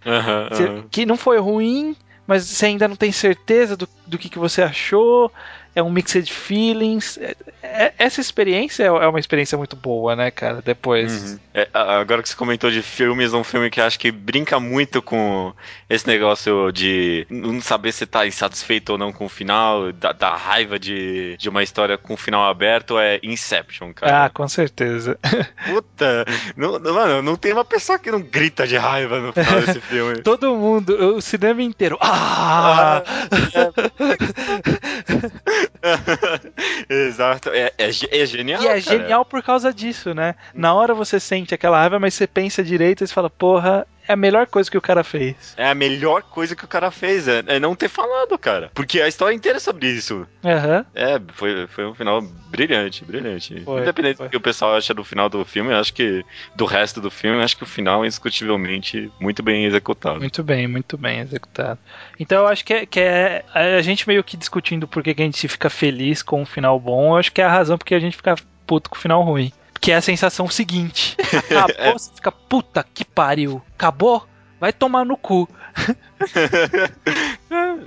Você- 0.51 0.65
aham. 0.65 0.85
que 0.91 1.05
não 1.07 1.17
foi 1.17 1.39
ruim, 1.39 1.97
mas 2.31 2.45
você 2.45 2.67
ainda 2.67 2.87
não 2.87 2.95
tem 2.95 3.11
certeza 3.11 3.77
do, 3.77 3.89
do 4.07 4.17
que, 4.17 4.29
que 4.29 4.39
você 4.39 4.63
achou. 4.63 5.33
É 5.75 5.83
um 5.83 5.91
mixed 5.91 6.33
feelings. 6.33 7.17
É- 7.19 7.37
é- 7.63 7.93
essa 7.99 8.21
experiência 8.21 8.83
é 8.85 8.87
é 8.87 9.07
uma 9.07 9.21
experiência 9.21 9.57
muito 9.57 9.77
boa, 9.77 10.17
né, 10.17 10.31
cara? 10.31 10.61
Depois. 10.63 11.33
Uhum. 11.33 11.39
É, 11.55 11.69
agora 11.73 12.23
que 12.23 12.29
você 12.29 12.35
comentou 12.37 12.71
de 12.71 12.83
filmes, 12.83 13.33
um 13.33 13.45
filme 13.45 13.71
que 13.71 13.81
acho 13.81 13.99
que 13.99 14.11
brinca 14.11 14.59
muito 14.61 15.01
com 15.01 15.53
esse 15.89 16.07
negócio 16.07 16.71
de 16.73 17.27
não 17.31 17.61
saber 17.61 17.93
se 17.93 18.05
tá 18.07 18.27
insatisfeito 18.27 18.93
ou 18.93 18.99
não 18.99 19.13
com 19.13 19.25
o 19.27 19.29
final, 19.29 19.93
da, 19.93 20.13
da 20.13 20.35
raiva 20.37 20.79
de, 20.79 21.37
de 21.37 21.49
uma 21.49 21.63
história 21.63 21.97
com 21.99 22.15
o 22.15 22.17
final 22.17 22.45
aberto, 22.49 22.99
é 22.99 23.19
Inception, 23.23 23.91
Ah, 23.91 23.95
cara. 23.95 24.31
com 24.31 24.49
certeza. 24.49 25.19
Puta, 25.67 26.25
não, 26.57 26.79
mano, 26.81 27.23
não 27.23 27.37
tem 27.37 27.53
uma 27.53 27.65
pessoa 27.65 27.99
que 27.99 28.11
não 28.11 28.21
grita 28.21 28.67
de 28.67 28.77
raiva 28.77 29.19
no 29.21 29.33
final 29.33 29.61
desse 29.61 29.81
filme. 29.83 30.23
Todo 30.23 30.55
mundo, 30.57 31.17
o 31.17 31.21
cinema 31.21 31.63
inteiro. 31.63 31.97
Ah! 32.01 33.03
Exato, 36.89 37.51
é, 37.51 37.73
é, 37.79 37.91
é 38.11 38.27
genial. 38.27 38.63
E 38.63 38.67
é 38.67 38.69
cara. 38.69 38.81
genial 38.81 39.25
por 39.25 39.43
causa 39.43 39.73
disso, 39.73 40.15
né? 40.15 40.35
Na 40.55 40.75
hora 40.75 40.95
você 40.95 41.19
sente 41.19 41.55
aquela 41.55 41.79
raiva, 41.79 41.99
mas 41.99 42.15
você 42.15 42.27
pensa 42.27 42.63
direito 42.63 43.05
e 43.05 43.07
você 43.07 43.15
fala, 43.15 43.31
porra, 43.31 43.87
é 44.11 44.13
a 44.13 44.17
melhor 44.17 44.47
coisa 44.49 44.69
que 44.69 44.77
o 44.77 44.81
cara 44.81 45.05
fez. 45.05 45.55
É 45.57 45.71
a 45.71 45.75
melhor 45.75 46.23
coisa 46.23 46.57
que 46.57 46.65
o 46.65 46.69
cara 46.69 46.91
fez, 46.91 47.29
é, 47.29 47.45
é 47.47 47.61
não 47.61 47.77
ter 47.77 47.89
falado, 47.89 48.37
cara. 48.37 48.71
Porque 48.75 49.01
a 49.01 49.07
história 49.07 49.35
inteira 49.35 49.59
é 49.59 49.61
sobre 49.61 49.87
isso. 49.87 50.27
Aham. 50.45 50.85
É, 50.95 51.21
foi, 51.33 51.67
foi 51.69 51.87
um 51.87 51.95
final 51.95 52.21
brilhante, 52.21 53.05
brilhante. 53.05 53.61
Foi, 53.61 53.83
Independente 53.83 54.17
foi. 54.17 54.27
do 54.27 54.31
que 54.31 54.37
o 54.37 54.41
pessoal 54.41 54.75
acha 54.75 54.93
do 54.93 55.05
final 55.05 55.29
do 55.29 55.45
filme, 55.45 55.71
eu 55.71 55.77
acho 55.77 55.95
que 55.95 56.25
do 56.57 56.65
resto 56.65 57.01
do 57.01 57.11
filme, 57.11 57.39
eu 57.39 57.43
acho 57.43 57.57
que 57.57 57.63
o 57.63 57.67
final 57.67 58.03
é 58.03 58.07
indiscutivelmente 58.07 59.11
muito 59.21 59.43
bem 59.43 59.65
executado. 59.65 60.19
Muito 60.19 60.43
bem, 60.43 60.67
muito 60.67 60.99
bem 60.99 61.21
executado. 61.21 61.79
Então 62.19 62.43
eu 62.43 62.49
acho 62.49 62.65
que 62.65 62.75
é, 62.75 62.87
que 62.87 62.99
é 62.99 63.45
a 63.55 63.81
gente 63.81 64.09
meio 64.09 64.25
que 64.25 64.37
discutindo 64.37 64.89
por 64.89 65.05
que 65.05 65.15
que 65.15 65.23
a 65.23 65.25
gente 65.25 65.47
fica 65.47 65.71
feliz 65.71 66.21
com 66.21 66.43
um 66.43 66.47
final 66.47 66.81
bom, 66.81 67.13
eu 67.13 67.17
acho 67.17 67.33
que 67.33 67.41
é 67.41 67.45
a 67.45 67.51
razão 67.51 67.79
porque 67.79 67.95
a 67.95 68.01
gente 68.01 68.17
fica 68.17 68.35
puto 68.67 68.91
com 68.91 68.97
o 68.97 68.99
final 68.99 69.23
ruim. 69.23 69.53
Que 69.81 69.93
é 69.93 69.97
a 69.97 70.03
sensação 70.03 70.49
seguinte. 70.49 71.17
Acabou, 71.51 71.99
você 71.99 72.11
fica, 72.15 72.31
puta 72.31 72.85
que 72.85 73.05
pariu. 73.05 73.63
Acabou? 73.75 74.27
Vai 74.61 74.73
tomar 74.73 75.05
no 75.05 75.17
cu. 75.17 75.49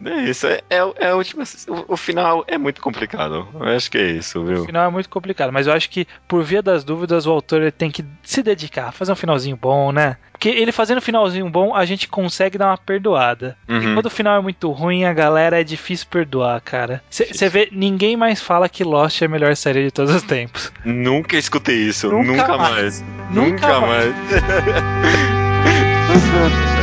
É 0.06 0.22
isso. 0.30 0.48
É, 0.48 0.62
é, 0.70 0.94
é 0.98 1.10
a 1.10 1.16
última. 1.16 1.44
O, 1.68 1.94
o, 1.94 1.98
final 1.98 2.44
é 2.48 2.58
muito 2.58 2.82
complicado. 2.82 3.48
Eu 3.54 3.64
acho 3.64 3.92
que 3.92 3.98
é 3.98 4.12
isso, 4.12 4.44
viu? 4.44 4.64
O 4.64 4.66
final 4.66 4.88
é 4.88 4.90
muito 4.90 5.10
complicado, 5.10 5.52
mas 5.52 5.68
eu 5.68 5.74
acho 5.74 5.90
que, 5.90 6.08
por 6.28 6.44
via 6.44 6.62
das 6.62 6.84
dúvidas, 6.84 7.26
o 7.26 7.32
autor 7.32 7.72
tem 7.72 7.92
que 7.92 8.04
se 8.24 8.42
dedicar, 8.42 8.92
fazer 8.92 9.12
um 9.12 9.16
finalzinho 9.16 9.56
bom, 9.56 9.92
né? 9.92 10.18
Porque 10.32 10.50
ele 10.50 10.72
fazendo 10.72 10.98
um 10.98 11.02
finalzinho 11.02 11.50
bom, 11.50 11.76
a 11.76 11.86
gente 11.86 12.08
consegue 12.08 12.58
dar 12.58 12.68
uma 12.68 12.78
perdoada. 12.78 13.56
Uhum. 13.70 13.92
E 13.92 13.94
quando 13.94 14.08
o 14.08 14.10
final 14.10 14.38
é 14.38 14.42
muito 14.42 14.72
ruim, 14.72 15.06
a 15.06 15.14
galera 15.14 15.62
é 15.62 15.64
difícil 15.64 16.08
perdoar, 16.10 16.60
cara. 16.60 17.02
Você 17.10 17.48
vê, 17.48 17.70
ninguém 17.72 18.18
mais 18.18 18.42
fala 18.42 18.68
que 18.68 18.84
Lost 18.84 19.22
é 19.22 19.26
a 19.26 19.30
melhor 19.30 19.56
série 19.56 19.86
de 19.86 19.92
todos 19.92 20.14
os 20.14 20.24
tempos. 20.24 20.72
Nunca 20.84 21.38
escutei 21.38 21.78
isso. 21.78 22.10
Nunca, 22.10 22.32
Nunca 22.32 22.58
mais. 22.58 22.72
mais. 22.72 23.02
Nunca, 23.32 23.68
Nunca 23.68 23.80
mais. 23.80 24.16
mais. 24.16 24.34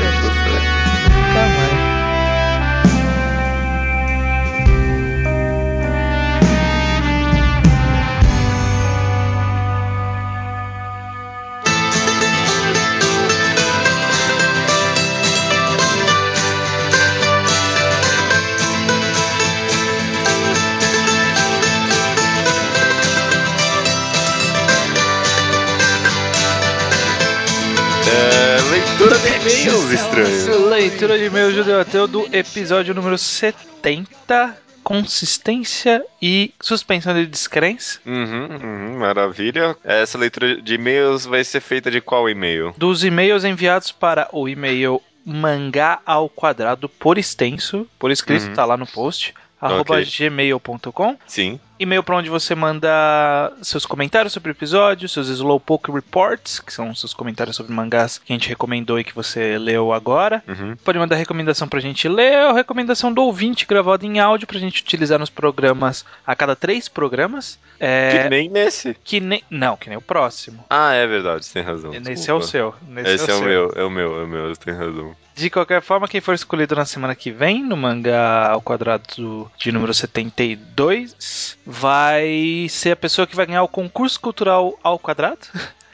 Leitura 28.71 29.19
de 29.19 29.29
e-mails 29.29 29.91
estranhos. 29.91 30.69
Leitura 30.69 31.19
de 31.19 31.25
e-mails 31.25 31.55
judeu 31.55 31.81
ateu 31.81 32.07
do 32.07 32.29
episódio 32.35 32.95
número 32.95 33.19
70. 33.19 34.57
Consistência 34.83 36.03
e 36.21 36.55
suspensão 36.61 37.15
de 37.15 37.27
descrença. 37.27 38.01
Uhum, 38.07 38.49
uhum, 38.63 38.99
maravilha. 38.99 39.77
Essa 39.85 40.17
leitura 40.17 40.61
de 40.61 40.75
e-mails 40.75 41.27
vai 41.27 41.45
ser 41.45 41.61
feita 41.61 41.91
de 41.91 42.01
qual 42.01 42.29
e-mail? 42.29 42.75
Dos 42.77 43.05
e-mails 43.05 43.45
enviados 43.45 43.93
para 43.93 44.29
o 44.33 44.49
e-mail 44.49 45.03
mangá 45.25 46.01
ao 46.05 46.29
quadrado 46.29 46.89
por 46.89 47.19
extenso, 47.19 47.87
por 47.99 48.11
escrito, 48.11 48.47
uhum. 48.47 48.55
tá 48.55 48.65
lá 48.65 48.77
no 48.77 48.87
post, 48.87 49.35
arroba 49.61 49.95
okay. 49.95 50.05
gmail.com. 50.05 51.17
Sim 51.27 51.61
e-mail 51.81 52.03
para 52.03 52.17
onde 52.17 52.29
você 52.29 52.55
manda 52.55 53.51
seus 53.63 53.87
comentários 53.87 54.35
sobre 54.35 54.51
o 54.51 54.53
episódio, 54.53 55.09
seus 55.09 55.29
Slowpoke 55.29 55.91
Reports, 55.91 56.61
que 56.61 56.71
são 56.71 56.95
seus 56.95 57.15
comentários 57.15 57.57
sobre 57.57 57.73
mangás 57.73 58.19
que 58.19 58.31
a 58.31 58.37
gente 58.37 58.51
recomendou 58.51 59.01
e 59.01 59.05
que 59.05 59.15
você 59.15 59.57
leu 59.57 59.91
agora. 59.91 60.45
Uhum. 60.47 60.77
Pode 60.85 60.99
mandar 60.99 61.17
recomendação 61.17 61.67
pra 61.67 61.81
gente 61.81 62.07
ler 62.07 62.49
ou 62.49 62.55
recomendação 62.55 63.11
do 63.11 63.23
ouvinte 63.23 63.65
gravado 63.67 64.05
em 64.05 64.21
áudio 64.21 64.47
pra 64.47 64.59
gente 64.59 64.83
utilizar 64.83 65.19
nos 65.19 65.31
programas 65.31 66.05
a 66.27 66.37
cada 66.37 66.55
três 66.55 66.87
programas. 66.87 67.59
É... 67.79 68.25
Que 68.25 68.29
nem 68.29 68.51
nesse. 68.51 68.95
Que 69.03 69.19
nem. 69.19 69.43
Não, 69.49 69.75
que 69.75 69.89
nem 69.89 69.97
o 69.97 70.03
próximo. 70.03 70.63
Ah, 70.69 70.93
é 70.93 71.07
verdade, 71.07 71.47
você 71.47 71.55
tem 71.55 71.63
razão. 71.63 71.93
Nesse 71.93 72.31
é 72.31 72.35
o 72.35 72.43
seu. 72.43 72.75
Nesse 72.87 73.15
Esse 73.15 73.31
é, 73.31 73.35
o, 73.35 73.39
é 73.39 73.41
o 73.41 73.43
meu, 73.43 73.73
é 73.75 73.85
o 73.85 73.91
meu, 73.91 74.21
é 74.21 74.25
o 74.25 74.29
meu, 74.29 74.49
você 74.55 74.61
tem 74.61 74.75
razão. 74.75 75.17
De 75.41 75.49
qualquer 75.49 75.81
forma, 75.81 76.07
quem 76.07 76.21
for 76.21 76.35
escolhido 76.35 76.77
na 76.77 76.85
semana 76.85 77.15
que 77.15 77.31
vem, 77.31 77.65
no 77.65 77.75
mangá 77.75 78.51
ao 78.51 78.61
quadrado 78.61 79.51
de 79.57 79.73
número 79.73 79.95
72, 79.95 81.57
vai 81.65 82.67
ser 82.69 82.91
a 82.91 82.97
pessoa 82.97 83.27
que 83.27 83.35
vai 83.35 83.47
ganhar 83.47 83.63
o 83.63 83.69
concurso 83.69 84.21
cultural 84.21 84.79
ao 84.83 84.99
quadrado. 84.99 85.39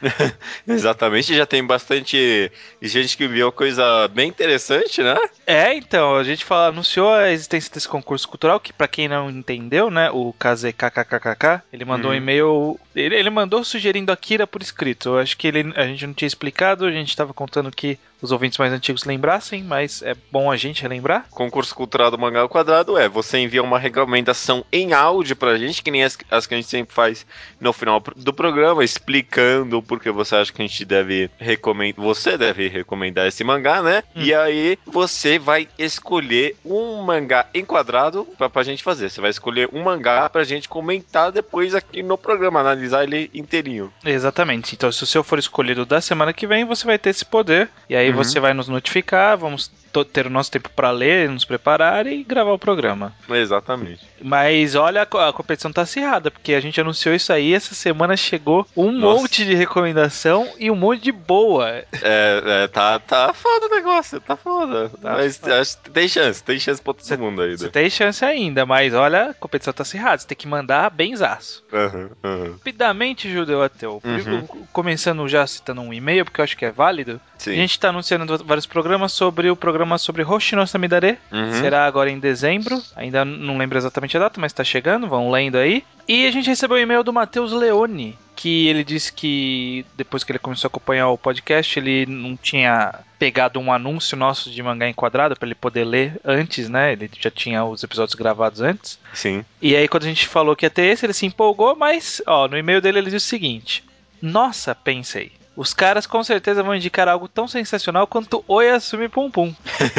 Exatamente, 0.66 1.32
já 1.32 1.46
tem 1.46 1.64
bastante 1.64 2.50
gente 2.82 3.16
que 3.16 3.28
viu 3.28 3.52
coisa 3.52 4.08
bem 4.08 4.28
interessante, 4.28 5.00
né? 5.00 5.16
É, 5.46 5.74
então, 5.74 6.16
a 6.16 6.24
gente 6.24 6.44
fala, 6.44 6.68
anunciou 6.68 7.08
a 7.12 7.30
existência 7.30 7.72
desse 7.72 7.88
concurso 7.88 8.28
cultural, 8.28 8.58
que 8.58 8.72
para 8.72 8.88
quem 8.88 9.06
não 9.06 9.30
entendeu, 9.30 9.92
né, 9.92 10.10
o 10.10 10.34
KZKKKK, 10.34 11.62
ele 11.72 11.84
mandou 11.84 12.10
uhum. 12.10 12.16
um 12.16 12.20
e-mail, 12.20 12.80
ele, 12.96 13.14
ele 13.14 13.30
mandou 13.30 13.62
sugerindo 13.62 14.10
a 14.10 14.16
Kira 14.16 14.44
por 14.44 14.60
escrito. 14.60 15.10
Eu 15.10 15.18
acho 15.18 15.36
que 15.36 15.46
ele, 15.46 15.72
a 15.76 15.86
gente 15.86 16.04
não 16.04 16.14
tinha 16.14 16.26
explicado, 16.26 16.84
a 16.84 16.90
gente 16.90 17.10
estava 17.10 17.32
contando 17.32 17.70
que 17.70 17.96
os 18.20 18.32
ouvintes 18.32 18.58
mais 18.58 18.72
antigos 18.72 19.04
lembrassem, 19.04 19.62
mas 19.62 20.02
é 20.02 20.14
bom 20.30 20.50
a 20.50 20.56
gente 20.56 20.82
relembrar. 20.82 21.26
Concurso 21.30 21.74
Cultural 21.74 22.10
do 22.10 22.18
Mangá 22.18 22.40
ao 22.40 22.48
Quadrado 22.48 22.96
é, 22.96 23.08
você 23.08 23.38
envia 23.38 23.62
uma 23.62 23.78
recomendação 23.78 24.64
em 24.72 24.92
áudio 24.92 25.36
pra 25.36 25.56
gente, 25.58 25.82
que 25.82 25.90
nem 25.90 26.04
as, 26.04 26.16
as 26.30 26.46
que 26.46 26.54
a 26.54 26.56
gente 26.56 26.68
sempre 26.68 26.94
faz 26.94 27.26
no 27.60 27.72
final 27.72 28.02
do 28.16 28.32
programa, 28.32 28.84
explicando 28.84 29.82
por 29.82 30.00
que 30.00 30.10
você 30.10 30.36
acha 30.36 30.52
que 30.52 30.62
a 30.62 30.66
gente 30.66 30.84
deve 30.84 31.30
recomendar, 31.38 32.04
você 32.04 32.36
deve 32.38 32.68
recomendar 32.68 33.26
esse 33.26 33.44
mangá, 33.44 33.82
né? 33.82 34.02
Hum. 34.14 34.22
E 34.22 34.34
aí 34.34 34.78
você 34.86 35.38
vai 35.38 35.68
escolher 35.78 36.56
um 36.64 37.02
mangá 37.02 37.46
enquadrado 37.54 38.26
pra, 38.38 38.48
pra 38.48 38.62
gente 38.62 38.82
fazer. 38.82 39.10
Você 39.10 39.20
vai 39.20 39.30
escolher 39.30 39.68
um 39.72 39.82
mangá 39.82 40.28
pra 40.28 40.44
gente 40.44 40.68
comentar 40.68 41.30
depois 41.30 41.74
aqui 41.74 42.02
no 42.02 42.16
programa, 42.16 42.60
analisar 42.60 43.04
ele 43.04 43.30
inteirinho. 43.34 43.92
Exatamente. 44.04 44.74
Então, 44.74 44.90
se 44.90 45.02
o 45.02 45.06
seu 45.06 45.22
for 45.22 45.38
escolhido 45.38 45.84
da 45.84 46.00
semana 46.00 46.32
que 46.32 46.46
vem, 46.46 46.64
você 46.64 46.84
vai 46.84 46.98
ter 46.98 47.10
esse 47.10 47.24
poder. 47.24 47.68
E 47.88 47.96
aí 47.96 48.05
uhum. 48.10 48.16
você 48.16 48.40
vai 48.40 48.54
nos 48.54 48.68
notificar, 48.68 49.36
vamos 49.36 49.70
ter 50.04 50.26
o 50.26 50.30
nosso 50.30 50.50
tempo 50.50 50.70
para 50.70 50.90
ler, 50.90 51.28
nos 51.28 51.44
preparar 51.44 52.06
e 52.06 52.22
gravar 52.22 52.52
o 52.52 52.58
programa. 52.58 53.12
Exatamente. 53.28 54.00
Mas 54.20 54.74
olha, 54.74 55.02
a 55.02 55.32
competição 55.32 55.72
tá 55.72 55.82
acirrada, 55.82 56.30
porque 56.30 56.54
a 56.54 56.60
gente 56.60 56.80
anunciou 56.80 57.14
isso 57.14 57.32
aí, 57.32 57.52
essa 57.52 57.74
semana 57.74 58.16
chegou 58.16 58.66
um 58.76 58.90
Nossa. 58.90 59.20
monte 59.20 59.44
de 59.44 59.54
recomendação 59.54 60.48
e 60.58 60.70
um 60.70 60.76
monte 60.76 61.02
de 61.02 61.12
boa. 61.12 61.68
É, 61.70 61.84
é 62.02 62.68
tá, 62.68 62.98
tá 62.98 63.32
foda 63.32 63.66
o 63.66 63.70
negócio, 63.70 64.20
tá 64.20 64.36
foda. 64.36 64.88
Tá 64.90 65.12
mas 65.12 65.36
foda. 65.36 65.60
Acho, 65.60 65.78
tem 65.78 66.08
chance, 66.08 66.42
tem 66.42 66.58
chance 66.58 66.80
pra 66.80 66.94
todo 66.94 67.04
cê, 67.04 67.16
mundo 67.16 67.42
ainda. 67.42 67.68
tem 67.68 67.90
chance 67.90 68.24
ainda, 68.24 68.64
mas 68.64 68.94
olha, 68.94 69.30
a 69.30 69.34
competição 69.34 69.72
tá 69.72 69.82
acirrada, 69.82 70.18
você 70.18 70.26
tem 70.26 70.36
que 70.36 70.48
mandar 70.48 70.90
benzaço. 70.90 71.64
Uhum, 71.72 72.10
uhum. 72.24 72.52
Rapidamente, 72.52 73.30
Judeu 73.30 73.62
Ateu, 73.62 74.00
uhum. 74.04 74.46
começando 74.72 75.26
já 75.28 75.46
citando 75.46 75.80
um 75.80 75.92
e-mail, 75.92 76.24
porque 76.24 76.40
eu 76.40 76.44
acho 76.44 76.56
que 76.56 76.64
é 76.64 76.70
válido. 76.70 77.20
Sim. 77.38 77.52
A 77.52 77.54
gente 77.54 77.78
tá 77.78 77.90
anunciando 77.90 78.44
vários 78.44 78.66
programas 78.66 79.12
sobre 79.12 79.50
o 79.50 79.56
programa 79.56 79.85
sobre 79.98 80.22
Hoshino 80.22 80.66
Samidare. 80.66 81.18
Uhum. 81.30 81.52
Será 81.52 81.86
agora 81.86 82.10
em 82.10 82.18
dezembro, 82.18 82.82
ainda 82.94 83.24
não 83.24 83.58
lembro 83.58 83.78
exatamente 83.78 84.16
a 84.16 84.20
data, 84.20 84.40
mas 84.40 84.52
tá 84.52 84.64
chegando, 84.64 85.08
vão 85.08 85.30
lendo 85.30 85.56
aí. 85.56 85.84
E 86.08 86.26
a 86.26 86.30
gente 86.30 86.48
recebeu 86.48 86.76
um 86.76 86.80
e-mail 86.80 87.02
do 87.02 87.12
Matheus 87.12 87.52
Leone, 87.52 88.16
que 88.36 88.68
ele 88.68 88.84
disse 88.84 89.12
que 89.12 89.84
depois 89.96 90.22
que 90.22 90.30
ele 90.30 90.38
começou 90.38 90.68
a 90.68 90.70
acompanhar 90.70 91.08
o 91.08 91.18
podcast, 91.18 91.78
ele 91.78 92.06
não 92.06 92.36
tinha 92.36 92.94
pegado 93.18 93.58
um 93.58 93.72
anúncio 93.72 94.16
nosso 94.16 94.50
de 94.50 94.62
mangá 94.62 94.88
enquadrado 94.88 95.34
para 95.34 95.48
ele 95.48 95.54
poder 95.54 95.84
ler 95.84 96.20
antes, 96.24 96.68
né? 96.68 96.92
Ele 96.92 97.10
já 97.18 97.30
tinha 97.30 97.64
os 97.64 97.82
episódios 97.82 98.14
gravados 98.14 98.60
antes. 98.60 98.98
Sim. 99.12 99.44
E 99.60 99.74
aí 99.74 99.88
quando 99.88 100.04
a 100.04 100.08
gente 100.08 100.28
falou 100.28 100.54
que 100.54 100.66
ia 100.66 100.70
ter 100.70 100.82
esse, 100.82 101.06
ele 101.06 101.12
se 101.12 101.26
empolgou, 101.26 101.74
mas 101.74 102.20
ó, 102.26 102.46
no 102.46 102.58
e-mail 102.58 102.80
dele 102.80 102.98
ele 102.98 103.10
disse 103.10 103.26
o 103.26 103.30
seguinte: 103.30 103.82
"Nossa, 104.20 104.74
pensei, 104.74 105.32
os 105.56 105.72
caras 105.72 106.06
com 106.06 106.22
certeza 106.22 106.62
vão 106.62 106.74
indicar 106.74 107.08
algo 107.08 107.26
tão 107.26 107.48
sensacional 107.48 108.06
quanto 108.06 108.44
Oyasumi 108.46 109.08
Pum 109.08 109.30
Pum, 109.30 109.54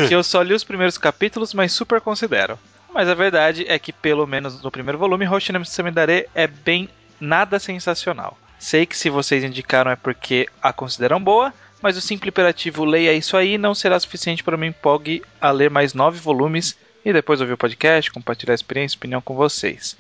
que 0.08 0.14
eu 0.14 0.24
só 0.24 0.42
li 0.42 0.54
os 0.54 0.64
primeiros 0.64 0.98
capítulos, 0.98 1.54
mas 1.54 1.72
super 1.72 2.00
considero 2.00 2.58
mas 2.98 3.10
a 3.10 3.14
verdade 3.14 3.64
é 3.68 3.78
que, 3.78 3.94
pelo 3.94 4.26
menos 4.26 4.60
no 4.64 4.72
primeiro 4.72 4.98
volume, 4.98 5.28
Hoshinami 5.28 5.68
Samidare 5.68 6.28
é 6.34 6.48
bem 6.48 6.90
nada 7.20 7.60
sensacional. 7.60 8.36
Sei 8.58 8.88
que 8.88 8.98
se 8.98 9.08
vocês 9.08 9.44
indicaram 9.44 9.92
é 9.92 9.96
porque 9.96 10.48
a 10.60 10.74
consideram 10.74 11.22
boa, 11.22 11.54
mas 11.80 11.96
o 11.96 12.02
simples 12.02 12.30
imperativo 12.30 12.84
leia 12.84 13.14
isso 13.14 13.38
aí 13.38 13.56
não 13.56 13.76
será 13.76 14.00
suficiente 14.00 14.44
para 14.44 14.58
me 14.58 14.66
empolgue 14.66 15.22
a 15.40 15.52
ler 15.52 15.70
mais 15.70 15.94
nove 15.94 16.18
volumes 16.20 16.76
e 17.06 17.14
depois 17.14 17.40
ouvir 17.40 17.54
o 17.54 17.58
podcast, 17.58 18.12
compartilhar 18.12 18.54
a 18.54 18.56
experiência 18.56 18.96
e 18.96 18.98
opinião 18.98 19.22
com 19.22 19.36
vocês. 19.36 19.96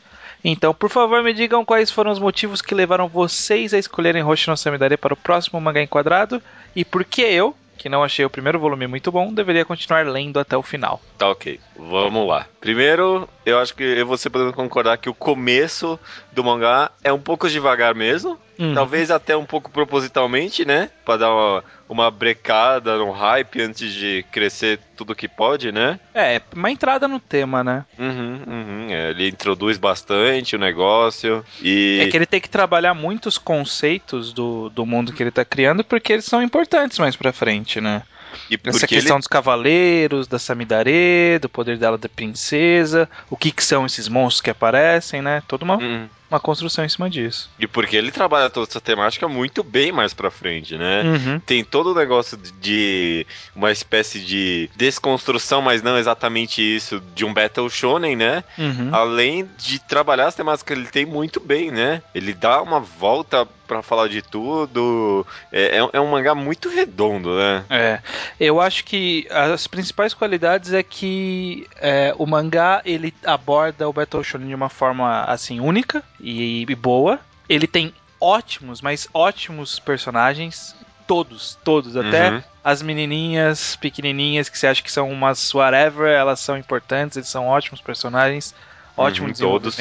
Então, 0.49 0.73
por 0.73 0.89
favor, 0.89 1.21
me 1.21 1.33
digam 1.33 1.65
quais 1.65 1.91
foram 1.91 2.10
os 2.10 2.19
motivos 2.19 2.62
que 2.62 2.73
levaram 2.73 3.10
vocês 3.10 3.73
a 3.73 3.77
escolherem 3.77 4.23
Hoshino 4.23 4.55
Samidare 4.55 4.95
para 4.95 5.13
o 5.13 5.17
próximo 5.17 5.60
mangá 5.60 5.81
enquadrado 5.81 6.41
e 6.73 6.86
por 6.86 7.03
que 7.03 7.21
eu, 7.21 7.53
que 7.77 7.89
não 7.89 8.01
achei 8.01 8.23
o 8.23 8.29
primeiro 8.29 8.57
volume 8.57 8.88
muito 8.88 9.12
bom, 9.12 9.33
deveria 9.33 9.65
continuar 9.65 10.07
lendo 10.07 10.39
até 10.39 10.55
o 10.55 10.63
final. 10.63 11.01
Tá 11.17 11.29
ok, 11.29 11.60
vamos 11.75 12.25
lá. 12.25 12.47
Primeiro, 12.62 13.27
eu 13.47 13.57
acho 13.60 13.73
que 13.73 13.81
eu 13.81 14.05
você 14.05 14.29
podendo 14.29 14.51
concordar 14.51 14.97
que 14.97 15.10
o 15.10 15.13
começo 15.13 15.97
do 16.33 16.43
mangá 16.43 16.91
é 17.01 17.13
um 17.13 17.19
pouco 17.19 17.49
devagar 17.49 17.95
mesmo. 17.95 18.38
Uhum. 18.60 18.73
Talvez 18.73 19.10
até 19.10 19.38
um 19.38 19.45
pouco 19.45 19.71
propositalmente, 19.71 20.65
né? 20.65 20.89
Pra 21.05 21.15
dar 21.15 21.33
uma, 21.33 21.63
uma 21.88 22.12
brecada 22.12 22.97
no 22.97 23.10
hype 23.12 23.62
antes 23.62 23.93
de 23.93 24.25
crescer 24.33 24.79
tudo 24.97 25.15
que 25.15 25.29
pode, 25.29 25.71
né? 25.71 25.97
É, 26.13 26.41
uma 26.53 26.69
entrada 26.69 27.07
no 27.07 27.21
tema, 27.21 27.63
né? 27.63 27.86
Uhum, 27.97 28.41
uhum. 28.45 28.88
É, 28.89 29.12
ele 29.12 29.29
introduz 29.29 29.77
bastante 29.77 30.57
o 30.57 30.60
negócio 30.60 31.45
e... 31.62 31.99
É 32.01 32.10
que 32.10 32.17
ele 32.17 32.25
tem 32.25 32.41
que 32.41 32.49
trabalhar 32.49 32.93
muitos 32.93 33.38
conceitos 33.38 34.33
do, 34.33 34.69
do 34.69 34.86
mundo 34.86 35.13
que 35.13 35.23
ele 35.23 35.31
tá 35.31 35.45
criando 35.45 35.86
porque 35.86 36.12
eles 36.12 36.25
são 36.25 36.43
importantes 36.43 36.99
mais 36.99 37.15
pra 37.15 37.31
frente, 37.31 37.79
né? 37.79 38.03
E 38.49 38.59
Essa 38.63 38.87
questão 38.87 39.15
ele, 39.15 39.19
dos 39.19 39.27
cavaleiros, 39.27 40.27
da 40.27 40.39
Samidare, 40.39 41.39
do 41.41 41.49
poder 41.49 41.77
dela 41.77 41.97
da 41.97 42.07
princesa, 42.09 43.09
o 43.29 43.35
que, 43.35 43.51
que 43.51 43.63
são 43.63 43.85
esses 43.85 44.07
monstros 44.07 44.41
que 44.41 44.49
aparecem, 44.49 45.21
né? 45.21 45.43
Toda 45.47 45.65
uma, 45.65 45.77
Hum, 45.77 46.07
uma 46.29 46.39
construção 46.39 46.83
em 46.83 46.89
cima 46.89 47.09
disso. 47.09 47.49
e 47.59 47.65
porque 47.67 47.95
ele 47.95 48.11
trabalha 48.11 48.49
toda 48.49 48.67
essa 48.69 48.81
temática 48.81 49.27
muito 49.27 49.63
bem 49.63 49.91
mais 49.91 50.13
pra 50.13 50.29
frente, 50.31 50.77
né? 50.77 51.03
Uhum. 51.03 51.39
Tem 51.39 51.63
todo 51.63 51.91
o 51.91 51.95
negócio 51.95 52.37
de- 52.59 53.25
uma 53.56 53.71
espécie 53.71 54.19
de 54.19 54.69
desconstrução, 54.75 55.62
mas 55.62 55.81
não 55.81 55.97
exatamente 55.97 56.62
isso, 56.62 57.02
de 57.15 57.23
um 57.25 57.33
Battle 57.33 57.69
Shonen, 57.69 58.15
né? 58.15 58.43
Uhum. 58.58 58.89
Além 58.93 59.49
de 59.58 59.79
trabalhar 59.79 60.27
as 60.27 60.35
temáticas 60.35 60.63
que 60.63 60.73
ele 60.73 60.87
tem 60.87 61.06
muito 61.06 61.39
bem, 61.39 61.71
né? 61.71 62.02
Ele 62.13 62.33
dá 62.33 62.62
uma 62.62 62.79
volta 62.79 63.47
pra 63.67 63.81
falar 63.81 64.08
de 64.08 64.21
tudo. 64.21 65.27
É, 65.52 65.77
é- 65.79 65.89
é 65.93 65.99
um 65.99 66.10
mangá 66.12 66.33
muito 66.33 66.69
redondo, 66.69 67.35
né? 67.35 67.65
É, 67.69 67.99
eu 68.39 68.62
acho 68.62 68.85
que 68.85 69.27
as 69.29 69.67
principais 69.67 70.13
qualidades 70.13 70.71
é 70.71 70.81
que 70.81 71.67
é, 71.75 72.13
o 72.17 72.25
mangá 72.25 72.81
ele 72.85 73.13
aborda 73.25 73.87
o 73.87 73.91
Battle 73.91 74.23
Shonen 74.23 74.47
de 74.47 74.56
uma 74.56 74.69
forma 74.69 75.23
assim 75.25 75.60
única 75.60 76.02
e, 76.19 76.65
e 76.67 76.75
boa. 76.75 77.19
Ele 77.47 77.67
tem 77.67 77.93
ótimos, 78.19 78.81
mas 78.81 79.07
ótimos 79.13 79.79
personagens, 79.79 80.75
todos, 81.07 81.57
todos, 81.63 81.95
até 81.95 82.31
Uhum. 82.31 82.43
as 82.63 82.81
menininhas 82.81 83.75
pequenininhas 83.75 84.49
que 84.49 84.57
você 84.57 84.67
acha 84.67 84.81
que 84.83 84.91
são 84.91 85.09
umas 85.09 85.53
whatever, 85.53 86.07
elas 86.09 86.39
são 86.39 86.57
importantes, 86.57 87.17
eles 87.17 87.29
são 87.29 87.47
ótimos 87.47 87.79
personagens, 87.79 88.53
ótimo 88.95 89.27
Uhum, 89.27 89.33
todos. 89.33 89.77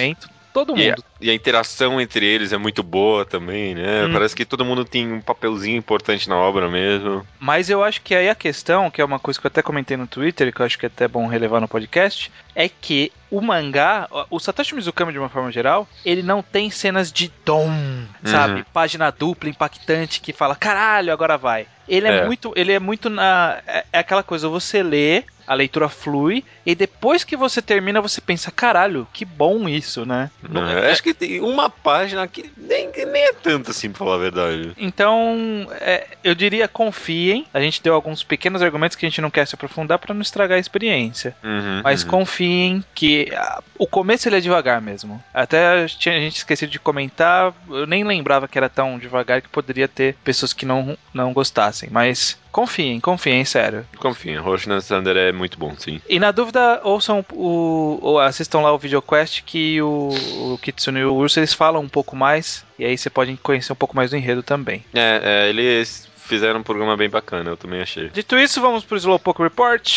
Todo 0.56 0.74
E 0.78 0.86
a, 0.86 0.90
mundo. 0.92 1.04
e 1.20 1.28
a 1.30 1.34
interação 1.34 2.00
entre 2.00 2.24
eles 2.24 2.50
é 2.50 2.56
muito 2.56 2.82
boa 2.82 3.26
também, 3.26 3.74
né? 3.74 4.06
Hum. 4.06 4.12
Parece 4.14 4.34
que 4.34 4.46
todo 4.46 4.64
mundo 4.64 4.86
tem 4.86 5.12
um 5.12 5.20
papelzinho 5.20 5.76
importante 5.76 6.28
na 6.30 6.36
obra 6.36 6.66
mesmo. 6.70 7.26
Mas 7.38 7.68
eu 7.68 7.84
acho 7.84 8.00
que 8.00 8.14
aí 8.14 8.26
a 8.30 8.34
questão, 8.34 8.90
que 8.90 9.02
é 9.02 9.04
uma 9.04 9.18
coisa 9.18 9.38
que 9.38 9.46
eu 9.46 9.50
até 9.50 9.60
comentei 9.60 9.98
no 9.98 10.06
Twitter, 10.06 10.50
que 10.54 10.62
eu 10.62 10.64
acho 10.64 10.78
que 10.78 10.86
é 10.86 10.88
até 10.88 11.06
bom 11.06 11.26
relevar 11.26 11.60
no 11.60 11.68
podcast, 11.68 12.32
é 12.54 12.70
que 12.70 13.12
o 13.30 13.42
mangá, 13.42 14.08
o 14.30 14.38
Satoshi 14.40 14.74
Mizukami 14.74 15.12
de 15.12 15.18
uma 15.18 15.28
forma 15.28 15.52
geral, 15.52 15.86
ele 16.04 16.22
não 16.22 16.42
tem 16.42 16.70
cenas 16.70 17.12
de 17.12 17.30
dom, 17.44 17.70
sabe? 18.24 18.64
Página 18.72 19.10
dupla, 19.10 19.50
impactante, 19.50 20.20
que 20.22 20.32
fala, 20.32 20.54
caralho, 20.56 21.12
agora 21.12 21.36
vai. 21.36 21.66
Ele 21.86 22.08
é, 22.08 22.18
É. 22.18 22.24
muito, 22.24 22.52
ele 22.56 22.72
é 22.72 22.78
muito 22.78 23.10
na 23.10 23.58
é, 23.66 23.84
é 23.92 23.98
aquela 23.98 24.22
coisa, 24.22 24.48
você 24.48 24.82
lê, 24.82 25.22
a 25.46 25.54
leitura 25.54 25.88
flui 25.88 26.42
e 26.66 26.74
depois 26.74 27.22
que 27.22 27.36
você 27.36 27.62
termina 27.62 28.00
você 28.00 28.20
pensa, 28.20 28.50
caralho, 28.50 29.06
que 29.12 29.24
bom 29.24 29.68
isso, 29.68 30.04
né? 30.04 30.30
É, 30.82 30.90
acho 30.90 31.02
que 31.02 31.14
tem 31.14 31.40
uma 31.40 31.70
página 31.70 32.26
que 32.26 32.50
nem, 32.56 32.90
nem 32.92 33.22
é 33.22 33.32
tanto 33.32 33.70
assim, 33.70 33.88
pra 33.88 34.00
falar 34.00 34.16
a 34.16 34.18
verdade. 34.18 34.72
Então, 34.76 35.68
é, 35.80 36.08
eu 36.24 36.34
diria 36.34 36.66
confiem. 36.66 37.46
A 37.54 37.60
gente 37.60 37.80
deu 37.80 37.94
alguns 37.94 38.24
pequenos 38.24 38.62
argumentos 38.62 38.96
que 38.96 39.06
a 39.06 39.08
gente 39.08 39.20
não 39.20 39.30
quer 39.30 39.46
se 39.46 39.54
aprofundar 39.54 40.00
para 40.00 40.12
não 40.12 40.22
estragar 40.22 40.56
a 40.56 40.60
experiência. 40.60 41.36
Uhum, 41.44 41.82
Mas 41.84 42.02
uhum. 42.02 42.08
confiem 42.08 42.84
que 42.94 43.28
ah, 43.32 43.62
o 43.78 43.86
começo 43.86 44.28
ele 44.28 44.36
é 44.36 44.40
devagar 44.40 44.80
mesmo. 44.82 45.22
Até 45.32 45.68
a 45.68 45.86
gente 45.86 46.38
esquecido 46.38 46.70
de 46.70 46.80
comentar, 46.80 47.54
eu 47.70 47.86
nem 47.86 48.02
lembrava 48.02 48.48
que 48.48 48.58
era 48.58 48.68
tão 48.68 48.98
devagar 48.98 49.40
que 49.40 49.48
poderia 49.48 49.86
ter 49.86 50.16
pessoas 50.24 50.52
que 50.52 50.66
não, 50.66 50.98
não 51.14 51.32
gostassem. 51.32 51.88
Mas 51.92 52.38
confiem, 52.50 52.98
confiem, 53.00 53.44
sério. 53.44 53.86
Confia, 53.98 54.40
Roshan 54.40 54.80
Thunder 54.80 55.16
é 55.16 55.30
muito 55.30 55.58
bom, 55.58 55.74
sim. 55.76 56.00
E 56.08 56.18
na 56.18 56.30
dúvida, 56.30 56.55
ouçam 56.82 57.24
o, 57.32 57.98
ou 58.00 58.20
assistam 58.20 58.60
lá 58.60 58.72
o 58.72 58.78
VideoQuest 58.78 59.42
que 59.44 59.80
o, 59.82 60.10
o 60.52 60.58
Kitsune 60.58 61.00
e 61.00 61.04
o 61.04 61.14
Urso 61.14 61.38
eles 61.38 61.52
falam 61.52 61.82
um 61.82 61.88
pouco 61.88 62.16
mais. 62.16 62.64
E 62.78 62.84
aí 62.84 62.96
você 62.96 63.10
pode 63.10 63.36
conhecer 63.38 63.72
um 63.72 63.76
pouco 63.76 63.96
mais 63.96 64.10
do 64.10 64.16
enredo 64.16 64.42
também. 64.42 64.84
É, 64.94 65.20
é, 65.22 65.48
eles 65.48 66.08
fizeram 66.26 66.60
um 66.60 66.62
programa 66.62 66.96
bem 66.96 67.08
bacana, 67.08 67.50
eu 67.50 67.56
também 67.56 67.80
achei. 67.80 68.08
Dito 68.10 68.36
isso, 68.36 68.60
vamos 68.60 68.84
pro 68.84 68.96
Slowpoke 68.96 69.42
Report. 69.42 69.88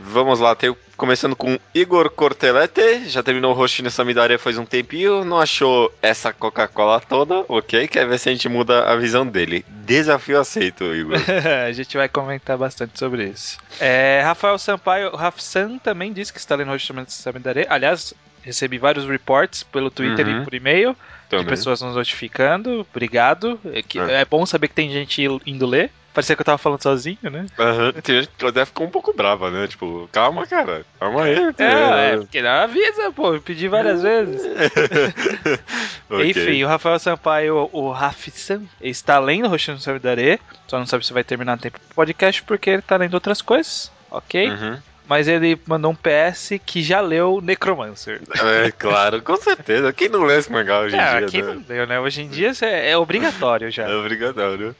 Vamos 0.00 0.40
lá, 0.40 0.54
tem, 0.54 0.74
começando 0.96 1.34
com 1.36 1.58
Igor 1.74 2.10
Cortelete, 2.10 3.08
já 3.08 3.22
terminou 3.22 3.52
o 3.52 3.54
Roshine 3.54 3.90
Samidare 3.90 4.38
faz 4.38 4.56
um 4.58 4.64
tempinho, 4.64 5.24
não 5.24 5.38
achou 5.38 5.92
essa 6.02 6.32
Coca-Cola 6.32 7.00
toda, 7.00 7.44
ok, 7.48 7.88
quer 7.88 8.06
ver 8.06 8.18
se 8.18 8.28
a 8.28 8.32
gente 8.32 8.48
muda 8.48 8.84
a 8.84 8.96
visão 8.96 9.26
dele. 9.26 9.64
Desafio 9.68 10.38
aceito, 10.40 10.84
Igor. 10.94 11.16
a 11.66 11.72
gente 11.72 11.96
vai 11.96 12.08
comentar 12.08 12.56
bastante 12.56 12.98
sobre 12.98 13.24
isso. 13.24 13.58
É, 13.80 14.20
Rafael 14.24 14.58
Sampaio, 14.58 15.14
Rafsan 15.16 15.78
também 15.78 16.12
disse 16.12 16.32
que 16.32 16.38
está 16.38 16.54
lendo 16.54 16.68
o 16.68 16.72
Roshine 16.72 17.04
Samidare. 17.08 17.66
Aliás, 17.68 18.12
recebi 18.42 18.78
vários 18.78 19.06
reports 19.06 19.62
pelo 19.62 19.90
Twitter 19.90 20.26
Uhum. 20.26 20.42
e 20.42 20.44
por 20.44 20.54
e-mail. 20.54 20.96
De 21.28 21.36
Também. 21.36 21.46
pessoas 21.46 21.80
nos 21.82 21.94
notificando. 21.94 22.86
Obrigado. 22.90 23.60
É, 23.72 23.82
que- 23.82 23.98
É. 23.98 24.20
é 24.20 24.24
bom 24.24 24.44
saber 24.46 24.68
que 24.68 24.74
tem 24.74 24.90
gente 24.90 25.22
indo 25.46 25.66
ler. 25.66 25.90
Parecia 26.14 26.34
que 26.34 26.40
eu 26.40 26.46
tava 26.46 26.58
falando 26.58 26.82
sozinho, 26.82 27.18
né? 27.30 27.46
Aham, 27.56 27.92
tem 28.02 28.16
gente 28.22 28.30
que 28.36 28.44
até 28.44 28.64
ficou 28.64 28.86
um 28.86 28.90
pouco 28.90 29.12
brava, 29.14 29.50
né? 29.52 29.68
Tipo, 29.68 30.08
calma, 30.10 30.44
cara, 30.48 30.84
calma 30.98 31.22
aí. 31.24 31.34
É, 31.58 32.14
é, 32.14 32.16
porque 32.16 32.42
não 32.42 32.50
avisa, 32.50 33.12
pô. 33.12 33.34
Eu 33.34 33.40
pedi 33.40 33.68
várias 33.68 34.02
vezes. 34.02 34.42
Ok. 36.10 36.30
Enfim, 36.30 36.64
o 36.64 36.66
Rafael 36.68 36.98
Sampaio, 36.98 37.68
o 37.70 37.90
Rafsan, 37.92 38.62
está 38.80 39.18
lendo 39.18 39.46
Roshino 39.48 39.78
Samidare. 39.78 40.40
Só 40.66 40.78
não 40.78 40.86
sabe 40.86 41.04
se 41.04 41.12
vai 41.12 41.22
terminar 41.22 41.52
a 41.52 41.56
tempo 41.58 41.78
do 41.78 41.94
podcast 41.94 42.42
porque 42.44 42.70
ele 42.70 42.82
tá 42.82 42.96
lendo 42.96 43.12
outras 43.14 43.42
coisas. 43.42 43.92
Ok? 44.10 44.48
Uhum. 44.48 44.78
Mas 45.08 45.26
ele 45.26 45.58
mandou 45.66 45.90
um 45.90 45.94
PS 45.94 46.60
que 46.66 46.82
já 46.82 47.00
leu 47.00 47.40
Necromancer. 47.42 48.20
É, 48.64 48.70
claro, 48.70 49.22
com 49.22 49.36
certeza. 49.36 49.92
Quem 49.92 50.08
não 50.08 50.22
lê 50.22 50.36
esse 50.38 50.52
mangá 50.52 50.80
hoje 50.80 50.96
em 50.96 50.98
Ah, 51.00 51.18
dia, 51.20 51.28
quem 51.28 51.42
né? 51.42 51.54
não 51.54 51.64
leu, 51.66 51.86
né? 51.86 51.98
Hoje 51.98 52.22
em 52.22 52.28
dia 52.28 52.52
é, 52.60 52.90
é 52.90 52.96
obrigatório 52.98 53.70
já. 53.70 53.84
É 53.88 53.94
obrigatório. 53.96 54.76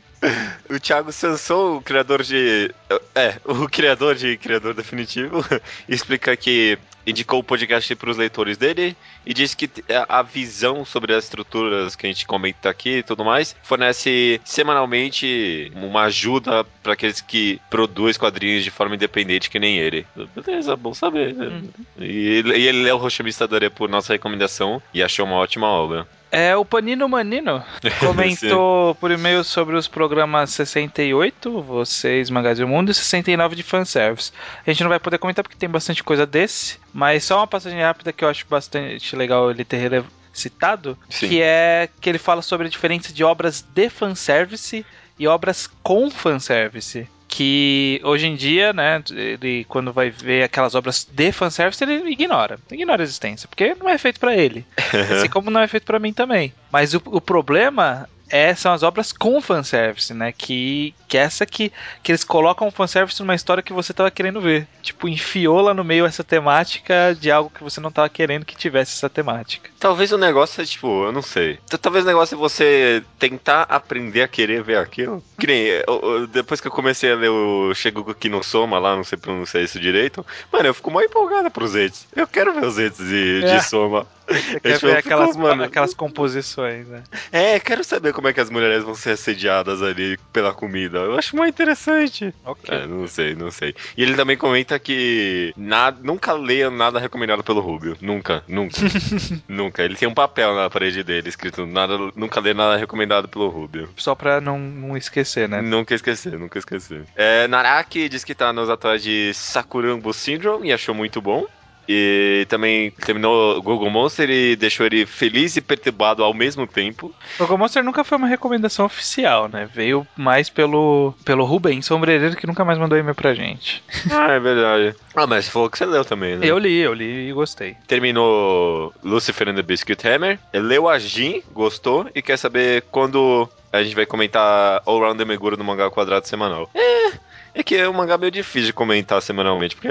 O 0.69 0.79
Thiago 0.79 1.13
Sanson, 1.13 1.77
o 1.77 1.81
criador 1.83 2.23
de. 2.23 2.71
É, 3.15 3.37
o 3.45 3.69
criador 3.69 4.17
de 4.17 4.37
Criador 4.37 4.75
Definitivo, 4.75 5.45
explica 5.89 6.37
que 6.37 6.77
indicou 7.07 7.39
o 7.41 7.45
podcast 7.45 7.95
para 7.95 8.11
os 8.11 8.17
leitores 8.17 8.57
dele 8.59 8.97
e 9.29 9.35
disse 9.35 9.55
que 9.57 9.71
a 10.09 10.23
visão 10.23 10.85
sobre 10.85 11.15
as 11.15 11.25
estruturas 11.25 11.95
que 11.95 12.07
a 12.07 12.09
gente 12.09 12.27
comenta 12.27 12.71
aqui 12.71 12.97
e 12.99 13.03
tudo 13.03 13.25
mais 13.25 13.55
fornece 13.63 14.41
semanalmente 14.45 15.71
uma 15.77 16.03
ajuda 16.05 16.65
para 16.83 16.95
aqueles 16.95 17.21
que 17.21 17.61
produzem 17.69 18.19
quadrinhos 18.19 18.65
de 18.65 18.71
forma 18.71 18.95
independente, 18.95 19.51
que 19.51 19.59
nem 19.59 19.77
ele. 19.79 20.07
Beleza, 20.35 20.75
bom 20.77 20.95
saber. 20.95 21.35
Uhum. 21.35 21.69
E, 21.99 22.39
ele- 22.39 22.57
e 22.59 22.67
ele 22.67 22.83
leu 22.83 22.97
o 22.97 22.99
Roshimista 22.99 23.47
Dore 23.47 23.69
por 23.71 23.89
nossa 23.89 24.13
recomendação 24.13 24.83
e 24.95 25.03
achou 25.03 25.27
uma 25.27 25.37
ótima 25.37 25.67
obra. 25.67 26.07
É, 26.31 26.55
o 26.55 26.63
Panino 26.63 27.09
Manino 27.09 27.65
comentou 28.01 28.95
por 28.97 29.11
e-mail 29.11 29.43
sobre 29.43 29.75
os 29.77 29.89
programas 29.89 30.51
68, 30.51 31.63
vocês, 31.63 32.29
Magazine 32.29 32.69
Mundo, 32.69 32.91
e 32.91 32.95
69 32.95 33.57
de 33.57 33.63
fanservice. 33.63 34.31
A 34.67 34.71
gente 34.71 34.83
não 34.83 34.91
vai 34.91 35.01
poder 35.01 35.17
comentar 35.17 35.43
porque 35.43 35.57
tem 35.57 35.71
bastante 35.71 36.05
coisa 36.05 36.27
desse, 36.27 36.79
mas 36.93 37.25
só 37.25 37.39
uma 37.39 37.47
passagem 37.47 37.81
rápida 37.81 38.13
que 38.13 38.23
eu 38.23 38.29
acho 38.29 38.45
bastante 38.47 39.17
legal 39.19 39.51
ele 39.51 39.65
ter 39.65 40.05
citado, 40.33 40.97
Sim. 41.09 41.29
que 41.29 41.43
é 41.43 41.89
que 42.01 42.09
ele 42.09 42.19
fala 42.19 42.43
sobre 42.43 42.67
a 42.67 42.71
diferença 42.71 43.13
de 43.13 43.25
obras 43.25 43.61
de 43.61 43.91
fanservice 43.91 44.87
e 45.19 45.27
obras 45.27 45.69
com 45.83 46.11
fanservice. 46.11 47.09
Que 47.27 48.01
hoje 48.05 48.27
em 48.27 48.37
dia, 48.37 48.73
né, 48.73 49.03
ele 49.11 49.67
quando 49.69 49.93
vai 49.93 50.09
ver 50.09 50.45
aquelas 50.45 50.75
obras 50.75 51.07
de 51.11 51.31
fanservice, 51.31 51.85
ele 51.85 52.11
ignora. 52.11 52.59
Ignora 52.71 53.03
a 53.03 53.05
existência, 53.05 53.47
porque 53.47 53.75
não 53.75 53.89
é 53.89 53.99
feito 53.99 54.19
pra 54.19 54.35
ele. 54.35 54.65
Assim 55.13 55.29
como 55.29 55.51
não 55.51 55.61
é 55.61 55.69
feito 55.69 55.85
pra 55.85 55.99
mim 55.99 56.13
também. 56.13 56.55
Mas 56.73 56.95
o, 56.95 57.03
o 57.05 57.21
problema 57.21 58.09
é, 58.31 58.55
são 58.55 58.73
as 58.73 58.83
obras 58.83 59.13
com 59.13 59.41
fanservice, 59.41 60.13
né? 60.15 60.33
Que, 60.33 60.95
que 61.07 61.17
é 61.17 61.23
essa 61.23 61.47
que, 61.47 61.73
que 62.03 62.13
eles 62.13 62.25
colocam 62.25 62.71
fanservice 62.71 63.21
numa 63.21 63.35
história 63.35 63.63
que 63.63 63.73
você 63.73 63.93
tava 63.93 64.11
querendo 64.11 64.41
ver. 64.41 64.67
Tipo, 64.83 65.09
enfiou 65.09 65.61
lá 65.61 65.75
no 65.75 65.85
meio 65.85 66.05
essa 66.07 66.23
temática 66.25 67.17
de 67.19 67.31
algo 67.31 67.51
que 67.51 67.63
você 67.63 67.81
não 67.81 67.91
tava 67.91 68.09
querendo 68.09 68.45
que 68.45 68.57
tivesse 68.57 68.93
essa 68.97 69.09
temática. 69.09 69.71
Talvez 69.79 70.13
o 70.13 70.19
negócio 70.19 70.63
é 70.63 70.65
tipo, 70.65 71.05
eu 71.05 71.13
não 71.13 71.23
sei. 71.23 71.59
Talvez 71.81 72.05
o 72.05 72.09
negócio 72.09 72.35
é 72.35 72.39
você 72.39 73.03
tentar 73.19 73.63
aprender 73.63 74.23
a 74.23 74.29
querer 74.29 74.63
ver 74.63 74.79
aquilo. 74.79 75.23
Que 75.39 75.47
nem, 75.47 75.63
eu- 75.67 75.85
eu- 76.03 76.27
depois 76.27 76.61
que 76.61 76.67
eu 76.67 76.73
comecei 76.73 77.13
a 77.13 77.17
ler 77.17 77.31
o 77.31 77.73
Shiguku 77.75 78.15
no 78.29 78.43
Soma 78.43 78.79
lá, 78.79 78.97
não 78.97 79.05
sei 79.05 79.17
pronunciar 79.19 79.63
isso 79.63 79.79
direito, 79.81 80.25
mano, 80.53 80.67
eu 80.69 80.75
fico 80.75 80.91
mais 80.91 81.07
empolgada 81.09 81.51
pros 81.51 81.75
entes. 81.77 82.07
Eu 82.15 82.27
quero 82.27 82.53
ver 82.55 82.65
os 82.67 82.79
entes 82.79 82.99
de, 82.99 83.41
de 83.41 83.47
É. 83.47 83.61
Soma. 83.61 84.07
Você 84.29 84.61
quer 84.61 84.75
tipo, 84.75 84.87
ver 84.89 84.97
fico, 85.03 85.15
aquelas, 85.15 85.61
aquelas 85.63 85.95
composições, 85.95 86.87
né? 86.87 87.03
É, 87.33 87.59
quero 87.59 87.83
saber 87.83 88.13
como 88.19 88.27
é 88.27 88.33
que 88.33 88.41
as 88.41 88.51
mulheres 88.51 88.83
vão 88.83 88.97
ser 88.97 89.11
assediadas 89.11 89.81
ali 89.81 90.19
pela 90.33 90.53
comida. 90.53 90.99
Eu 90.99 91.17
acho 91.17 91.37
muito 91.37 91.55
interessante. 91.55 92.35
Ok. 92.45 92.75
É, 92.75 92.85
não 92.85 93.07
sei, 93.07 93.37
não 93.37 93.49
sei. 93.49 93.77
E 93.97 94.03
ele 94.03 94.17
também 94.17 94.37
comenta 94.37 94.77
que 94.77 95.55
nada, 95.57 96.01
nunca 96.03 96.33
leia 96.33 96.69
nada 96.69 96.99
recomendado 96.99 97.45
pelo 97.45 97.61
Rubio. 97.61 97.97
Nunca, 98.01 98.43
nunca. 98.49 98.77
nunca. 99.47 99.85
Ele 99.85 99.95
tem 99.95 100.09
um 100.09 100.15
papel 100.15 100.53
na 100.53 100.69
parede 100.69 101.05
dele 101.05 101.29
escrito 101.29 101.65
nada, 101.65 101.97
nunca 102.17 102.41
lê 102.41 102.53
nada 102.53 102.77
recomendado 102.77 103.29
pelo 103.29 103.49
Rubio. 103.51 103.89
Só 103.97 104.17
pra 104.17 104.41
não, 104.41 104.59
não 104.59 104.97
esquecer, 104.97 105.49
né? 105.49 105.63
Nunca 105.63 105.95
esquecer, 105.95 106.37
nunca 106.37 106.59
esquecer. 106.59 107.05
É, 107.15 107.47
Naraki 107.47 108.09
diz 108.09 108.25
que 108.25 108.35
tá 108.35 108.53
nos 108.53 108.69
atuais 108.69 109.01
de 109.01 109.33
Sakurambo 109.33 110.13
Syndrome 110.13 110.71
e 110.71 110.73
achou 110.73 110.93
muito 110.93 111.23
bom. 111.23 111.47
E 111.89 112.45
também 112.51 112.91
terminou 112.91 113.63
Google 113.63 113.89
Monster 113.89 114.29
e 114.29 114.55
deixou 114.55 114.85
ele 114.85 115.07
feliz 115.07 115.57
e 115.57 115.61
perturbado 115.63 116.23
ao 116.23 116.35
mesmo 116.35 116.67
tempo. 116.67 117.15
Google 117.39 117.57
Monster 117.57 117.83
nunca 117.83 118.05
foi 118.05 118.19
uma 118.19 118.29
recomendação 118.29 118.85
oficial, 118.85 119.49
né? 119.49 119.69
Veio 119.73 120.07
mais 120.15 120.51
pelo, 120.51 121.15
pelo 121.25 121.45
Rubens 121.45 121.87
Sombrereiro, 121.87 122.37
que 122.37 122.47
nunca 122.47 122.65
mais 122.65 122.79
mandou 122.79 122.99
e-mail 122.99 123.15
pra 123.15 123.35
gente. 123.35 123.83
Ah, 124.19 124.33
é 124.33 124.41
verdade. 124.41 124.97
Ah, 125.15 125.27
mas 125.27 125.45
você 125.45 125.51
falou 125.51 125.71
que 125.71 125.79
você 125.79 125.87
leu 125.87 126.05
também, 126.05 126.37
né? 126.37 126.47
Eu 126.47 126.59
li, 126.59 126.77
eu 126.79 126.93
li 126.93 127.29
e 127.29 127.33
gostei. 127.33 127.77
Terminou 127.87 128.93
Lucifer 129.03 129.49
and 129.49 129.55
the 129.55 129.63
Biscuit 129.63 130.03
Hammer, 130.07 130.39
leu 130.53 130.89
a 130.89 130.99
Jin, 130.99 131.43
gostou 131.53 132.09
e 132.15 132.21
quer 132.21 132.37
saber 132.37 132.83
quando 132.91 133.49
a 133.73 133.83
gente 133.83 133.95
vai 133.95 134.07
comentar 134.07 134.83
All 134.85 134.99
Round 134.99 135.19
the 135.19 135.25
Meguro 135.25 135.57
no 135.57 135.65
mangá 135.65 135.89
quadrado 135.91 136.27
semanal. 136.27 136.69
É, 136.75 137.13
é 137.55 137.63
que 137.63 137.77
é 137.77 137.89
um 137.89 137.93
mangá 137.93 138.19
meio 138.19 138.33
difícil 138.33 138.67
de 138.67 138.73
comentar 138.73 139.21
semanalmente, 139.23 139.77
porque 139.77 139.89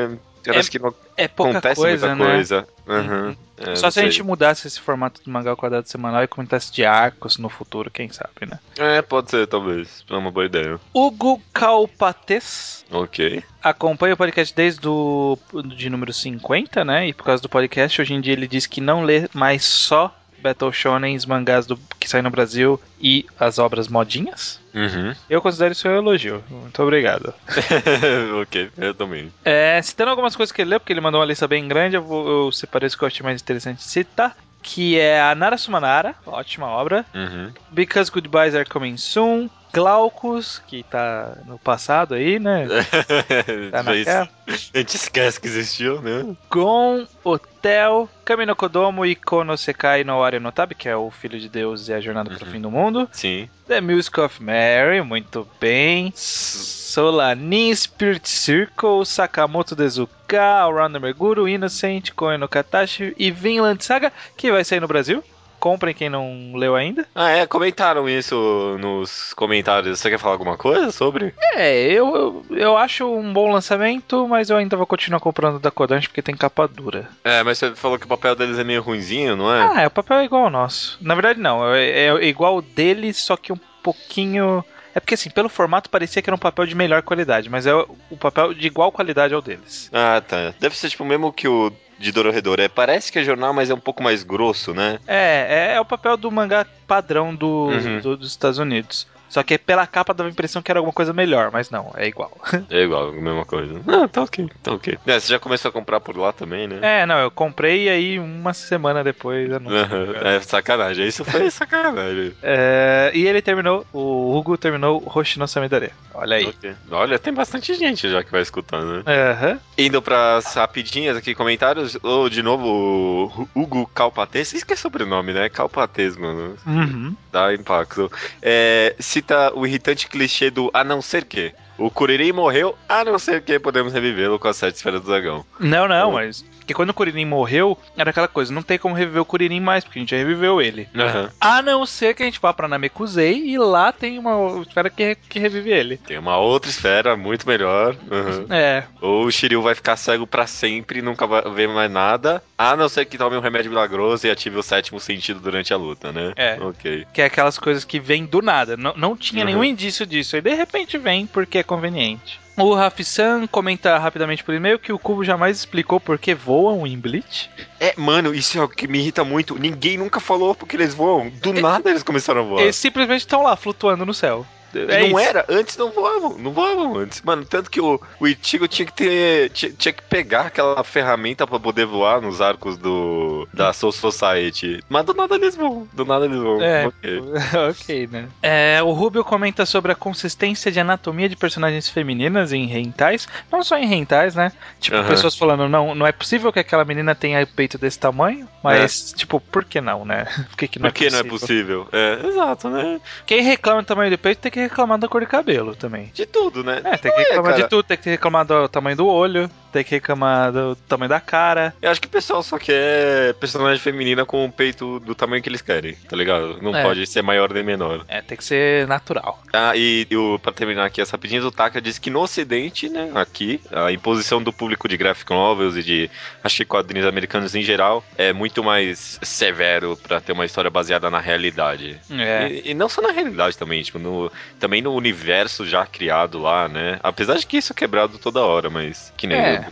parece 0.51 0.71
que 0.71 0.79
não 0.79 0.93
É 1.15 1.27
pouca 1.27 1.51
acontece 1.51 1.81
coisa, 1.81 2.07
muita 2.15 2.23
né? 2.23 2.31
coisa. 2.31 2.67
Uhum. 2.87 3.35
É, 3.59 3.75
Só 3.75 3.89
se 3.89 3.99
a 3.99 4.03
sei. 4.03 4.11
gente 4.11 4.23
mudasse 4.23 4.67
esse 4.67 4.79
formato 4.79 5.21
do 5.23 5.31
mangá 5.31 5.55
quadrado 5.55 5.89
semanal 5.89 6.23
e 6.23 6.27
comentasse 6.27 6.71
de 6.71 6.85
arcos 6.85 7.37
no 7.37 7.49
futuro, 7.49 7.89
quem 7.89 8.07
sabe, 8.09 8.45
né? 8.47 8.59
É, 8.77 9.01
pode 9.01 9.31
ser, 9.31 9.47
talvez. 9.47 10.03
É 10.09 10.13
uma 10.15 10.29
boa 10.31 10.45
ideia. 10.45 10.79
Hugo 10.93 11.41
Calpates 11.53 12.85
Ok. 12.91 13.43
acompanha 13.63 14.13
o 14.13 14.17
podcast 14.17 14.55
desde 14.55 14.87
o 14.87 15.37
de 15.75 15.89
número 15.89 16.13
50, 16.13 16.85
né? 16.85 17.07
E 17.07 17.13
por 17.13 17.23
causa 17.23 17.41
do 17.41 17.49
podcast, 17.49 17.99
hoje 18.01 18.13
em 18.13 18.21
dia 18.21 18.33
ele 18.33 18.47
diz 18.47 18.65
que 18.65 18.79
não 18.79 19.03
lê 19.03 19.27
mais 19.33 19.63
só 19.65 20.15
Battle 20.39 20.71
Shonen, 20.71 21.15
os 21.15 21.25
mangás 21.25 21.65
do, 21.65 21.77
que 21.99 22.09
saem 22.09 22.23
no 22.23 22.29
Brasil 22.29 22.79
e 22.99 23.25
as 23.39 23.59
obras 23.59 23.87
modinhas. 23.87 24.59
Uhum. 24.73 25.13
Eu 25.29 25.41
considero 25.41 25.71
isso 25.71 25.87
um 25.87 25.95
elogio. 25.95 26.43
Muito 26.49 26.81
obrigado. 26.81 27.33
ok, 28.41 28.69
eu 28.77 28.93
também. 28.93 29.31
É, 29.43 29.81
citando 29.81 30.11
algumas 30.11 30.35
coisas 30.35 30.51
que 30.51 30.61
ele 30.61 30.71
leu, 30.71 30.79
porque 30.79 30.93
ele 30.93 31.01
mandou 31.01 31.19
uma 31.19 31.27
lista 31.27 31.47
bem 31.47 31.67
grande, 31.67 31.95
eu, 31.95 32.03
vou, 32.03 32.27
eu 32.27 32.51
separei 32.51 32.87
isso 32.87 32.97
que 32.97 33.03
eu 33.03 33.07
achei 33.07 33.23
mais 33.23 33.41
interessante 33.41 33.83
citar. 33.83 34.35
Que 34.61 34.99
é 34.99 35.21
a 35.21 35.33
Nara 35.33 35.57
Sumanara, 35.57 36.15
ótima 36.25 36.67
obra. 36.67 37.05
Uhum. 37.13 37.51
Because 37.71 38.11
Goodbyes 38.11 38.53
Are 38.53 38.67
Coming 38.67 38.97
Soon. 38.97 39.49
Glaucus, 39.73 40.59
que 40.65 40.83
tá 40.83 41.37
no 41.45 41.59
passado 41.59 42.15
aí, 42.15 42.39
né? 42.39 42.67
Tá 43.71 43.81
Isso- 43.95 44.09
naquela. 44.09 44.29
a 44.73 44.77
gente 44.77 44.95
esquece 44.95 45.39
que 45.39 45.47
existiu, 45.47 46.01
né? 46.01 46.35
Gon, 46.49 47.05
Hotel, 47.23 48.09
Kamino 48.23 48.55
Kodomo 48.55 49.05
e 49.05 49.15
Kono 49.15 49.57
Sekai 49.57 50.03
no 50.03 50.19
Wario 50.19 50.39
no 50.39 50.51
Tabi, 50.51 50.73
que 50.75 50.87
é 50.89 50.95
o 50.95 51.11
Filho 51.11 51.39
de 51.39 51.49
Deus 51.49 51.87
e 51.89 51.93
a 51.93 51.99
Jornada 51.99 52.29
para 52.29 52.43
o 52.43 52.45
Uhum. 52.47 52.51
Fim 52.53 52.61
do 52.61 52.71
Mundo. 52.71 53.09
Sim. 53.11 53.49
The 53.67 53.81
Music 53.81 54.17
of 54.19 54.41
Mary, 54.41 55.01
muito 55.01 55.45
bem. 55.59 56.13
Solanin, 56.15 57.75
Spirit 57.75 58.27
Circle, 58.29 59.05
Sakamoto 59.05 59.75
Dezuka, 59.75 60.41
Allrounder 60.41 61.01
Meguro, 61.01 61.47
Innocent, 61.47 62.11
Koen 62.15 62.37
no 62.37 62.47
Katashi 62.47 63.13
e 63.17 63.29
Vinland 63.29 63.83
Saga, 63.83 64.11
que 64.37 64.51
vai 64.51 64.63
sair 64.63 64.79
no 64.79 64.87
Brasil. 64.87 65.23
Comprem 65.67 65.93
quem 65.93 66.09
não 66.09 66.53
leu 66.55 66.75
ainda. 66.75 67.05
Ah, 67.13 67.29
é, 67.29 67.45
comentaram 67.45 68.07
isso 68.07 68.77
nos 68.79 69.33
comentários. 69.33 69.99
Você 69.99 70.09
quer 70.09 70.17
falar 70.17 70.35
alguma 70.35 70.55
coisa 70.55 70.91
sobre? 70.91 71.33
É, 71.53 71.77
eu, 71.91 72.15
eu, 72.15 72.57
eu 72.57 72.77
acho 72.77 73.05
um 73.05 73.33
bom 73.33 73.51
lançamento, 73.51 74.25
mas 74.29 74.49
eu 74.49 74.55
ainda 74.55 74.77
vou 74.77 74.87
continuar 74.87 75.19
comprando 75.19 75.59
da 75.59 75.69
Kodansha 75.69 76.07
porque 76.07 76.21
tem 76.21 76.37
capa 76.37 76.69
dura. 76.69 77.09
É, 77.21 77.43
mas 77.43 77.57
você 77.57 77.75
falou 77.75 77.99
que 77.99 78.05
o 78.05 78.09
papel 78.09 78.33
deles 78.33 78.57
é 78.57 78.63
meio 78.63 78.81
ruinzinho, 78.81 79.35
não 79.35 79.53
é? 79.53 79.69
Ah, 79.73 79.81
é, 79.81 79.87
o 79.87 79.91
papel 79.91 80.19
é 80.19 80.23
igual 80.23 80.45
ao 80.45 80.49
nosso. 80.49 80.97
Na 81.01 81.15
verdade, 81.15 81.41
não. 81.41 81.75
É, 81.75 82.07
é 82.07 82.23
igual 82.23 82.55
o 82.55 82.61
dele, 82.61 83.13
só 83.13 83.35
que 83.35 83.51
um 83.51 83.59
pouquinho. 83.83 84.63
É 84.95 84.99
porque, 84.99 85.13
assim, 85.13 85.29
pelo 85.29 85.49
formato 85.49 85.89
parecia 85.89 86.21
que 86.21 86.29
era 86.29 86.35
um 86.35 86.39
papel 86.39 86.65
de 86.65 86.73
melhor 86.75 87.01
qualidade, 87.03 87.49
mas 87.49 87.67
é 87.67 87.73
o 87.75 88.17
papel 88.19 88.53
de 88.53 88.65
igual 88.67 88.91
qualidade 88.91 89.33
ao 89.33 89.41
deles. 89.41 89.89
Ah, 89.93 90.21
tá. 90.25 90.53
Deve 90.59 90.75
ser 90.75 90.89
tipo 90.89 91.03
o 91.03 91.07
mesmo 91.07 91.31
que 91.31 91.47
o 91.47 91.71
de 91.99 92.11
Dororedor. 92.11 92.59
É, 92.59 92.67
parece 92.67 93.11
que 93.11 93.19
é 93.19 93.23
jornal, 93.23 93.53
mas 93.53 93.69
é 93.69 93.73
um 93.73 93.79
pouco 93.79 94.03
mais 94.03 94.23
grosso, 94.23 94.73
né? 94.73 94.99
É, 95.07 95.69
é, 95.71 95.75
é 95.75 95.81
o 95.81 95.85
papel 95.85 96.15
do 96.17 96.31
mangá 96.31 96.65
padrão 96.87 97.33
do, 97.35 97.69
Uhum. 97.69 97.99
do- 98.01 98.17
dos 98.17 98.29
Estados 98.29 98.59
Unidos. 98.59 99.07
Só 99.29 99.43
que 99.43 99.57
pela 99.57 99.85
capa 99.85 100.13
dava 100.13 100.29
a 100.29 100.31
impressão 100.31 100.61
que 100.61 100.71
era 100.71 100.79
alguma 100.79 100.93
coisa 100.93 101.13
melhor, 101.13 101.51
mas 101.51 101.69
não, 101.69 101.91
é 101.95 102.07
igual. 102.07 102.31
É 102.69 102.81
igual, 102.81 103.09
a 103.09 103.11
mesma 103.13 103.45
coisa. 103.45 103.81
Ah, 103.87 104.07
tá 104.07 104.21
ok, 104.23 104.47
tá 104.61 104.73
ok. 104.73 104.97
É, 105.05 105.19
você 105.19 105.29
já 105.33 105.39
começou 105.39 105.69
a 105.69 105.71
comprar 105.71 105.99
por 105.99 106.17
lá 106.17 106.31
também, 106.33 106.67
né? 106.67 106.79
é, 106.81 107.05
não, 107.05 107.17
eu 107.19 107.31
comprei 107.31 107.85
e 107.85 107.89
aí 107.89 108.19
uma 108.19 108.53
semana 108.53 109.03
depois 109.03 109.49
não. 109.61 109.71
Aham, 109.71 110.13
É 110.23 110.39
sacanagem, 110.41 111.07
isso 111.07 111.23
foi 111.23 111.49
sacanagem. 111.51 112.33
É, 112.43 113.11
e 113.13 113.25
ele 113.25 113.41
terminou, 113.41 113.85
o 113.93 114.35
Hugo 114.35 114.57
terminou 114.57 115.01
Hoshino 115.13 115.47
Samidare. 115.47 115.91
Olha 116.13 116.37
aí. 116.37 116.45
Ok. 116.45 116.73
Olha, 116.91 117.19
tem 117.19 117.33
bastante 117.33 117.73
gente 117.75 118.09
já 118.09 118.23
que 118.23 118.31
vai 118.31 118.41
escutando, 118.41 118.97
né? 118.97 119.03
Aham. 119.31 119.59
Indo 119.77 120.01
pras 120.01 120.53
rapidinhas 120.55 121.15
aqui, 121.15 121.35
comentários. 121.35 121.95
Ô, 122.03 122.27
de 122.27 122.41
novo, 122.41 123.27
o 123.53 123.61
Hugo 123.61 123.85
Calpates. 123.93 124.51
Isso 124.53 124.65
que 124.65 124.73
é 124.73 124.75
sobrenome, 124.75 125.31
né? 125.31 125.47
Calpates, 125.47 126.17
mano. 126.17 126.55
Uhum. 126.65 127.15
Dá 127.31 127.53
impacto. 127.53 128.11
É, 128.41 128.95
cita 129.17 129.51
o 129.55 129.65
irritante 129.65 130.07
clichê 130.07 130.51
do 130.51 130.69
a 130.73 130.83
não 130.83 131.01
ser 131.01 131.25
que. 131.25 131.53
O 131.77 131.91
Kuririn 131.91 132.31
morreu, 132.31 132.77
a 132.89 133.03
não 133.03 133.19
ser 133.19 133.41
que 133.41 133.59
podemos 133.59 133.93
revivê-lo 133.93 134.39
com 134.39 134.47
as 134.47 134.57
sete 134.57 134.75
esferas 134.75 135.01
do 135.01 135.07
dragão. 135.07 135.45
Não, 135.59 135.87
não, 135.87 136.11
mas. 136.13 136.41
Porque 136.57 136.73
quando 136.73 136.89
o 136.89 136.93
Kuririn 136.93 137.23
morreu, 137.25 137.77
era 137.95 138.09
aquela 138.09 138.27
coisa, 138.27 138.53
não 138.53 138.61
tem 138.61 138.77
como 138.77 138.93
reviver 138.95 139.21
o 139.21 139.25
Kuririn 139.25 139.59
mais, 139.61 139.83
porque 139.83 139.99
a 139.99 140.01
gente 140.01 140.09
já 140.11 140.17
reviveu 140.17 140.61
ele. 140.61 140.87
Aham. 140.95 141.29
A 141.39 141.61
não 141.61 141.85
ser 141.85 142.13
que 142.13 142.23
a 142.23 142.25
gente 142.25 142.41
vá 142.41 142.51
pra 142.53 142.67
Namekusei 142.67 143.41
e 143.45 143.57
lá 143.57 143.91
tem 143.93 144.19
uma 144.19 144.61
esfera 144.61 144.89
que, 144.89 145.15
que 145.15 145.39
revive 145.39 145.69
ele. 145.71 145.97
Tem 145.97 146.17
uma 146.17 146.37
outra 146.37 146.69
esfera 146.69 147.15
muito 147.15 147.47
melhor. 147.47 147.95
Aham. 148.11 148.45
É, 148.49 148.83
Ou 148.99 149.25
o 149.25 149.31
Shiryu 149.31 149.61
vai 149.61 149.75
ficar 149.75 149.95
cego 149.95 150.27
pra 150.27 150.45
sempre 150.45 150.99
e 150.99 151.01
nunca 151.01 151.25
vai 151.25 151.41
ver 151.53 151.69
mais 151.69 151.89
nada. 151.89 152.43
A 152.57 152.75
não 152.75 152.89
ser 152.89 153.05
que 153.05 153.17
tome 153.17 153.37
um 153.37 153.41
remédio 153.41 153.69
milagroso 153.71 154.27
e 154.27 154.31
ative 154.31 154.57
o 154.57 154.63
sétimo 154.63 154.99
sentido 154.99 155.39
durante 155.39 155.73
a 155.73 155.77
luta, 155.77 156.11
né? 156.11 156.33
É. 156.35 156.57
Ok. 156.59 157.05
que 157.13 157.21
é 157.21 157.25
aquelas 157.25 157.57
coisas 157.57 157.85
que 157.85 157.99
vêm 157.99 158.25
do 158.25 158.41
nada. 158.41 158.75
Não, 158.75 158.93
não 158.97 159.15
tinha 159.15 159.37
Uhum. 159.43 159.45
nenhum 159.45 159.63
indício 159.63 160.05
disso. 160.05 160.35
Aí 160.35 160.41
de 160.41 160.53
repente 160.53 160.97
vem 160.97 161.25
porque 161.27 161.59
é 161.59 161.63
conveniente. 161.67 162.39
O 162.57 162.73
Rafi-san 162.73 163.45
comenta 163.45 163.95
rapidamente 163.99 164.43
por 164.43 164.55
e-mail 164.55 164.79
que 164.79 164.91
o 164.91 164.97
Cubo 164.97 165.23
jamais 165.23 165.57
explicou 165.57 165.99
por 165.99 166.17
que 166.17 166.33
voam 166.33 166.87
em 166.87 166.97
Bleach. 166.97 167.51
É, 167.79 167.93
mano, 167.95 168.33
isso 168.33 168.57
é 168.57 168.63
o 168.63 168.67
que 168.67 168.87
me 168.87 168.97
irrita 168.97 169.23
muito. 169.23 169.59
Ninguém 169.59 169.95
nunca 169.95 170.19
falou 170.19 170.55
porque 170.55 170.75
eles 170.75 170.95
voam. 170.95 171.29
Do 171.29 171.53
nada 171.53 171.91
eles 171.91 172.01
começaram 172.01 172.41
a 172.41 172.43
voar. 172.43 172.61
Eles 172.63 172.75
simplesmente 172.75 173.19
estão 173.19 173.43
lá 173.43 173.55
flutuando 173.55 174.07
no 174.07 174.13
céu. 174.13 174.43
É 174.75 174.99
não 174.99 175.07
isso. 175.07 175.19
era, 175.19 175.45
antes 175.49 175.77
não 175.77 175.91
voavam, 175.91 176.37
não 176.37 176.51
voavam 176.51 176.97
antes. 176.97 177.21
Mano, 177.21 177.45
tanto 177.45 177.69
que 177.69 177.79
o, 177.81 177.99
o 178.19 178.27
Ichigo 178.27 178.67
tinha 178.67 178.85
que 178.85 178.93
ter. 178.93 179.49
Tinha, 179.51 179.71
tinha 179.71 179.93
que 179.93 180.03
pegar 180.03 180.47
aquela 180.47 180.83
ferramenta 180.83 181.45
pra 181.47 181.59
poder 181.59 181.85
voar 181.85 182.21
nos 182.21 182.41
arcos 182.41 182.77
do. 182.77 183.47
da 183.53 183.73
Soul 183.73 183.91
Society. 183.91 184.79
Mas 184.89 185.05
do 185.05 185.13
nada 185.13 185.35
eles 185.35 185.55
voam. 185.55 185.87
Do 185.93 186.05
nada 186.05 186.25
eles 186.25 186.39
voam. 186.39 186.61
É, 186.61 186.87
Ok. 186.87 187.19
ok, 187.69 188.07
né? 188.11 188.27
É, 188.41 188.81
o 188.83 188.91
Rubio 188.91 189.23
comenta 189.23 189.65
sobre 189.65 189.91
a 189.91 189.95
consistência 189.95 190.71
de 190.71 190.79
anatomia 190.79 191.29
de 191.29 191.35
personagens 191.35 191.89
femininas 191.89 192.51
em 192.53 192.65
rentais. 192.65 193.27
Não 193.51 193.63
só 193.63 193.77
em 193.77 193.85
rentais, 193.87 194.35
né? 194.35 194.51
Tipo, 194.79 194.97
Aham. 194.97 195.07
pessoas 195.07 195.35
falando, 195.35 195.67
não, 195.67 195.93
não 195.95 196.05
é 196.05 196.11
possível 196.11 196.51
que 196.51 196.59
aquela 196.59 196.85
menina 196.85 197.15
tenha 197.15 197.45
peito 197.45 197.77
desse 197.77 197.99
tamanho. 197.99 198.47
Mas, 198.63 199.13
tipo, 199.13 199.39
por 199.39 199.63
que 199.65 199.79
não, 199.81 200.03
né? 200.05 200.25
Por 200.49 200.57
que, 200.57 200.67
que 200.67 200.79
não 200.79 200.89
Por 200.89 200.93
que 200.95 201.09
não 201.09 201.19
é 201.19 201.23
possível? 201.23 201.87
É, 201.91 202.27
exato, 202.27 202.69
né? 202.69 202.99
Quem 203.25 203.41
reclama 203.41 203.81
do 203.81 203.85
tamanho 203.85 204.11
do 204.11 204.17
peito 204.17 204.39
tem 204.39 204.51
que 204.51 204.56
reclamar 204.59 204.97
da 204.97 205.07
cor 205.07 205.21
de 205.21 205.27
cabelo 205.27 205.75
também. 205.75 206.11
De 206.13 206.25
tudo, 206.25 206.63
né? 206.63 206.81
É, 206.83 206.97
tem 206.97 207.11
que 207.11 207.17
Não 207.17 207.23
reclamar 207.25 207.51
cara. 207.51 207.63
de 207.63 207.69
tudo, 207.69 207.83
tem 207.83 207.97
que 207.97 208.09
reclamar 208.09 208.45
do 208.45 208.67
tamanho 208.67 208.97
do 208.97 209.07
olho, 209.07 209.49
tem 209.77 209.83
que 209.83 209.91
reclamar 209.95 210.51
do 210.51 210.75
tamanho 210.87 211.09
da 211.09 211.19
cara. 211.19 211.73
Eu 211.81 211.91
acho 211.91 212.01
que 212.01 212.07
o 212.07 212.11
pessoal 212.11 212.41
só 212.41 212.57
quer 212.57 213.33
personagem 213.35 213.79
feminina 213.79 214.25
com 214.25 214.45
o 214.45 214.51
peito 214.51 214.99
do 215.01 215.13
tamanho 215.13 215.41
que 215.43 215.49
eles 215.49 215.61
querem, 215.61 215.93
tá 216.09 216.15
ligado? 216.15 216.57
Não 216.61 216.75
É. 216.75 216.81
pode 216.83 217.05
ser 217.05 217.21
maior 217.21 217.53
nem 217.53 217.63
menor. 217.63 218.03
É, 218.07 218.21
tem 218.21 218.37
que 218.37 218.43
ser 218.43 218.87
natural. 218.87 219.41
Ah, 219.53 219.73
e 219.75 220.07
o, 220.13 220.39
pra 220.39 220.51
terminar 220.51 220.85
aqui 220.85 220.99
as 221.01 221.09
rapidinhas, 221.09 221.45
o 221.45 221.51
Taka 221.51 221.79
disse 221.81 222.01
que 222.01 222.09
no 222.09 222.21
ocidente, 222.21 222.89
né, 222.89 223.11
aqui, 223.13 223.61
a 223.71 223.91
imposição 223.91 224.41
do 224.41 224.51
público 224.51 224.87
de 224.87 224.97
graphic 224.97 225.29
novels 225.31 225.75
e 225.75 225.83
de, 225.83 226.09
acho 226.43 226.57
que 226.57 226.65
quadrinhos 226.65 227.07
americanos 227.07 227.53
em 227.53 227.61
geral, 227.61 228.03
é 228.17 228.33
muito 228.33 228.63
mais 228.63 229.19
severo 229.21 229.95
pra 229.97 230.19
ter 230.19 230.31
uma 230.31 230.45
história 230.45 230.69
baseada 230.71 231.09
na 231.09 231.19
realidade. 231.19 231.99
É. 232.11 232.47
E, 232.49 232.71
e 232.71 232.73
não 232.73 232.89
só 232.89 233.01
na 233.01 233.11
realidade 233.11 233.57
também, 233.57 233.81
tipo, 233.83 233.99
no, 233.99 234.31
também 234.59 234.81
no 234.81 234.93
universo 234.93 235.65
já 235.65 235.85
criado 235.85 236.39
lá, 236.39 236.67
né? 236.67 236.99
Apesar 237.03 237.35
de 237.37 237.45
que 237.45 237.57
isso 237.57 237.73
é 237.73 237.75
quebrado 237.75 238.17
toda 238.17 238.39
hora, 238.41 238.69
mas 238.69 239.13
que 239.15 239.27
nem 239.27 239.37
É. 239.37 239.66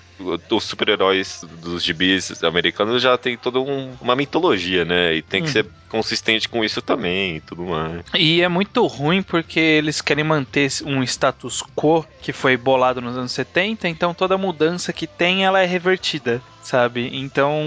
os 0.50 0.64
super-heróis 0.64 1.42
dos 1.62 1.84
gibis 1.84 2.44
americanos 2.44 3.02
já 3.02 3.18
tem 3.18 3.38
toda 3.38 3.60
um- 3.60 3.96
uma 4.02 4.16
mitologia, 4.16 4.86
né? 4.86 5.14
E 5.16 5.22
tem 5.22 5.42
que 5.42 5.50
Hum. 5.50 5.52
ser 5.52 5.66
consistente 5.90 6.50
com 6.50 6.64
isso 6.64 6.82
também 6.82 7.38
e 7.38 7.42
tudo 7.42 7.64
mais. 7.64 8.02
E 8.14 8.42
é 8.42 8.50
muito 8.50 8.86
ruim 8.88 9.22
porque 9.22 9.60
eles 9.60 10.02
querem 10.02 10.24
manter 10.24 10.70
um 10.86 11.02
status 11.04 11.64
quo 11.76 12.06
que 12.22 12.34
foi 12.34 12.58
bolado 12.58 13.02
nos 13.02 13.18
anos 13.18 13.32
70, 13.32 13.88
então 13.88 14.14
toda 14.14 14.38
mudança 14.38 14.92
que 14.92 15.08
tem 15.08 15.46
ela 15.46 15.62
é 15.62 15.66
revertida, 15.66 16.42
sabe? 16.62 17.10
Então 17.14 17.62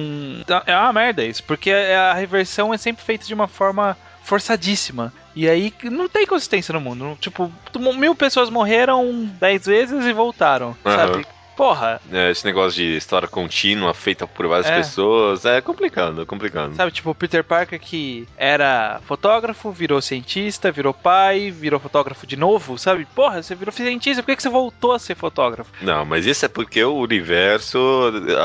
é 0.66 0.74
uma 0.76 0.93
merda 0.93 1.24
isso, 1.24 1.43
porque 1.45 1.70
a 1.70 2.12
reversão 2.14 2.74
é 2.74 2.79
sempre 2.79 3.05
feita 3.05 3.26
de 3.26 3.35
uma 3.35 3.49
forma 3.49 3.97
forçadíssima. 4.22 5.12
E 5.35 5.49
aí 5.49 5.72
não 5.85 6.09
tem 6.09 6.26
consistência 6.26 6.72
no 6.74 6.81
mundo. 6.81 7.16
Tipo, 7.20 7.51
mil 7.97 8.14
pessoas 8.14 8.51
morreram 8.51 9.24
dez 9.41 9.64
vezes 9.66 10.05
e 10.05 10.12
voltaram, 10.12 10.76
Aham. 10.85 10.97
sabe? 10.97 11.26
Porra. 11.59 12.01
É, 12.13 12.31
esse 12.31 12.45
negócio 12.45 12.81
de 12.81 12.97
história 12.97 13.27
contínua, 13.27 13.93
feita 13.93 14.29
por 14.29 14.47
várias 14.47 14.71
É. 14.71 14.77
pessoas, 14.77 15.45
é 15.45 15.61
complicado, 15.61 16.23
é 16.23 16.25
complicado. 16.25 16.73
Sabe, 16.77 16.93
tipo, 16.93 17.11
o 17.11 17.15
Peter 17.17 17.43
Parker 17.43 17.81
que 17.81 18.29
era 18.37 19.01
fotógrafo, 19.07 19.73
virou 19.73 20.01
cientista, 20.01 20.71
virou 20.71 20.95
pai, 20.95 21.51
virou 21.51 21.81
fotógrafo 21.81 22.29
de 22.29 22.37
novo, 22.37 22.79
sabe? 22.79 23.05
Porra, 23.13 23.43
você 23.43 23.57
virou 23.57 23.73
cientista, 23.73 24.23
por 24.23 24.29
que, 24.31 24.37
que 24.37 24.43
você 24.45 24.49
voltou 24.49 24.93
a 24.93 24.99
ser 25.01 25.17
fotógrafo? 25.17 25.73
Não, 25.83 26.05
mas 26.05 26.27
isso 26.27 26.45
é 26.45 26.49
porque 26.49 26.83
o 26.85 26.95
universo, 26.95 27.79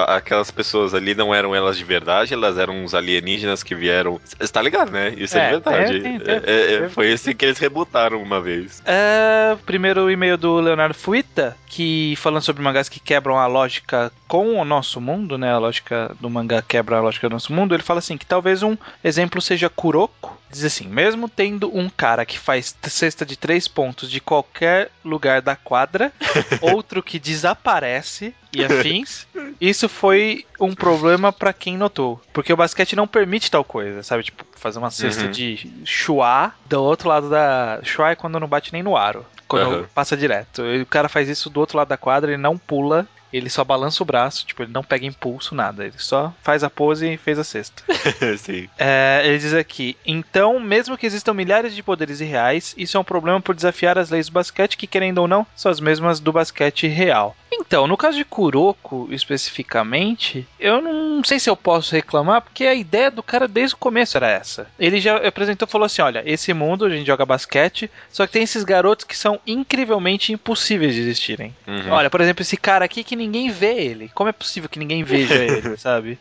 aquelas 0.07 0.49
pessoas 0.49 0.93
ali 0.95 1.13
não 1.13 1.33
eram 1.35 1.53
elas 1.55 1.77
de 1.77 1.83
verdade, 1.83 2.33
elas 2.33 2.57
eram 2.57 2.83
uns 2.83 2.95
alienígenas 2.95 3.61
que 3.61 3.75
vieram. 3.75 4.19
Você 4.39 4.51
tá 4.51 4.61
ligado, 4.61 4.91
né? 4.91 5.13
Isso 5.15 5.37
é, 5.37 5.41
É, 5.41 5.45
de 5.45 5.51
verdade. 5.51 5.97
É- 5.97 6.01
tem. 6.01 6.21
é- 6.25 6.73
é- 6.85 6.89
foi 6.89 7.11
esse 7.11 7.33
que 7.35 7.45
eles 7.45 7.59
rebutaram 7.59 8.21
uma 8.21 8.41
vez. 8.41 8.81
É, 8.85 9.55
primeiro 9.65 10.09
e-mail 10.09 10.35
do 10.37 10.59
Leonardo 10.59 10.95
Fuita, 10.95 11.55
que 11.67 12.15
falando 12.17 12.41
sobre 12.43 12.63
mangás 12.63 12.89
que 12.89 12.99
quebram 13.03 13.37
a 13.37 13.47
lógica 13.47 14.11
com 14.27 14.59
o 14.59 14.65
nosso 14.65 14.99
mundo, 15.01 15.37
né? 15.37 15.51
A 15.53 15.57
lógica 15.57 16.15
do 16.19 16.29
mangá 16.29 16.61
quebra 16.61 16.97
a 16.97 17.01
lógica 17.01 17.29
do 17.29 17.33
nosso 17.33 17.53
mundo. 17.53 17.75
Ele 17.75 17.83
fala 17.83 17.99
assim 17.99 18.17
que 18.17 18.25
talvez 18.25 18.63
um 18.63 18.77
exemplo 19.03 19.41
seja 19.41 19.69
Kuroko. 19.69 20.32
Diz 20.53 20.63
assim, 20.65 20.87
mesmo 20.87 21.27
tendo 21.27 21.75
um 21.75 21.89
cara 21.89 22.25
que 22.25 22.37
faz 22.37 22.75
cesta 22.83 23.25
de 23.25 23.35
três 23.35 23.67
pontos 23.67 24.09
de 24.09 24.21
qualquer 24.21 24.91
lugar 25.03 25.41
da 25.41 25.55
quadra, 25.55 26.13
outro 26.61 27.01
que 27.01 27.17
desaparece 27.17 28.33
e 28.51 28.63
afins, 28.63 29.25
isso 29.59 29.89
foi 29.89 30.45
um 30.59 30.75
problema 30.75 31.33
pra 31.33 31.51
quem 31.51 31.75
notou, 31.75 32.21
porque 32.31 32.53
o 32.53 32.57
basquete 32.57 32.95
não 32.95 33.07
permite 33.07 33.49
tal 33.49 33.63
coisa, 33.63 34.03
sabe? 34.03 34.23
Tipo, 34.23 34.45
fazer 34.55 34.77
uma 34.77 34.91
cesta 34.91 35.25
Uhum. 35.25 35.31
de 35.31 35.71
chuá 35.83 36.53
do 36.67 36.81
outro 36.83 37.09
lado 37.09 37.29
da 37.29 37.79
chuá 37.83 38.11
é 38.11 38.15
quando 38.15 38.39
não 38.39 38.47
bate 38.47 38.71
nem 38.71 38.83
no 38.83 38.95
aro, 38.95 39.25
quando 39.47 39.65
Aham. 39.73 39.85
passa 39.93 40.15
direto. 40.15 40.61
E 40.61 40.83
o 40.83 40.85
cara 40.85 41.09
faz 41.09 41.27
isso 41.27 41.49
do 41.49 41.59
outro 41.59 41.77
lado 41.77 41.87
da 41.87 41.97
quadra, 41.97 42.31
ele 42.31 42.41
não 42.41 42.55
pula, 42.57 43.07
ele 43.33 43.49
só 43.49 43.63
balança 43.63 44.03
o 44.03 44.05
braço, 44.05 44.45
tipo, 44.45 44.61
ele 44.61 44.71
não 44.71 44.83
pega 44.83 45.05
impulso, 45.05 45.55
nada. 45.55 45.83
Ele 45.85 45.97
só 45.97 46.33
faz 46.43 46.63
a 46.63 46.69
pose 46.69 47.13
e 47.13 47.17
fez 47.17 47.39
a 47.39 47.43
cesta. 47.43 47.83
Sim. 48.37 48.69
É, 48.77 49.21
ele 49.25 49.39
diz 49.39 49.53
aqui: 49.53 49.97
então, 50.05 50.59
mesmo 50.59 50.97
que 50.97 51.05
existam 51.05 51.33
milhares 51.33 51.75
de 51.75 51.81
poderes 51.81 52.21
irreais, 52.21 52.73
isso 52.77 52.95
é 52.95 52.99
um 52.99 53.03
problema 53.03 53.41
por 53.41 53.55
desafiar 53.55 53.97
as 53.97 54.09
leis 54.09 54.27
do 54.27 54.33
basquete, 54.33 54.77
que 54.77 54.87
querendo 54.87 55.17
ou 55.17 55.27
não, 55.27 55.45
são 55.55 55.71
as 55.71 55.79
mesmas 55.79 56.19
do 56.19 56.31
basquete 56.31 56.87
real. 56.87 57.35
Então, 57.59 57.87
no 57.87 57.97
caso 57.97 58.17
de 58.17 58.25
Kuroko 58.25 59.07
especificamente, 59.11 60.47
eu 60.59 60.81
não 60.81 61.23
sei 61.23 61.39
se 61.39 61.49
eu 61.49 61.55
posso 61.55 61.93
reclamar, 61.93 62.41
porque 62.41 62.65
a 62.65 62.73
ideia 62.73 63.11
do 63.11 63.21
cara 63.21 63.47
desde 63.47 63.75
o 63.75 63.77
começo 63.77 64.17
era 64.17 64.29
essa. 64.29 64.67
Ele 64.79 64.99
já 64.99 65.17
apresentou 65.17 65.67
falou 65.67 65.85
assim: 65.85 66.01
olha, 66.01 66.23
esse 66.25 66.53
mundo 66.53 66.85
a 66.85 66.89
gente 66.89 67.05
joga 67.05 67.25
basquete, 67.25 67.89
só 68.11 68.25
que 68.25 68.33
tem 68.33 68.43
esses 68.43 68.63
garotos 68.63 69.05
que 69.05 69.17
são 69.17 69.39
incrivelmente 69.45 70.33
impossíveis 70.33 70.95
de 70.95 71.01
existirem. 71.01 71.55
Uhum. 71.67 71.91
Olha, 71.91 72.09
por 72.09 72.21
exemplo, 72.21 72.41
esse 72.41 72.57
cara 72.57 72.85
aqui 72.85 73.03
que 73.03 73.15
ninguém 73.15 73.49
vê 73.49 73.75
ele. 73.75 74.09
Como 74.13 74.29
é 74.29 74.33
possível 74.33 74.69
que 74.69 74.79
ninguém 74.79 75.03
veja 75.03 75.35
ele, 75.43 75.77
sabe? 75.77 76.17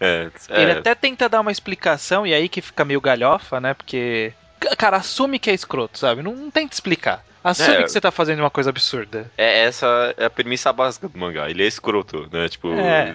É, 0.00 0.30
Ele 0.50 0.72
é, 0.72 0.78
até 0.78 0.94
tenta 0.94 1.28
dar 1.28 1.40
uma 1.40 1.52
explicação 1.52 2.26
e 2.26 2.32
aí 2.32 2.48
que 2.48 2.62
fica 2.62 2.84
meio 2.84 3.00
galhofa, 3.00 3.60
né? 3.60 3.74
Porque. 3.74 4.32
Cara, 4.76 4.98
assume 4.98 5.38
que 5.38 5.50
é 5.50 5.54
escroto, 5.54 5.98
sabe? 5.98 6.22
Não, 6.22 6.34
não 6.34 6.50
tenta 6.50 6.74
explicar. 6.74 7.24
Assume 7.42 7.76
É. 7.76 7.82
que 7.84 7.88
você 7.88 8.00
tá 8.00 8.10
fazendo 8.10 8.40
uma 8.40 8.50
coisa 8.50 8.70
absurda. 8.70 9.30
é 9.36 9.64
essa 9.64 10.14
é 10.16 10.24
a 10.26 10.30
premissa 10.30 10.72
básica 10.72 11.08
do 11.08 11.18
mangá. 11.18 11.48
Ele 11.48 11.62
é 11.64 11.66
escroto, 11.66 12.28
né? 12.32 12.48
Tipo, 12.48 12.72
É. 12.74 13.14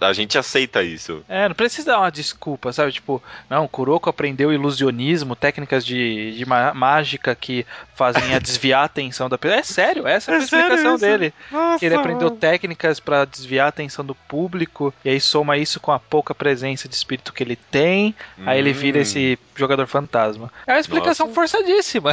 a 0.00 0.12
gente 0.12 0.38
aceita 0.38 0.82
isso. 0.82 1.22
É, 1.28 1.48
não 1.48 1.54
precisa 1.54 1.92
dar 1.92 1.98
uma 1.98 2.10
desculpa, 2.10 2.72
sabe? 2.72 2.92
Tipo, 2.92 3.22
não, 3.48 3.64
o 3.64 3.68
Kuroko 3.68 4.08
aprendeu 4.10 4.52
ilusionismo, 4.52 5.36
técnicas 5.36 5.84
de, 5.84 6.36
de 6.36 6.44
mágica 6.46 7.34
que 7.34 7.66
fazem 7.94 8.34
a 8.34 8.38
desviar 8.38 8.82
a 8.82 8.84
atenção 8.84 9.28
da 9.28 9.36
pessoa. 9.36 9.60
É 9.60 9.62
sério, 9.62 10.06
essa 10.06 10.30
é 10.32 10.34
a 10.34 10.38
É 10.38 10.42
explicação 10.42 10.96
dele. 10.96 11.34
Nossa, 11.50 11.84
Ele 11.84 11.94
aprendeu 11.94 12.30
técnicas 12.30 12.98
pra 13.00 13.24
desviar 13.24 13.66
a 13.66 13.68
atenção 13.68 14.04
do 14.04 14.14
público, 14.14 14.92
e 15.04 15.10
aí 15.10 15.20
soma 15.20 15.56
isso 15.58 15.78
com 15.80 15.92
a 15.92 15.98
pouca 15.98 16.34
presença 16.34 16.88
de 16.88 16.94
espírito 16.94 17.32
que 17.32 17.42
ele 17.42 17.56
tem, 17.56 18.14
aí 18.46 18.58
ele 18.58 18.72
vira 18.72 18.98
Hum. 18.98 19.02
esse 19.02 19.38
jogador 19.54 19.86
fantasma. 19.86 20.50
É 20.66 20.72
uma 20.72 20.80
explicação 20.80 21.26
Nossa. 21.26 21.34
forçadíssima. 21.34 22.10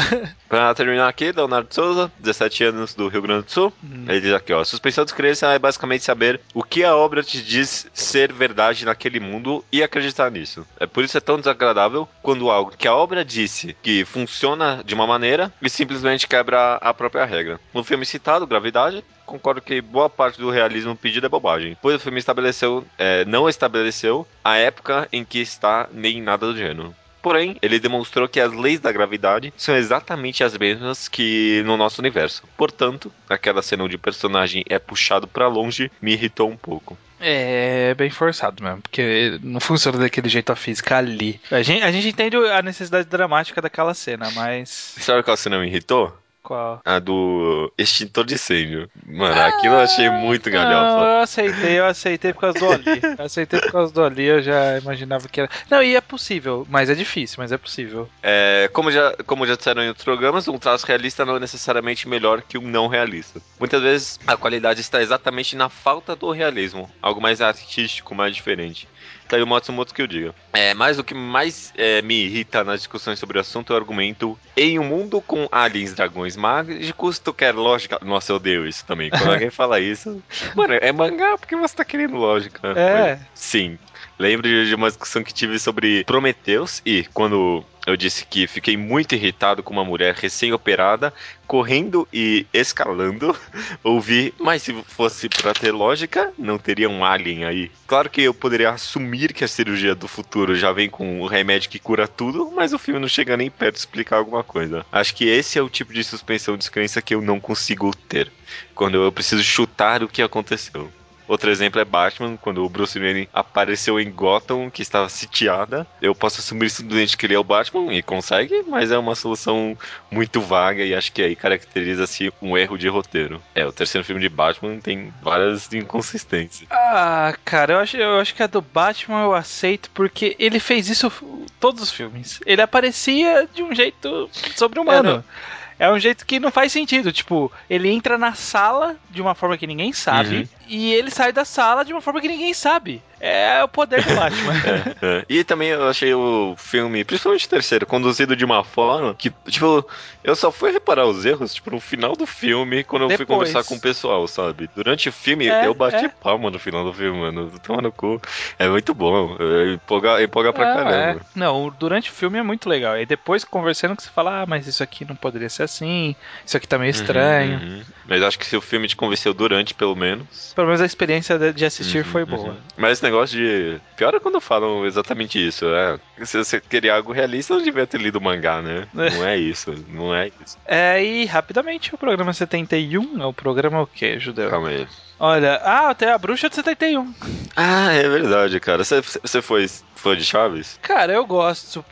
Pra 0.50 0.74
terminar 0.76 1.08
aqui, 1.08 1.32
Leonardo 1.38 1.74
Souza, 1.74 2.12
17 2.20 2.64
anos 2.66 2.94
do 2.94 3.08
Rio 3.08 3.22
Grande 3.22 3.46
do 3.46 3.52
Sul. 3.52 3.74
Hum. 3.84 4.06
Ele 4.08 4.22
diz 4.22 4.34
aqui, 4.34 4.54
ó. 4.54 4.64
Suspensão 4.64 5.06
de 5.06 5.14
crença 5.14 5.48
é 5.54 5.60
basicamente 5.60 6.04
saber 6.04 6.42
o 6.54 6.64
que 6.64 6.84
a 6.84 6.96
obra 6.96 7.24
te 7.24 7.42
diz 7.42 7.88
ser 7.94 8.32
verdade 8.34 8.86
naquele 8.86 9.20
mundo 9.20 9.64
e 9.72 9.82
acreditar 9.84 10.30
nisso. 10.32 10.66
É 10.80 10.86
por 10.86 11.04
isso 11.04 11.18
é 11.18 11.22
tão 11.22 11.38
desagradável 11.38 12.08
quando 12.22 12.50
algo 12.50 12.74
que 12.78 12.88
a 12.88 12.96
obra 12.96 13.24
disse 13.24 13.76
que 13.82 14.04
funciona 14.06 14.82
de 14.84 14.94
uma 14.94 15.08
maneira 15.08 15.52
e 15.62 15.70
simplesmente 15.70 16.28
quebra 16.28 16.76
a 16.76 16.94
própria 16.94 17.26
regra. 17.26 17.60
No 17.74 17.84
filme 17.84 18.06
citado, 18.06 18.48
Gravidade, 18.48 19.04
concordo 19.26 19.62
que 19.62 19.82
boa 19.82 20.10
parte 20.10 20.40
do 20.40 20.50
realismo 20.50 20.96
pedido 20.96 21.26
é 21.26 21.30
bobagem, 21.30 21.78
pois 21.82 21.96
o 21.96 22.00
filme 22.00 22.18
estabeleceu, 22.18 22.86
é, 22.98 23.26
não 23.26 23.48
estabeleceu 23.48 24.26
a 24.44 24.56
época 24.56 25.08
em 25.12 25.24
que 25.24 25.40
está 25.40 25.88
nem 25.92 26.22
nada 26.22 26.48
do 26.48 26.58
gênero. 26.58 26.96
Porém, 27.22 27.58
ele 27.62 27.80
demonstrou 27.80 28.28
que 28.28 28.40
as 28.40 28.54
leis 28.54 28.80
da 28.80 28.92
gravidade 28.92 29.54
são 29.58 29.76
exatamente 29.76 30.44
as 30.44 30.58
mesmas 30.58 31.08
que 31.08 31.62
no 31.66 31.78
nosso 31.78 32.02
universo. 32.02 32.44
Portanto, 32.56 33.12
aquela 33.30 33.62
cena 33.62 33.84
onde 33.84 33.96
o 33.96 34.00
personagem 34.00 34.64
é 34.70 34.80
puxado 34.80 35.28
pra 35.28 35.48
longe 35.48 35.92
me 36.02 36.14
irritou 36.14 36.50
um 36.50 36.58
pouco. 36.58 36.98
É 37.20 37.96
bem 37.96 38.10
forçado 38.10 38.64
mesmo, 38.64 38.82
porque 38.82 39.40
não 39.42 39.60
funciona 39.60 39.98
daquele 39.98 40.30
jeito 40.30 40.52
a 40.52 40.56
física 40.56 40.98
ali. 40.98 41.42
A 41.50 41.64
gente, 41.64 41.84
a 41.84 41.92
gente 41.92 42.08
entende 42.10 42.38
a 42.38 42.62
necessidade 42.62 43.08
dramática 43.08 43.62
daquela 43.62 43.94
cena, 43.94 44.30
mas. 44.32 44.96
Sabe 45.00 45.24
qual 45.24 45.36
cena 45.36 45.60
me 45.60 45.68
irritou? 45.68 46.16
Qual? 46.48 46.80
A 46.86 46.98
do 47.00 47.70
extintor 47.78 48.24
de 48.24 48.36
incêndio. 48.36 48.90
Mano, 49.06 49.38
aquilo 49.42 49.74
eu 49.74 49.80
achei 49.82 50.10
muito 50.10 50.50
Não, 50.50 50.54
galhofa. 50.54 51.04
eu 51.04 51.20
aceitei, 51.20 51.80
eu 51.80 51.86
aceitei 51.86 52.32
por 52.32 52.40
causa 52.40 52.60
do 52.60 52.72
Ali. 52.72 53.02
Eu 53.20 53.26
aceitei 53.26 53.60
por 53.60 53.72
causa 53.74 53.94
do 53.94 54.02
Ali, 54.02 54.24
eu 54.24 54.42
já 54.42 54.78
imaginava 54.78 55.28
que 55.28 55.42
era. 55.42 55.50
Não, 55.70 55.84
e 55.84 55.94
é 55.94 56.00
possível, 56.00 56.66
mas 56.70 56.90
é 56.90 56.96
difícil, 56.96 57.36
mas 57.40 57.52
é 57.52 57.58
possível. 57.58 58.08
É, 58.24 58.70
como, 58.72 58.90
já, 58.90 59.14
como 59.26 59.46
já 59.46 59.58
disseram 59.58 59.84
em 59.84 59.90
outros 59.90 60.06
programas, 60.06 60.48
um 60.48 60.58
traço 60.58 60.86
realista 60.86 61.26
não 61.26 61.36
é 61.36 61.40
necessariamente 61.42 62.08
melhor 62.08 62.42
que 62.42 62.58
um 62.58 62.62
não 62.62 62.88
realista. 62.88 63.42
Muitas 63.60 63.82
vezes 63.82 64.18
a 64.26 64.38
qualidade 64.38 64.80
está 64.80 65.02
exatamente 65.02 65.54
na 65.54 65.68
falta 65.68 66.16
do 66.16 66.32
realismo, 66.32 66.90
algo 67.02 67.20
mais 67.20 67.42
artístico, 67.42 68.16
mais 68.16 68.34
diferente. 68.34 68.88
Tá 69.28 69.36
aí 69.36 69.44
o 69.44 69.48
Matsumoto 69.48 69.94
que 69.94 70.02
eu 70.02 70.08
diga. 70.08 70.34
É, 70.54 70.74
mas 70.74 70.98
o 70.98 71.04
que 71.04 71.14
mais 71.14 71.74
é, 71.78 72.02
me 72.02 72.26
irrita 72.26 72.64
nas 72.64 72.80
discussões 72.80 73.20
sobre 73.20 73.38
o 73.38 73.42
assunto 73.42 73.74
é 73.74 73.76
o 73.76 73.80
argumento 73.80 74.40
em 74.56 74.80
um 74.80 74.84
mundo 74.84 75.22
com 75.22 75.48
aliens, 75.52 75.94
dragões 75.94 76.36
mágicos, 76.36 77.20
tu 77.20 77.34
quer 77.34 77.54
lógica. 77.54 78.00
Nossa, 78.02 78.32
eu 78.32 78.38
odeio 78.38 78.66
isso 78.66 78.86
também. 78.86 79.10
Quando 79.10 79.32
alguém 79.34 79.50
fala 79.50 79.80
isso, 79.80 80.24
mano, 80.56 80.74
é 80.74 80.92
mangá 80.92 81.38
porque 81.38 81.56
você 81.56 81.76
tá 81.76 81.84
querendo 81.84 82.16
lógica. 82.16 82.60
É. 82.70 83.16
Mas, 83.16 83.20
sim. 83.34 83.78
Lembro 84.20 84.48
de 84.48 84.74
uma 84.74 84.88
discussão 84.88 85.24
que 85.24 85.34
tive 85.34 85.60
sobre 85.60 86.04
Prometheus 86.04 86.82
e 86.86 87.04
quando 87.14 87.64
eu 87.88 87.96
disse 87.96 88.26
que 88.26 88.48
fiquei 88.48 88.76
muito 88.76 89.16
irritado 89.16 89.64
com 89.64 89.72
uma 89.72 89.86
mulher 89.86 90.14
recém-operada, 90.14 91.14
correndo 91.48 92.06
e 92.12 92.46
escalando, 92.54 93.34
ouvi, 93.82 94.34
mas 94.38 94.64
se 94.64 94.74
fosse 94.88 95.30
pra 95.30 95.54
ter 95.54 95.72
lógica, 95.72 96.34
não 96.38 96.58
teria 96.58 96.90
um 96.90 97.06
alien 97.06 97.46
aí. 97.46 97.72
Claro 97.88 98.10
que 98.10 98.24
eu 98.24 98.34
poderia 98.34 98.72
assumir 98.72 99.32
que 99.32 99.46
a 99.46 99.48
cirurgia 99.48 99.96
do 99.96 100.08
futuro 100.08 100.54
já 100.54 100.74
vem 100.74 100.90
com 100.90 101.22
o 101.22 101.28
remédio 101.28 101.70
que 101.70 101.80
cura 101.80 102.10
tudo, 102.10 102.52
mas 102.54 102.74
o 102.74 102.80
filme 102.80 103.00
não 103.00 103.08
chega 103.08 103.38
nem 103.38 103.50
perto 103.50 103.76
de 103.76 103.80
explicar 103.80 104.18
alguma 104.18 104.44
coisa. 104.44 104.86
Acho 104.92 105.16
que 105.16 105.26
esse 105.26 105.58
é 105.58 105.62
o 105.62 105.70
tipo 105.70 105.94
de 105.94 106.04
suspensão 106.04 106.56
de 106.56 106.60
descrença 106.60 107.02
que 107.02 107.16
eu 107.16 107.22
não 107.22 107.40
consigo 107.40 107.96
ter, 108.10 108.30
quando 108.76 108.96
eu 108.96 109.12
preciso 109.14 109.44
chutar 109.44 110.04
o 110.04 110.10
que 110.10 110.22
aconteceu. 110.22 110.92
Outro 111.28 111.50
exemplo 111.50 111.80
é 111.80 111.86
Batman, 111.86 112.38
quando 112.38 112.64
o 112.64 112.70
Bruce 112.70 112.98
Wayne 112.98 113.30
apareceu 113.34 114.00
em 114.00 114.10
Gotham, 114.10 114.70
que 114.70 114.82
estava 114.82 115.10
sitiada. 115.10 115.86
Eu 116.02 116.16
posso 116.16 116.40
assumir 116.40 116.70
simplesmente 116.70 117.18
que 117.18 117.26
ele 117.26 117.36
é 117.36 117.40
o 117.40 117.44
Batman 117.44 117.94
e 117.94 118.02
consegue, 118.02 118.64
mas 118.68 118.92
é 118.92 118.98
uma 118.98 119.16
solução 119.16 119.78
muito 120.10 120.40
vaga 120.40 120.84
e 120.84 120.96
acho 120.96 121.12
que 121.12 121.22
aí 121.22 121.36
caracteriza-se 121.36 122.32
um 122.42 122.58
erro 122.58 122.78
de 122.78 122.88
roteiro. 122.88 123.42
É, 123.54 123.66
o 123.66 123.72
terceiro 123.72 124.06
filme 124.06 124.22
de 124.22 124.30
Batman 124.30 124.80
tem 124.80 125.14
várias 125.22 125.72
inconsistências. 125.74 126.68
Ah, 126.72 127.36
cara, 127.44 127.74
eu 127.74 127.80
acho, 127.80 127.98
eu 127.98 128.20
acho 128.20 128.34
que 128.34 128.44
a 128.44 128.48
do 128.48 128.62
Batman 128.62 129.24
eu 129.24 129.36
aceito 129.36 129.90
porque 129.94 130.36
ele 130.40 130.60
fez 130.60 130.90
isso 130.90 131.12
todos 131.60 131.84
os 131.84 131.92
filmes. 131.92 132.40
Ele 132.46 132.62
aparecia 132.62 133.48
de 133.54 133.64
um 133.64 133.74
jeito 133.74 134.30
sobre-humano. 134.56 135.24
É, 135.24 135.58
um 135.92 136.00
jeito 136.00 136.26
que 136.26 136.40
não 136.40 136.52
faz 136.52 136.72
sentido. 136.72 137.12
Tipo, 137.12 137.52
ele 137.70 137.90
entra 137.90 138.18
na 138.18 138.34
sala 138.34 138.96
de 139.10 139.22
uma 139.22 139.36
forma 139.36 139.58
que 139.58 139.68
ninguém 139.68 139.94
sabe 139.94 140.38
Uhum. 140.38 140.48
e 140.68 140.94
ele 140.94 141.12
sai 141.12 141.32
da 141.32 141.46
sala 141.46 141.86
de 141.86 141.94
uma 141.94 142.02
forma 142.02 142.20
que 142.20 142.28
ninguém 142.28 142.54
sabe. 142.54 143.02
É 143.20 143.64
o 143.64 143.68
poder 143.68 144.04
do 144.04 144.16
Batman. 144.16 144.54
É. 145.02 145.26
E 145.30 145.44
também 145.44 145.70
eu 145.70 145.88
achei 145.88 146.14
o 146.14 146.56
filme, 146.58 147.04
principalmente 147.04 147.46
o 147.46 147.50
terceiro, 147.50 147.86
conduzido 147.86 148.36
de 148.36 148.44
uma 148.46 148.64
forma 148.64 149.14
que, 149.16 149.32
tipo, 149.48 149.88
eu 150.24 150.36
só 150.36 150.52
fui 150.52 150.72
reparar 150.72 151.06
os 151.06 151.26
erros, 151.26 151.54
tipo, 151.54 151.72
no 151.72 151.80
final 151.80 152.16
do 152.16 152.26
filme, 152.26 152.84
quando 152.84 153.04
eu 153.04 153.10
fui 153.10 153.18
Depois. 153.20 153.38
conversar 153.50 153.64
com 153.68 153.76
o 153.76 153.80
pessoal, 153.80 154.28
sabe? 154.28 154.70
Durante 154.76 155.10
o 155.10 155.12
filme, 155.12 155.48
É, 155.48 155.68
eu 155.68 155.74
bati 155.74 156.06
é. 156.06 156.10
palma 156.10 156.50
no 156.50 156.60
final 156.60 156.84
do 156.84 156.94
filme, 156.94 157.20
mano. 157.20 157.52
Toma 157.64 157.82
no 157.82 157.92
cu. 157.92 158.22
É 158.58 158.68
muito 158.68 158.94
bom. 158.94 159.36
É, 159.40 159.74
empolga, 159.74 160.22
empolga 160.24 160.54
pra 160.54 160.72
Ah, 160.72 160.76
caramba. 160.76 161.22
é. 161.22 161.26
Não, 161.36 161.74
durante 161.80 162.10
o 162.10 162.14
filme 162.14 162.38
é 162.40 162.44
muito 162.44 162.68
legal. 162.70 162.98
E 162.98 163.06
depois 163.06 163.44
conversando 163.44 163.96
que 163.96 164.04
você 164.04 164.10
fala, 164.10 164.42
ah, 164.42 164.46
mas 164.46 164.68
isso 164.68 164.82
aqui 164.84 165.06
não 165.06 165.16
poderia 165.16 165.50
ser 165.50 165.64
assim, 165.64 166.16
isso 166.46 166.58
aqui 166.58 166.68
tá 166.68 166.78
meio 166.78 166.92
estranho. 166.92 167.60
Uhum, 167.60 167.68
uhum. 167.78 167.82
Mas 168.08 168.22
acho 168.24 168.40
que 168.40 168.46
se 168.46 168.56
o 168.58 168.62
filme 168.62 168.88
te 168.88 168.96
convenceu 168.96 169.34
durante, 169.34 169.74
pelo 169.74 169.96
menos. 169.96 170.54
Pelo 170.56 170.68
menos 170.68 170.82
a 170.82 170.86
experiência 170.86 171.38
de 171.54 171.66
assistir 171.66 172.00
uhum, 172.00 172.12
foi 172.12 172.26
boa. 172.26 172.50
Uhum. 172.50 172.58
Mas 172.78 172.94
esse 172.94 173.04
negócio 173.08 173.38
de. 173.38 173.82
Pior 173.96 174.14
é 174.14 174.20
quando 174.20 174.40
falam 174.40 174.86
exatamente 174.86 175.46
isso, 175.46 175.66
né? 175.66 176.00
Se 176.24 176.38
você 176.38 176.60
queria 176.60 176.96
algo 176.96 177.12
realista, 177.12 177.54
não 177.54 177.64
devia 177.64 177.88
ter 177.88 178.00
lido 178.00 178.18
o 178.18 178.22
mangá, 178.22 178.62
né? 178.62 178.88
não 178.94 179.26
é 179.26 179.38
isso, 179.38 179.74
não 179.90 180.16
é 180.16 180.32
isso. 180.46 180.58
É, 180.66 181.04
e 181.04 181.26
rapidamente, 181.26 181.94
o 181.94 181.98
programa 181.98 182.34
71 182.34 183.22
é 183.22 183.26
o 183.26 183.34
programa 183.34 183.82
o 183.82 183.88
quê, 183.88 184.20
Judeu? 184.20 184.50
Calma 184.50 184.70
aí. 184.70 184.88
Olha, 185.20 185.56
ah, 185.64 185.90
até 185.90 186.12
a 186.12 186.18
bruxa 186.18 186.48
de 186.48 186.56
71. 186.56 187.14
Ah, 187.56 187.92
é 187.92 188.08
verdade, 188.08 188.60
cara. 188.60 188.84
Você 188.84 189.42
foi 189.42 189.68
fã 189.96 190.16
de 190.16 190.24
Chaves? 190.24 190.80
Cara, 190.82 191.12
eu 191.14 191.26
gosto. 191.26 191.84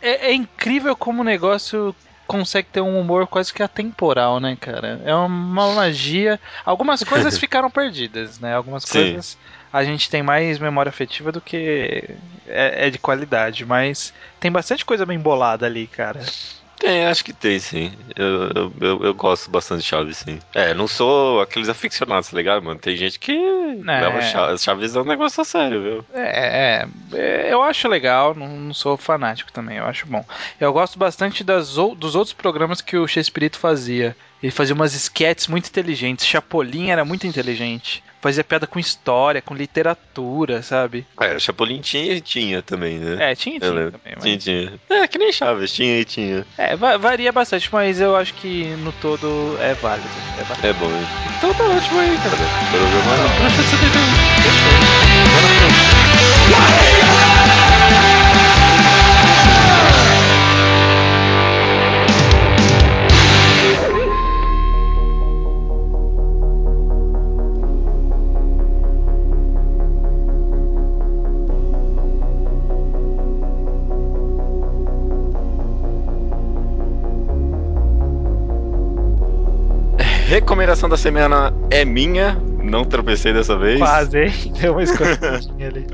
É, 0.00 0.30
é 0.30 0.34
incrível 0.34 0.94
como 0.94 1.22
o 1.22 1.24
negócio 1.24 1.94
consegue 2.28 2.68
ter 2.70 2.82
um 2.82 3.00
humor 3.00 3.26
quase 3.26 3.52
que 3.52 3.62
atemporal, 3.62 4.38
né, 4.38 4.56
cara? 4.60 5.00
É 5.04 5.14
uma 5.14 5.74
magia. 5.74 6.38
Algumas 6.64 7.02
coisas 7.02 7.36
ficaram 7.40 7.70
perdidas, 7.70 8.38
né? 8.38 8.54
Algumas 8.54 8.84
Sim. 8.84 9.14
coisas 9.14 9.38
a 9.72 9.84
gente 9.84 10.10
tem 10.10 10.22
mais 10.22 10.58
memória 10.58 10.90
afetiva 10.90 11.32
do 11.32 11.40
que 11.40 12.04
é, 12.46 12.86
é 12.86 12.90
de 12.90 12.98
qualidade, 12.98 13.64
mas 13.64 14.12
tem 14.40 14.50
bastante 14.50 14.84
coisa 14.84 15.04
bem 15.04 15.18
bolada 15.18 15.66
ali, 15.66 15.86
cara. 15.86 16.20
Tem, 16.78 17.06
acho 17.06 17.24
que 17.24 17.32
tem, 17.32 17.58
sim. 17.58 17.92
Eu, 18.14 18.50
eu, 18.54 18.72
eu, 18.80 19.04
eu, 19.06 19.14
gosto 19.14 19.50
bastante 19.50 19.80
de 19.80 19.86
Chaves, 19.86 20.18
sim. 20.18 20.38
É, 20.54 20.72
não 20.72 20.86
sou 20.86 21.40
aqueles 21.40 21.68
aficionados, 21.68 22.30
tá 22.30 22.36
ligado, 22.36 22.62
mano? 22.62 22.78
Tem 22.78 22.96
gente 22.96 23.18
que 23.18 23.32
é. 23.32 24.00
leva 24.00 24.22
Chaves, 24.22 24.62
Chaves 24.62 24.94
é 24.94 25.00
um 25.00 25.04
negócio 25.04 25.44
sério, 25.44 25.82
viu? 25.82 26.04
É, 26.14 26.86
é 27.12 27.52
eu 27.52 27.62
acho 27.62 27.88
legal, 27.88 28.34
não, 28.34 28.46
não, 28.48 28.74
sou 28.74 28.96
fanático 28.96 29.50
também, 29.50 29.78
eu 29.78 29.86
acho 29.86 30.06
bom. 30.06 30.24
Eu 30.60 30.72
gosto 30.72 30.98
bastante 30.98 31.42
das, 31.42 31.74
dos 31.74 32.14
outros 32.14 32.32
programas 32.32 32.80
que 32.80 32.96
o 32.96 33.08
Shakespeare 33.08 33.50
fazia. 33.54 34.16
Ele 34.40 34.52
fazia 34.52 34.74
umas 34.74 34.94
sketches 34.94 35.48
muito 35.48 35.66
inteligentes. 35.66 36.24
Chapolin 36.24 36.90
era 36.90 37.04
muito 37.04 37.26
inteligente. 37.26 38.04
Fazia 38.20 38.42
piada 38.42 38.66
com 38.66 38.78
história, 38.78 39.40
com 39.40 39.54
literatura, 39.54 40.62
sabe? 40.62 41.06
É, 41.20 41.38
Chapolin 41.38 41.80
tinha 41.80 42.14
e 42.14 42.20
tinha 42.20 42.60
também, 42.62 42.98
né? 42.98 43.30
É, 43.30 43.34
tinha 43.34 43.56
e 43.56 43.60
tinha 43.60 43.70
também. 43.70 44.14
Mas... 44.14 44.24
Tinha, 44.24 44.38
tinha. 44.38 44.72
É, 44.90 45.06
que 45.06 45.18
nem 45.18 45.32
Chaves, 45.32 45.72
tinha 45.72 46.00
e 46.00 46.04
tinha. 46.04 46.46
É, 46.56 46.74
varia 46.76 47.30
bastante, 47.32 47.68
mas 47.72 48.00
eu 48.00 48.16
acho 48.16 48.34
que 48.34 48.64
no 48.78 48.92
todo 48.92 49.56
é 49.60 49.74
válido. 49.74 50.08
É, 50.38 50.42
válido. 50.42 50.66
é 50.66 50.72
bom. 50.72 50.90
Então 51.38 51.54
tá 51.54 51.64
ótimo 51.64 52.00
aí, 52.00 52.18
cara. 52.18 52.36
Programa. 52.70 53.18
Fechou. 56.58 56.97
Recomendação 80.68 80.88
da 80.90 80.98
semana 80.98 81.54
é 81.70 81.82
minha. 81.82 82.34
Não 82.62 82.84
tropecei 82.84 83.32
dessa 83.32 83.56
vez. 83.56 83.78
Quase, 83.78 84.18
hein? 84.18 84.32
Deu 84.60 84.72
uma 84.72 84.82
escorregadinha 84.84 85.68
ali. 85.68 85.86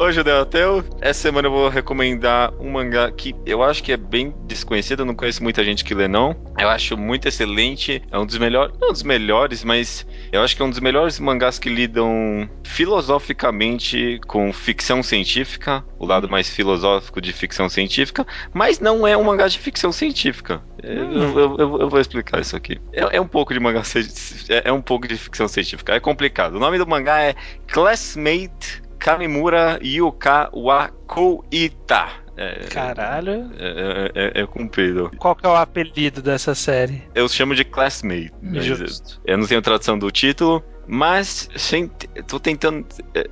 Hoje, 0.00 0.22
Delteu, 0.22 0.84
essa 1.00 1.22
semana 1.22 1.48
eu 1.48 1.50
vou 1.50 1.68
recomendar 1.68 2.54
um 2.60 2.70
mangá 2.70 3.10
que 3.10 3.34
eu 3.44 3.64
acho 3.64 3.82
que 3.82 3.90
é 3.90 3.96
bem 3.96 4.32
desconhecido, 4.46 5.00
eu 5.00 5.04
não 5.04 5.12
conheço 5.12 5.42
muita 5.42 5.64
gente 5.64 5.84
que 5.84 5.92
lê 5.92 6.06
não. 6.06 6.36
Eu 6.56 6.68
acho 6.68 6.96
muito 6.96 7.26
excelente, 7.26 8.00
é 8.08 8.16
um 8.16 8.24
dos 8.24 8.38
melhores, 8.38 8.72
não 8.80 8.90
um 8.90 8.92
dos 8.92 9.02
melhores, 9.02 9.64
mas 9.64 10.06
eu 10.30 10.40
acho 10.40 10.54
que 10.54 10.62
é 10.62 10.64
um 10.64 10.70
dos 10.70 10.78
melhores 10.78 11.18
mangás 11.18 11.58
que 11.58 11.68
lidam 11.68 12.48
filosoficamente 12.62 14.20
com 14.28 14.52
ficção 14.52 15.02
científica, 15.02 15.84
o 15.98 16.06
lado 16.06 16.28
hum. 16.28 16.30
mais 16.30 16.48
filosófico 16.48 17.20
de 17.20 17.32
ficção 17.32 17.68
científica, 17.68 18.24
mas 18.54 18.78
não 18.78 19.04
é 19.04 19.16
um 19.16 19.24
mangá 19.24 19.48
de 19.48 19.58
ficção 19.58 19.90
científica. 19.90 20.62
Eu, 20.80 21.12
eu, 21.12 21.58
eu, 21.58 21.80
eu 21.80 21.88
vou 21.90 21.98
explicar 21.98 22.40
isso 22.40 22.54
aqui. 22.54 22.80
É, 22.92 23.16
é, 23.16 23.20
um 23.20 23.26
pouco 23.26 23.52
de 23.52 23.58
mangá, 23.58 23.82
é, 24.48 24.68
é 24.68 24.72
um 24.72 24.80
pouco 24.80 25.08
de 25.08 25.16
ficção 25.16 25.48
científica, 25.48 25.92
é 25.92 25.98
complicado. 25.98 26.54
O 26.54 26.60
nome 26.60 26.78
do 26.78 26.86
mangá 26.86 27.20
é 27.20 27.34
Classmate 27.66 28.86
Kamimura 28.98 29.78
Yuka 29.82 30.50
Wakoita. 30.52 32.28
É, 32.36 32.66
Caralho. 32.70 33.50
É, 33.58 34.10
é, 34.14 34.40
é, 34.40 34.42
é, 34.42 34.46
comprido. 34.46 35.10
Qual 35.18 35.34
que 35.34 35.44
é 35.44 35.48
o 35.48 35.56
apelido 35.56 36.22
dessa 36.22 36.54
série? 36.54 37.02
Eu 37.12 37.28
chamo 37.28 37.52
de 37.52 37.64
Classmate. 37.64 38.32
Justo. 38.52 39.20
Eu 39.24 39.38
não 39.38 39.46
tenho 39.46 39.60
tradução 39.60 39.98
do 39.98 40.08
título, 40.12 40.62
mas 40.86 41.48
sem, 41.56 41.90
tô 42.28 42.38
tentando 42.38 42.86
é, 43.12 43.26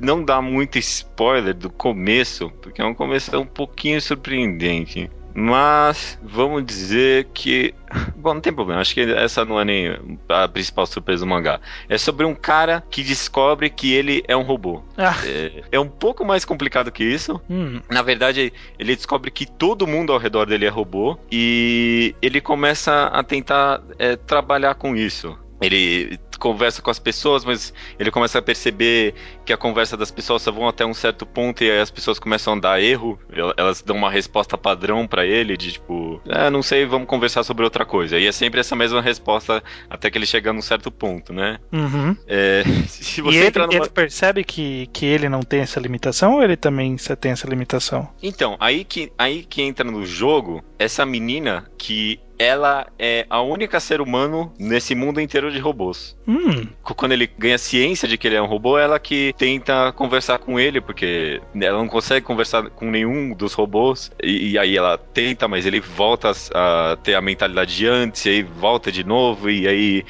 não 0.00 0.24
dar 0.24 0.40
muito 0.40 0.78
spoiler 0.78 1.52
do 1.52 1.68
começo, 1.68 2.50
porque 2.62 2.80
é 2.80 2.84
um 2.84 2.94
começo 2.94 3.38
um 3.38 3.46
pouquinho 3.46 4.00
surpreendente. 4.00 5.10
Mas 5.38 6.18
vamos 6.22 6.64
dizer 6.64 7.28
que. 7.34 7.74
Bom, 8.16 8.32
não 8.34 8.40
tem 8.40 8.54
problema. 8.54 8.80
Acho 8.80 8.94
que 8.94 9.02
essa 9.02 9.44
não 9.44 9.60
é 9.60 9.64
nem 9.66 9.98
a 10.30 10.48
principal 10.48 10.86
surpresa 10.86 11.26
do 11.26 11.28
mangá. 11.28 11.60
É 11.90 11.98
sobre 11.98 12.24
um 12.24 12.34
cara 12.34 12.82
que 12.90 13.02
descobre 13.02 13.68
que 13.68 13.92
ele 13.92 14.24
é 14.26 14.34
um 14.34 14.42
robô. 14.42 14.82
Ah. 14.96 15.14
É, 15.26 15.62
é, 15.72 15.78
um 15.78 15.88
pouco 15.88 16.24
mais 16.24 16.46
complicado 16.46 16.90
que 16.90 17.04
isso. 17.04 17.38
Hum. 17.50 17.82
Na 17.90 18.00
verdade, 18.00 18.50
ele 18.78 18.96
descobre 18.96 19.30
que 19.30 19.44
todo 19.44 19.86
mundo 19.86 20.10
ao 20.10 20.18
redor 20.18 20.46
dele 20.46 20.64
é 20.64 20.70
robô. 20.70 21.18
E 21.30 22.14
ele 22.22 22.40
começa 22.40 23.04
a 23.08 23.22
tentar 23.22 23.82
é, 23.98 24.16
trabalhar 24.16 24.74
com 24.74 24.96
isso. 24.96 25.38
Ele 25.60 26.18
conversa 26.38 26.82
com 26.82 26.90
as 26.90 26.98
pessoas, 26.98 27.44
mas 27.44 27.72
ele 27.98 28.10
começa 28.10 28.38
a 28.38 28.42
perceber 28.42 29.14
que 29.44 29.52
a 29.52 29.56
conversa 29.56 29.96
das 29.96 30.10
pessoas 30.10 30.42
só 30.42 30.52
vão 30.52 30.68
até 30.68 30.84
um 30.84 30.94
certo 30.94 31.24
ponto 31.24 31.64
e 31.64 31.70
aí 31.70 31.80
as 31.80 31.90
pessoas 31.90 32.18
começam 32.18 32.54
a 32.54 32.60
dar 32.60 32.80
erro. 32.80 33.18
Elas 33.56 33.82
dão 33.82 33.96
uma 33.96 34.10
resposta 34.10 34.56
padrão 34.58 35.06
para 35.06 35.24
ele 35.24 35.56
de 35.56 35.72
tipo, 35.72 36.20
ah, 36.28 36.50
não 36.50 36.62
sei, 36.62 36.84
vamos 36.84 37.08
conversar 37.08 37.42
sobre 37.42 37.64
outra 37.64 37.84
coisa. 37.84 38.18
E 38.18 38.26
é 38.26 38.32
sempre 38.32 38.60
essa 38.60 38.76
mesma 38.76 39.00
resposta 39.00 39.62
até 39.88 40.10
que 40.10 40.18
ele 40.18 40.26
chega 40.26 40.52
num 40.52 40.62
certo 40.62 40.90
ponto, 40.90 41.32
né? 41.32 41.58
Uhum. 41.72 42.16
É, 42.26 42.62
se 42.86 43.22
você 43.22 43.36
e 43.36 43.40
ele, 43.40 43.58
numa... 43.58 43.74
ele, 43.74 43.88
percebe 43.88 44.44
que, 44.44 44.88
que 44.92 45.06
ele 45.06 45.28
não 45.28 45.40
tem 45.40 45.60
essa 45.60 45.80
limitação 45.80 46.34
ou 46.34 46.42
ele 46.42 46.56
também 46.56 46.96
tem 47.18 47.32
essa 47.32 47.48
limitação? 47.48 48.08
Então, 48.22 48.56
aí 48.60 48.84
que, 48.84 49.12
aí 49.16 49.42
que 49.42 49.62
entra 49.62 49.88
no 49.90 50.04
jogo 50.04 50.62
essa 50.78 51.06
menina 51.06 51.70
que 51.78 52.20
ela 52.38 52.86
é 52.98 53.26
a 53.28 53.40
única 53.40 53.80
ser 53.80 54.00
humano 54.00 54.52
nesse 54.58 54.94
mundo 54.94 55.20
inteiro 55.20 55.50
de 55.50 55.58
robôs. 55.58 56.16
Hum. 56.26 56.66
Quando 56.82 57.12
ele 57.12 57.28
ganha 57.38 57.58
ciência 57.58 58.06
de 58.06 58.18
que 58.18 58.26
ele 58.26 58.36
é 58.36 58.42
um 58.42 58.46
robô, 58.46 58.78
ela 58.78 58.98
que 58.98 59.34
tenta 59.38 59.92
conversar 59.92 60.38
com 60.38 60.58
ele, 60.58 60.80
porque 60.80 61.40
ela 61.60 61.78
não 61.78 61.88
consegue 61.88 62.24
conversar 62.24 62.70
com 62.70 62.90
nenhum 62.90 63.34
dos 63.34 63.52
robôs. 63.52 64.10
E, 64.22 64.52
e 64.52 64.58
aí 64.58 64.76
ela 64.76 64.98
tenta, 64.98 65.48
mas 65.48 65.66
ele 65.66 65.80
volta 65.80 66.32
a, 66.54 66.92
a 66.92 66.96
ter 66.96 67.14
a 67.14 67.20
mentalidade 67.20 67.76
de 67.76 67.86
antes, 67.86 68.24
e 68.26 68.30
aí 68.30 68.42
volta 68.42 68.90
de 68.92 69.04
novo, 69.04 69.50
e 69.50 69.66
aí 69.66 70.04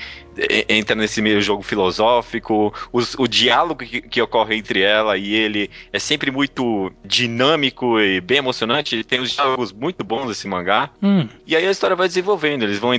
entra 0.68 0.94
nesse 0.94 1.22
meio 1.22 1.40
jogo 1.40 1.62
filosófico, 1.62 2.72
os, 2.92 3.14
o 3.14 3.26
diálogo 3.26 3.84
que, 3.84 4.00
que, 4.02 4.20
ocorre 4.20 4.56
entre 4.56 4.82
ela 4.82 5.16
e 5.16 5.34
ele 5.34 5.70
é 5.92 5.98
sempre 5.98 6.30
muito 6.30 6.92
dinâmico 7.04 7.98
e 7.98 8.20
bem 8.20 8.38
emocionante. 8.38 9.02
Tem 9.02 9.20
os 9.20 9.32
diálogos 9.32 9.72
muito 9.72 10.04
bons 10.04 10.28
desse 10.28 10.46
mangá. 10.46 10.90
Hum. 11.02 11.26
E 11.46 11.56
aí 11.56 11.66
a 11.66 11.70
história 11.70 11.96
vai 11.96 12.08
desenvolvendo. 12.08 12.64
Eles 12.64 12.78
vão 12.78 12.92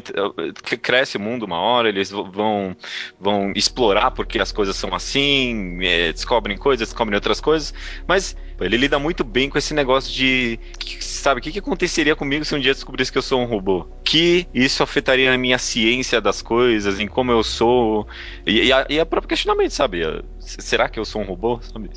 cresce 0.82 1.18
o 1.18 1.20
mundo 1.20 1.44
uma 1.44 1.60
hora, 1.60 1.90
eles 1.90 2.10
vão 2.10 2.76
vão 3.20 3.52
explorar 3.56 4.12
porque 4.12 4.40
as 4.40 4.52
coisas 4.52 4.76
são 4.76 4.94
assim, 4.94 5.80
é, 5.82 6.12
descobrem 6.12 6.58
coisas, 6.58 6.88
descobrem 6.88 7.16
outras 7.16 7.40
coisas, 7.40 7.74
mas 8.08 8.36
ele 8.60 8.78
lida 8.78 8.98
muito 8.98 9.24
bem 9.24 9.50
com 9.50 9.58
esse 9.58 9.74
negócio 9.74 10.12
de, 10.12 10.60
sabe, 11.00 11.40
o 11.40 11.44
que, 11.44 11.52
que 11.52 11.60
aconteceria 11.60 12.16
comigo 12.16 12.46
se 12.46 12.56
um 12.56 12.60
dia 12.60 12.74
descobrisse 12.74 13.12
que 13.12 13.18
eu 13.18 13.22
sou 13.22 13.42
um 13.42 13.46
robô? 13.46 13.88
Que 14.04 14.48
isso 14.54 14.82
afetaria 14.82 15.34
a 15.34 15.38
minha 15.38 15.58
ciência 15.58 16.20
das 16.22 16.42
coisas, 16.42 17.00
em 17.00 17.08
como 17.08 17.32
eu 17.32 17.44
sou, 17.44 18.08
e, 18.46 18.68
e, 18.68 18.74
a, 18.74 18.86
e 18.90 19.00
a 19.00 19.06
próprio 19.06 19.30
questionamento, 19.30 19.72
sabe? 19.72 20.02
Será 20.40 20.88
que 20.88 20.98
eu 20.98 21.04
sou 21.04 21.22
um 21.22 21.26
robô? 21.26 21.60
Sabe? 21.62 21.90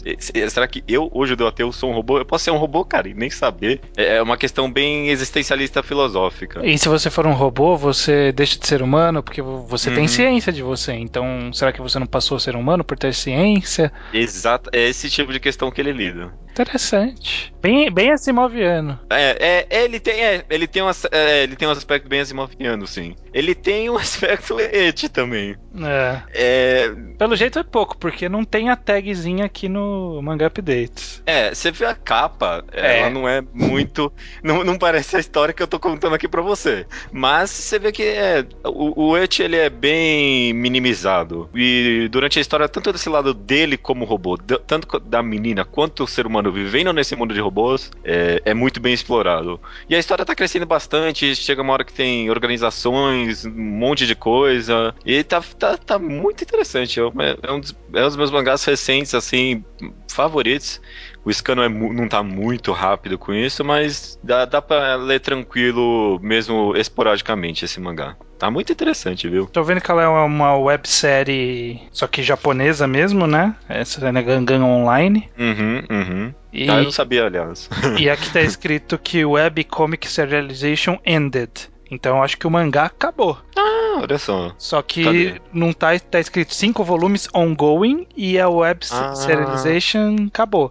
Será 0.51 0.67
que 0.67 0.83
eu, 0.89 1.09
hoje 1.15 1.37
do 1.37 1.47
ateu, 1.47 1.71
sou 1.71 1.91
um 1.91 1.95
robô? 1.95 2.19
Eu 2.19 2.25
posso 2.25 2.45
ser 2.45 2.51
um 2.51 2.57
robô, 2.57 2.85
cara, 2.85 3.09
e 3.09 3.15
nem 3.15 3.31
saber. 3.31 3.81
É, 3.97 4.17
é 4.17 4.23
uma 4.23 4.37
questão 4.37 4.71
bem 4.71 5.09
existencialista 5.09 5.83
filosófica. 5.83 6.65
E 6.67 6.77
se 6.77 6.89
você 6.89 7.09
for 7.11 7.27
um 7.27 7.33
robô, 7.33 7.77
você 7.77 8.33
deixa 8.33 8.59
de 8.59 8.67
ser 8.67 8.83
humano 8.83 9.23
porque 9.23 9.41
você 9.41 9.91
uhum. 9.91 9.97
tem 9.97 10.09
ciência 10.09 10.53
de 10.53 10.63
você. 10.63 10.93
Então, 10.93 11.53
será 11.53 11.73
que 11.73 11.81
você 11.81 11.99
não 11.99 12.07
passou 12.07 12.37
a 12.37 12.41
ser 12.41 12.57
humano 12.57 12.83
por 12.83 12.99
ter 12.99 13.15
ciência? 13.15 13.93
Exato, 14.13 14.69
é 14.73 14.89
esse 14.89 15.09
tipo 15.09 15.33
de 15.33 15.39
questão 15.39 15.71
que 15.71 15.81
ele 15.81 15.93
lida. 15.93 16.33
Interessante. 16.55 17.53
Bem, 17.61 17.91
bem 17.91 18.11
Asimoviano. 18.13 18.99
É, 19.11 19.67
é, 19.71 19.85
ele 19.85 20.01
tem, 20.01 20.15
é, 20.25 20.45
ele 20.49 20.67
tem 20.67 20.83
um, 20.83 20.89
é, 21.11 21.43
ele 21.43 21.57
tem 21.57 21.69
um 21.69 21.71
aspecto 21.71 22.09
bem 22.09 22.21
asimoviano, 22.21 22.87
sim. 22.87 23.15
Ele 23.35 23.55
tem 23.55 23.91
um 23.91 23.97
aspecto 23.99 24.59
et 24.59 25.09
também. 25.11 25.57
É. 25.83 26.23
É, 26.33 26.89
Pelo 27.19 27.37
jeito 27.37 27.59
é 27.59 27.63
pouco, 27.63 27.97
porque 27.99 28.29
não 28.29 28.45
tem 28.45 28.71
a 28.71 28.77
tagzinha 28.77 29.45
aqui 29.45 29.69
no 29.69 30.21
Manga 30.23 30.47
Updates. 30.47 31.23
é, 31.27 31.55
você 31.55 31.71
vê 31.71 31.85
a 31.85 31.95
capa, 31.95 32.65
É. 32.73 33.01
ela 33.01 33.11
não 33.11 33.29
é 33.29 33.43
muito, 33.53 34.13
não, 34.43 34.65
não 34.65 34.79
parece 34.79 35.17
a 35.17 35.21
história 35.21 35.53
que 35.55 35.63
eu 35.63 35.69
tô 35.69 35.79
contando 35.79 36.15
aqui 36.15 36.27
pra 36.27 36.41
você. 36.43 36.87
Mas 37.13 37.51
você 37.51 37.79
vê 37.79 37.93
que 37.93 38.03
é, 38.03 38.45
o, 38.65 39.11
o 39.11 39.17
et 39.19 39.39
ele 39.41 39.57
é 39.57 39.69
bem 39.71 40.53
minimizado. 40.55 41.49
E 41.55 42.09
durante 42.11 42.39
a 42.39 42.43
história, 42.43 42.69
tanto 42.69 42.93
desse 42.93 43.09
lado 43.09 43.35
dele 43.35 43.77
como 43.77 44.05
robô, 44.05 44.37
tanto 44.39 44.99
da 44.99 45.23
menina 45.23 45.65
quanto 45.65 46.05
o 46.05 46.09
ser 46.09 46.27
humano 46.27 46.51
vivendo 46.51 46.93
nesse 46.93 47.15
mundo 47.15 47.35
de 47.35 47.41
robôs, 47.51 47.91
é, 48.05 48.41
é 48.45 48.55
muito 48.55 48.81
bem 48.81 48.95
explorado. 48.95 49.61
E 49.89 49.95
a 49.95 49.99
história 49.99 50.25
tá 50.25 50.35
crescendo 50.35 50.65
bastante, 50.65 51.35
chega 51.35 51.61
uma 51.61 51.73
hora 51.73 51.85
que 51.85 51.93
tem 51.93 52.31
organizações, 52.31 53.45
um 53.45 53.51
monte 53.51 54.07
de 54.07 54.15
coisa. 54.15 54.95
E 55.05 55.23
tá, 55.25 55.43
tá, 55.59 55.77
tá 55.77 55.99
muito 55.99 56.43
interessante. 56.43 56.99
É 56.99 57.05
um, 57.05 57.13
é 57.43 57.53
um 57.53 57.61
dos, 57.61 57.77
é 57.93 58.03
um 58.03 58.07
dos 58.07 58.17
meus 58.17 58.31
mangás 58.31 58.65
recentes, 58.65 59.15
assim, 59.15 59.65
favoritos. 60.09 60.81
O 61.25 61.33
Scano 61.33 61.63
é 61.63 61.69
mu- 61.69 61.93
não 61.93 62.09
tá 62.09 62.23
muito 62.23 62.73
rápido 62.73 63.19
com 63.19 63.33
isso, 63.35 63.63
mas 63.65 64.19
dá, 64.23 64.45
dá 64.47 64.63
pra 64.63 64.95
ler 64.97 65.21
tranquilo, 65.21 66.19
mesmo 66.23 66.75
esporadicamente, 66.77 67.65
esse 67.65 67.79
mangá. 67.81 68.17
Tá 68.39 68.51
muito 68.51 68.73
interessante, 68.73 69.29
viu? 69.29 69.47
Tô 69.47 69.63
vendo 69.63 69.83
que 69.83 69.91
ela 69.91 70.03
é 70.03 70.09
uma 70.09 70.57
websérie, 70.57 71.81
só 71.93 72.07
que 72.07 72.23
japonesa 72.23 72.87
mesmo, 72.87 73.27
né? 73.27 73.55
Essa 73.69 74.07
é 74.07 74.13
na 74.13 74.23
Gangan 74.23 74.65
Online. 74.65 75.29
Uhum, 75.39 75.83
uhum. 75.91 76.35
E, 76.53 76.69
Ah, 76.71 76.79
eu 76.79 76.85
não 76.85 76.93
sabia, 76.93 77.27
aliás. 77.27 77.69
e 77.99 78.09
aqui 78.09 78.31
tá 78.33 78.41
escrito 78.41 78.99
que 78.99 79.25
Web 79.25 79.65
Comic 79.65 80.09
Serialization 80.09 80.99
ended. 81.05 81.51
Então 81.91 82.17
eu 82.19 82.23
acho 82.23 82.39
que 82.39 82.47
o 82.47 82.51
mangá 82.51 82.85
acabou. 82.85 83.37
Ah, 83.59 83.99
olha 84.03 84.17
só. 84.19 84.55
Só 84.59 84.81
que 84.81 85.05
Cadê? 85.05 85.41
não 85.53 85.73
tá, 85.73 85.99
tá 85.99 86.21
escrito 86.21 86.55
cinco 86.55 86.85
volumes 86.85 87.29
ongoing 87.35 88.07
e 88.17 88.39
a 88.39 88.49
Web 88.49 88.87
Ah. 88.91 89.15
Serialization 89.15 90.17
acabou. 90.29 90.71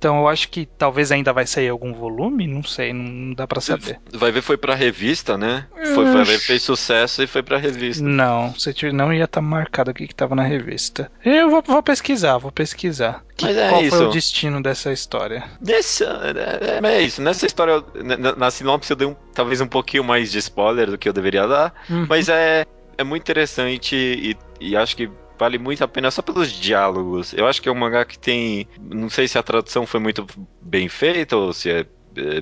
Então 0.00 0.20
eu 0.20 0.28
acho 0.28 0.48
que 0.48 0.64
talvez 0.78 1.12
ainda 1.12 1.30
vai 1.30 1.46
sair 1.46 1.68
algum 1.68 1.92
volume, 1.92 2.46
não 2.46 2.62
sei, 2.62 2.90
não, 2.90 3.34
dá 3.34 3.46
pra 3.46 3.60
saber. 3.60 4.00
Vai 4.10 4.32
ver, 4.32 4.40
foi 4.40 4.56
pra 4.56 4.74
revista, 4.74 5.36
né? 5.36 5.66
Foi, 5.94 6.06
ver, 6.24 6.38
fez 6.38 6.62
sucesso 6.62 7.22
e 7.22 7.26
foi 7.26 7.42
pra 7.42 7.58
revista. 7.58 8.02
Não, 8.02 8.54
se 8.58 8.72
tiver, 8.72 8.94
não 8.94 9.12
ia 9.12 9.24
estar 9.24 9.42
marcado 9.42 9.90
aqui 9.90 10.08
que 10.08 10.14
tava 10.14 10.34
na 10.34 10.42
revista. 10.42 11.12
Eu 11.22 11.50
vou, 11.50 11.62
vou 11.66 11.82
pesquisar, 11.82 12.38
vou 12.38 12.50
pesquisar. 12.50 13.22
Que- 13.36 13.44
Mas 13.44 13.56
é 13.58 13.68
qual 13.68 13.78
foi 13.80 13.86
isso. 13.88 14.04
o 14.06 14.10
destino 14.10 14.62
dessa 14.62 14.90
história? 14.90 15.44
Nessa, 15.60 16.06
é, 16.82 16.86
é 16.96 17.02
isso, 17.02 17.20
nessa 17.20 17.44
história, 17.44 17.84
na, 18.02 18.34
na 18.34 18.50
sinopse 18.50 18.90
eu 18.90 18.96
dei 18.96 19.06
um- 19.06 19.16
talvez 19.34 19.60
um 19.60 19.66
pouquinho 19.68 20.02
mais 20.02 20.32
de 20.32 20.38
spoiler 20.38 20.90
do 20.90 20.96
que 20.96 21.10
eu 21.10 21.12
deveria 21.12 21.46
dar, 21.46 21.74
Uhum. 21.90 22.06
mas 22.08 22.30
é, 22.30 22.64
é 22.96 23.04
muito 23.04 23.20
interessante 23.22 23.94
e, 23.94 24.34
e 24.60 24.74
acho 24.74 24.96
que 24.96 25.10
vale 25.40 25.58
muito 25.58 25.82
a 25.82 25.88
pena 25.88 26.10
só 26.10 26.20
pelos 26.20 26.52
diálogos. 26.52 27.32
Eu 27.32 27.46
acho 27.46 27.62
que 27.62 27.68
é 27.68 27.72
um 27.72 27.74
mangá 27.74 28.04
que 28.04 28.18
tem, 28.18 28.68
não 28.78 29.08
sei 29.08 29.26
se 29.26 29.38
a 29.38 29.42
tradução 29.42 29.86
foi 29.86 29.98
muito 29.98 30.26
bem 30.60 30.86
feita 30.86 31.34
ou 31.34 31.52
se 31.54 31.70
é 31.70 31.86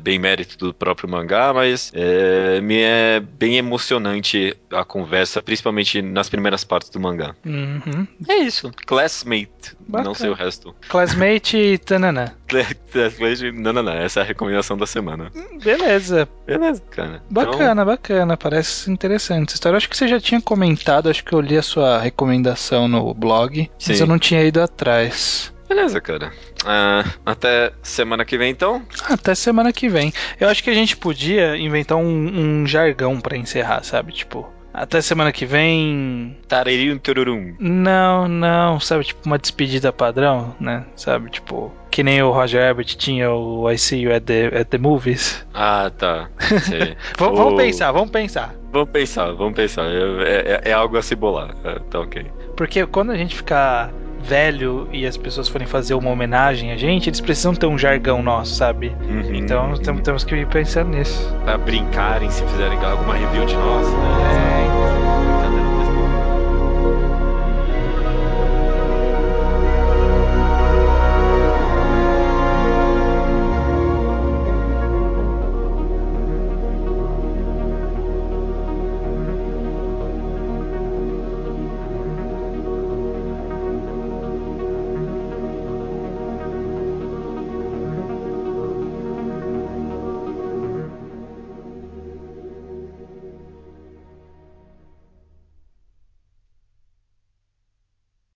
bem 0.01 0.19
mérito 0.19 0.57
do 0.59 0.75
próprio 0.75 1.09
mangá, 1.09 1.53
mas 1.53 1.93
é, 1.95 2.61
me 2.61 2.79
é 2.81 3.21
bem 3.21 3.57
emocionante 3.57 4.57
a 4.73 4.85
conversa, 4.85 5.43
principalmente 5.43 6.01
nas 6.03 6.29
primeiras 6.29 6.65
partes 6.65 6.91
do 6.91 7.01
mangá. 7.01 7.35
Uhum. 7.45 8.07
É 8.29 8.37
isso. 8.37 8.71
Classmate, 8.87 9.77
Bacana. 9.81 10.09
não 10.09 10.15
sei 10.15 10.31
o 10.31 10.35
resto. 10.35 10.75
Classmate 10.89 11.57
e 11.57 11.79
tananã. 11.79 12.33
Classmate, 12.91 13.53
não, 13.53 13.89
essa 13.91 14.21
é 14.21 14.23
a 14.23 14.27
recomendação 14.27 14.77
da 14.77 14.87
semana. 14.87 15.31
Beleza, 15.63 16.29
Beleza, 16.49 16.83
cara. 16.91 17.23
Então, 17.31 17.45
bacana, 17.45 17.85
bacana, 17.85 18.37
parece 18.37 18.91
interessante 18.91 19.49
essa 19.49 19.57
história. 19.57 19.77
Acho 19.77 19.89
que 19.89 19.97
você 19.97 20.09
já 20.09 20.19
tinha 20.19 20.41
comentado, 20.41 21.11
acho 21.11 21.23
que 21.23 21.35
eu 21.35 21.41
li 21.41 21.59
a 21.59 21.63
sua 21.63 21.99
recomendação 21.99 22.89
no 22.89 23.13
blog, 23.13 23.71
mas 23.87 23.99
Sim. 23.99 24.03
eu 24.03 24.07
não 24.07 24.19
tinha 24.19 24.43
ido 24.43 24.63
atrás. 24.63 25.53
Beleza, 25.69 26.01
cara. 26.01 26.33
Ah, 26.65 27.05
até 27.27 27.73
semana 27.83 28.25
que 28.25 28.37
vem, 28.39 28.51
então. 28.51 28.83
Até 29.09 29.35
semana 29.35 29.73
que 29.73 29.89
vem. 29.89 30.13
Eu 30.41 30.49
acho 30.49 30.63
que 30.63 30.71
a 30.71 30.75
gente 30.75 30.97
podia 30.97 31.57
inventar 31.57 31.97
um, 31.99 32.63
um 32.63 32.67
jargão 32.67 33.21
pra 33.21 33.37
encerrar, 33.37 33.83
sabe? 33.83 34.13
Tipo, 34.13 34.49
até 34.73 35.01
semana 35.01 35.33
que 35.33 35.45
vem. 35.47 36.37
Taririm 36.49 36.99
tururum. 36.99 37.55
Não, 37.59 38.29
não, 38.29 38.79
sabe? 38.81 39.05
Tipo, 39.05 39.21
uma 39.27 39.39
despedida 39.39 39.93
padrão, 39.93 40.55
né? 40.61 40.85
Sabe? 40.97 41.31
Tipo, 41.31 41.73
que 41.91 42.03
nem 42.03 42.23
o 42.23 42.31
Roger 42.31 42.61
Herbert 42.63 42.87
tinha 42.97 43.31
o 43.31 43.71
I 43.71 43.77
See 43.79 44.03
You 44.03 44.15
at 44.15 44.23
the, 44.25 44.47
at 44.61 44.69
the 44.69 44.79
Movies. 44.79 45.45
Ah, 45.55 45.91
tá. 45.97 46.29
V- 46.39 46.97
Vamos 47.19 47.55
O- 47.55 47.57
pensar, 47.57 47.91
vamos 47.93 48.11
pensar. 48.11 48.55
Vamos 48.73 48.91
pensar, 48.91 49.33
vamos 49.33 49.55
pensar. 49.55 49.87
É, 49.87 50.61
é- 50.65 50.71
é 50.71 50.73
algo 50.73 50.97
a 50.97 51.03
se 51.03 51.15
bolar. 51.15 51.55
É, 51.65 51.79
tá 51.91 52.01
ok. 52.01 52.27
Porque 52.57 52.85
quando 52.87 53.11
a 53.13 53.17
gente 53.17 53.35
ficar 53.37 53.91
velho 54.21 54.89
e 54.93 55.07
as 55.07 55.17
pessoas 55.17 55.49
forem 55.49 55.67
fazer 55.67 55.95
uma 55.95 56.11
homenagem 56.11 56.73
a 56.73 56.77
gente, 56.77 57.09
eles 57.09 57.21
precisam 57.21 57.55
ter 57.55 57.67
um 57.67 57.79
jargão 57.79 58.23
nosso, 58.23 58.55
sabe? 58.55 58.95
Uhum. 59.09 59.35
Então 59.35 59.75
tem- 59.75 59.97
temos 59.99 60.25
que 60.25 60.35
ir 60.35 60.47
pensando 60.47 60.91
nisso. 60.97 61.35
Pra 61.45 61.57
brincarem, 61.57 62.29
se 62.31 62.43
fizerem 62.45 62.79
alguma 62.85 63.15
review 63.15 63.45
de 63.47 63.55
nós, 63.57 63.87
né? 63.93 63.99
É, 64.35 64.98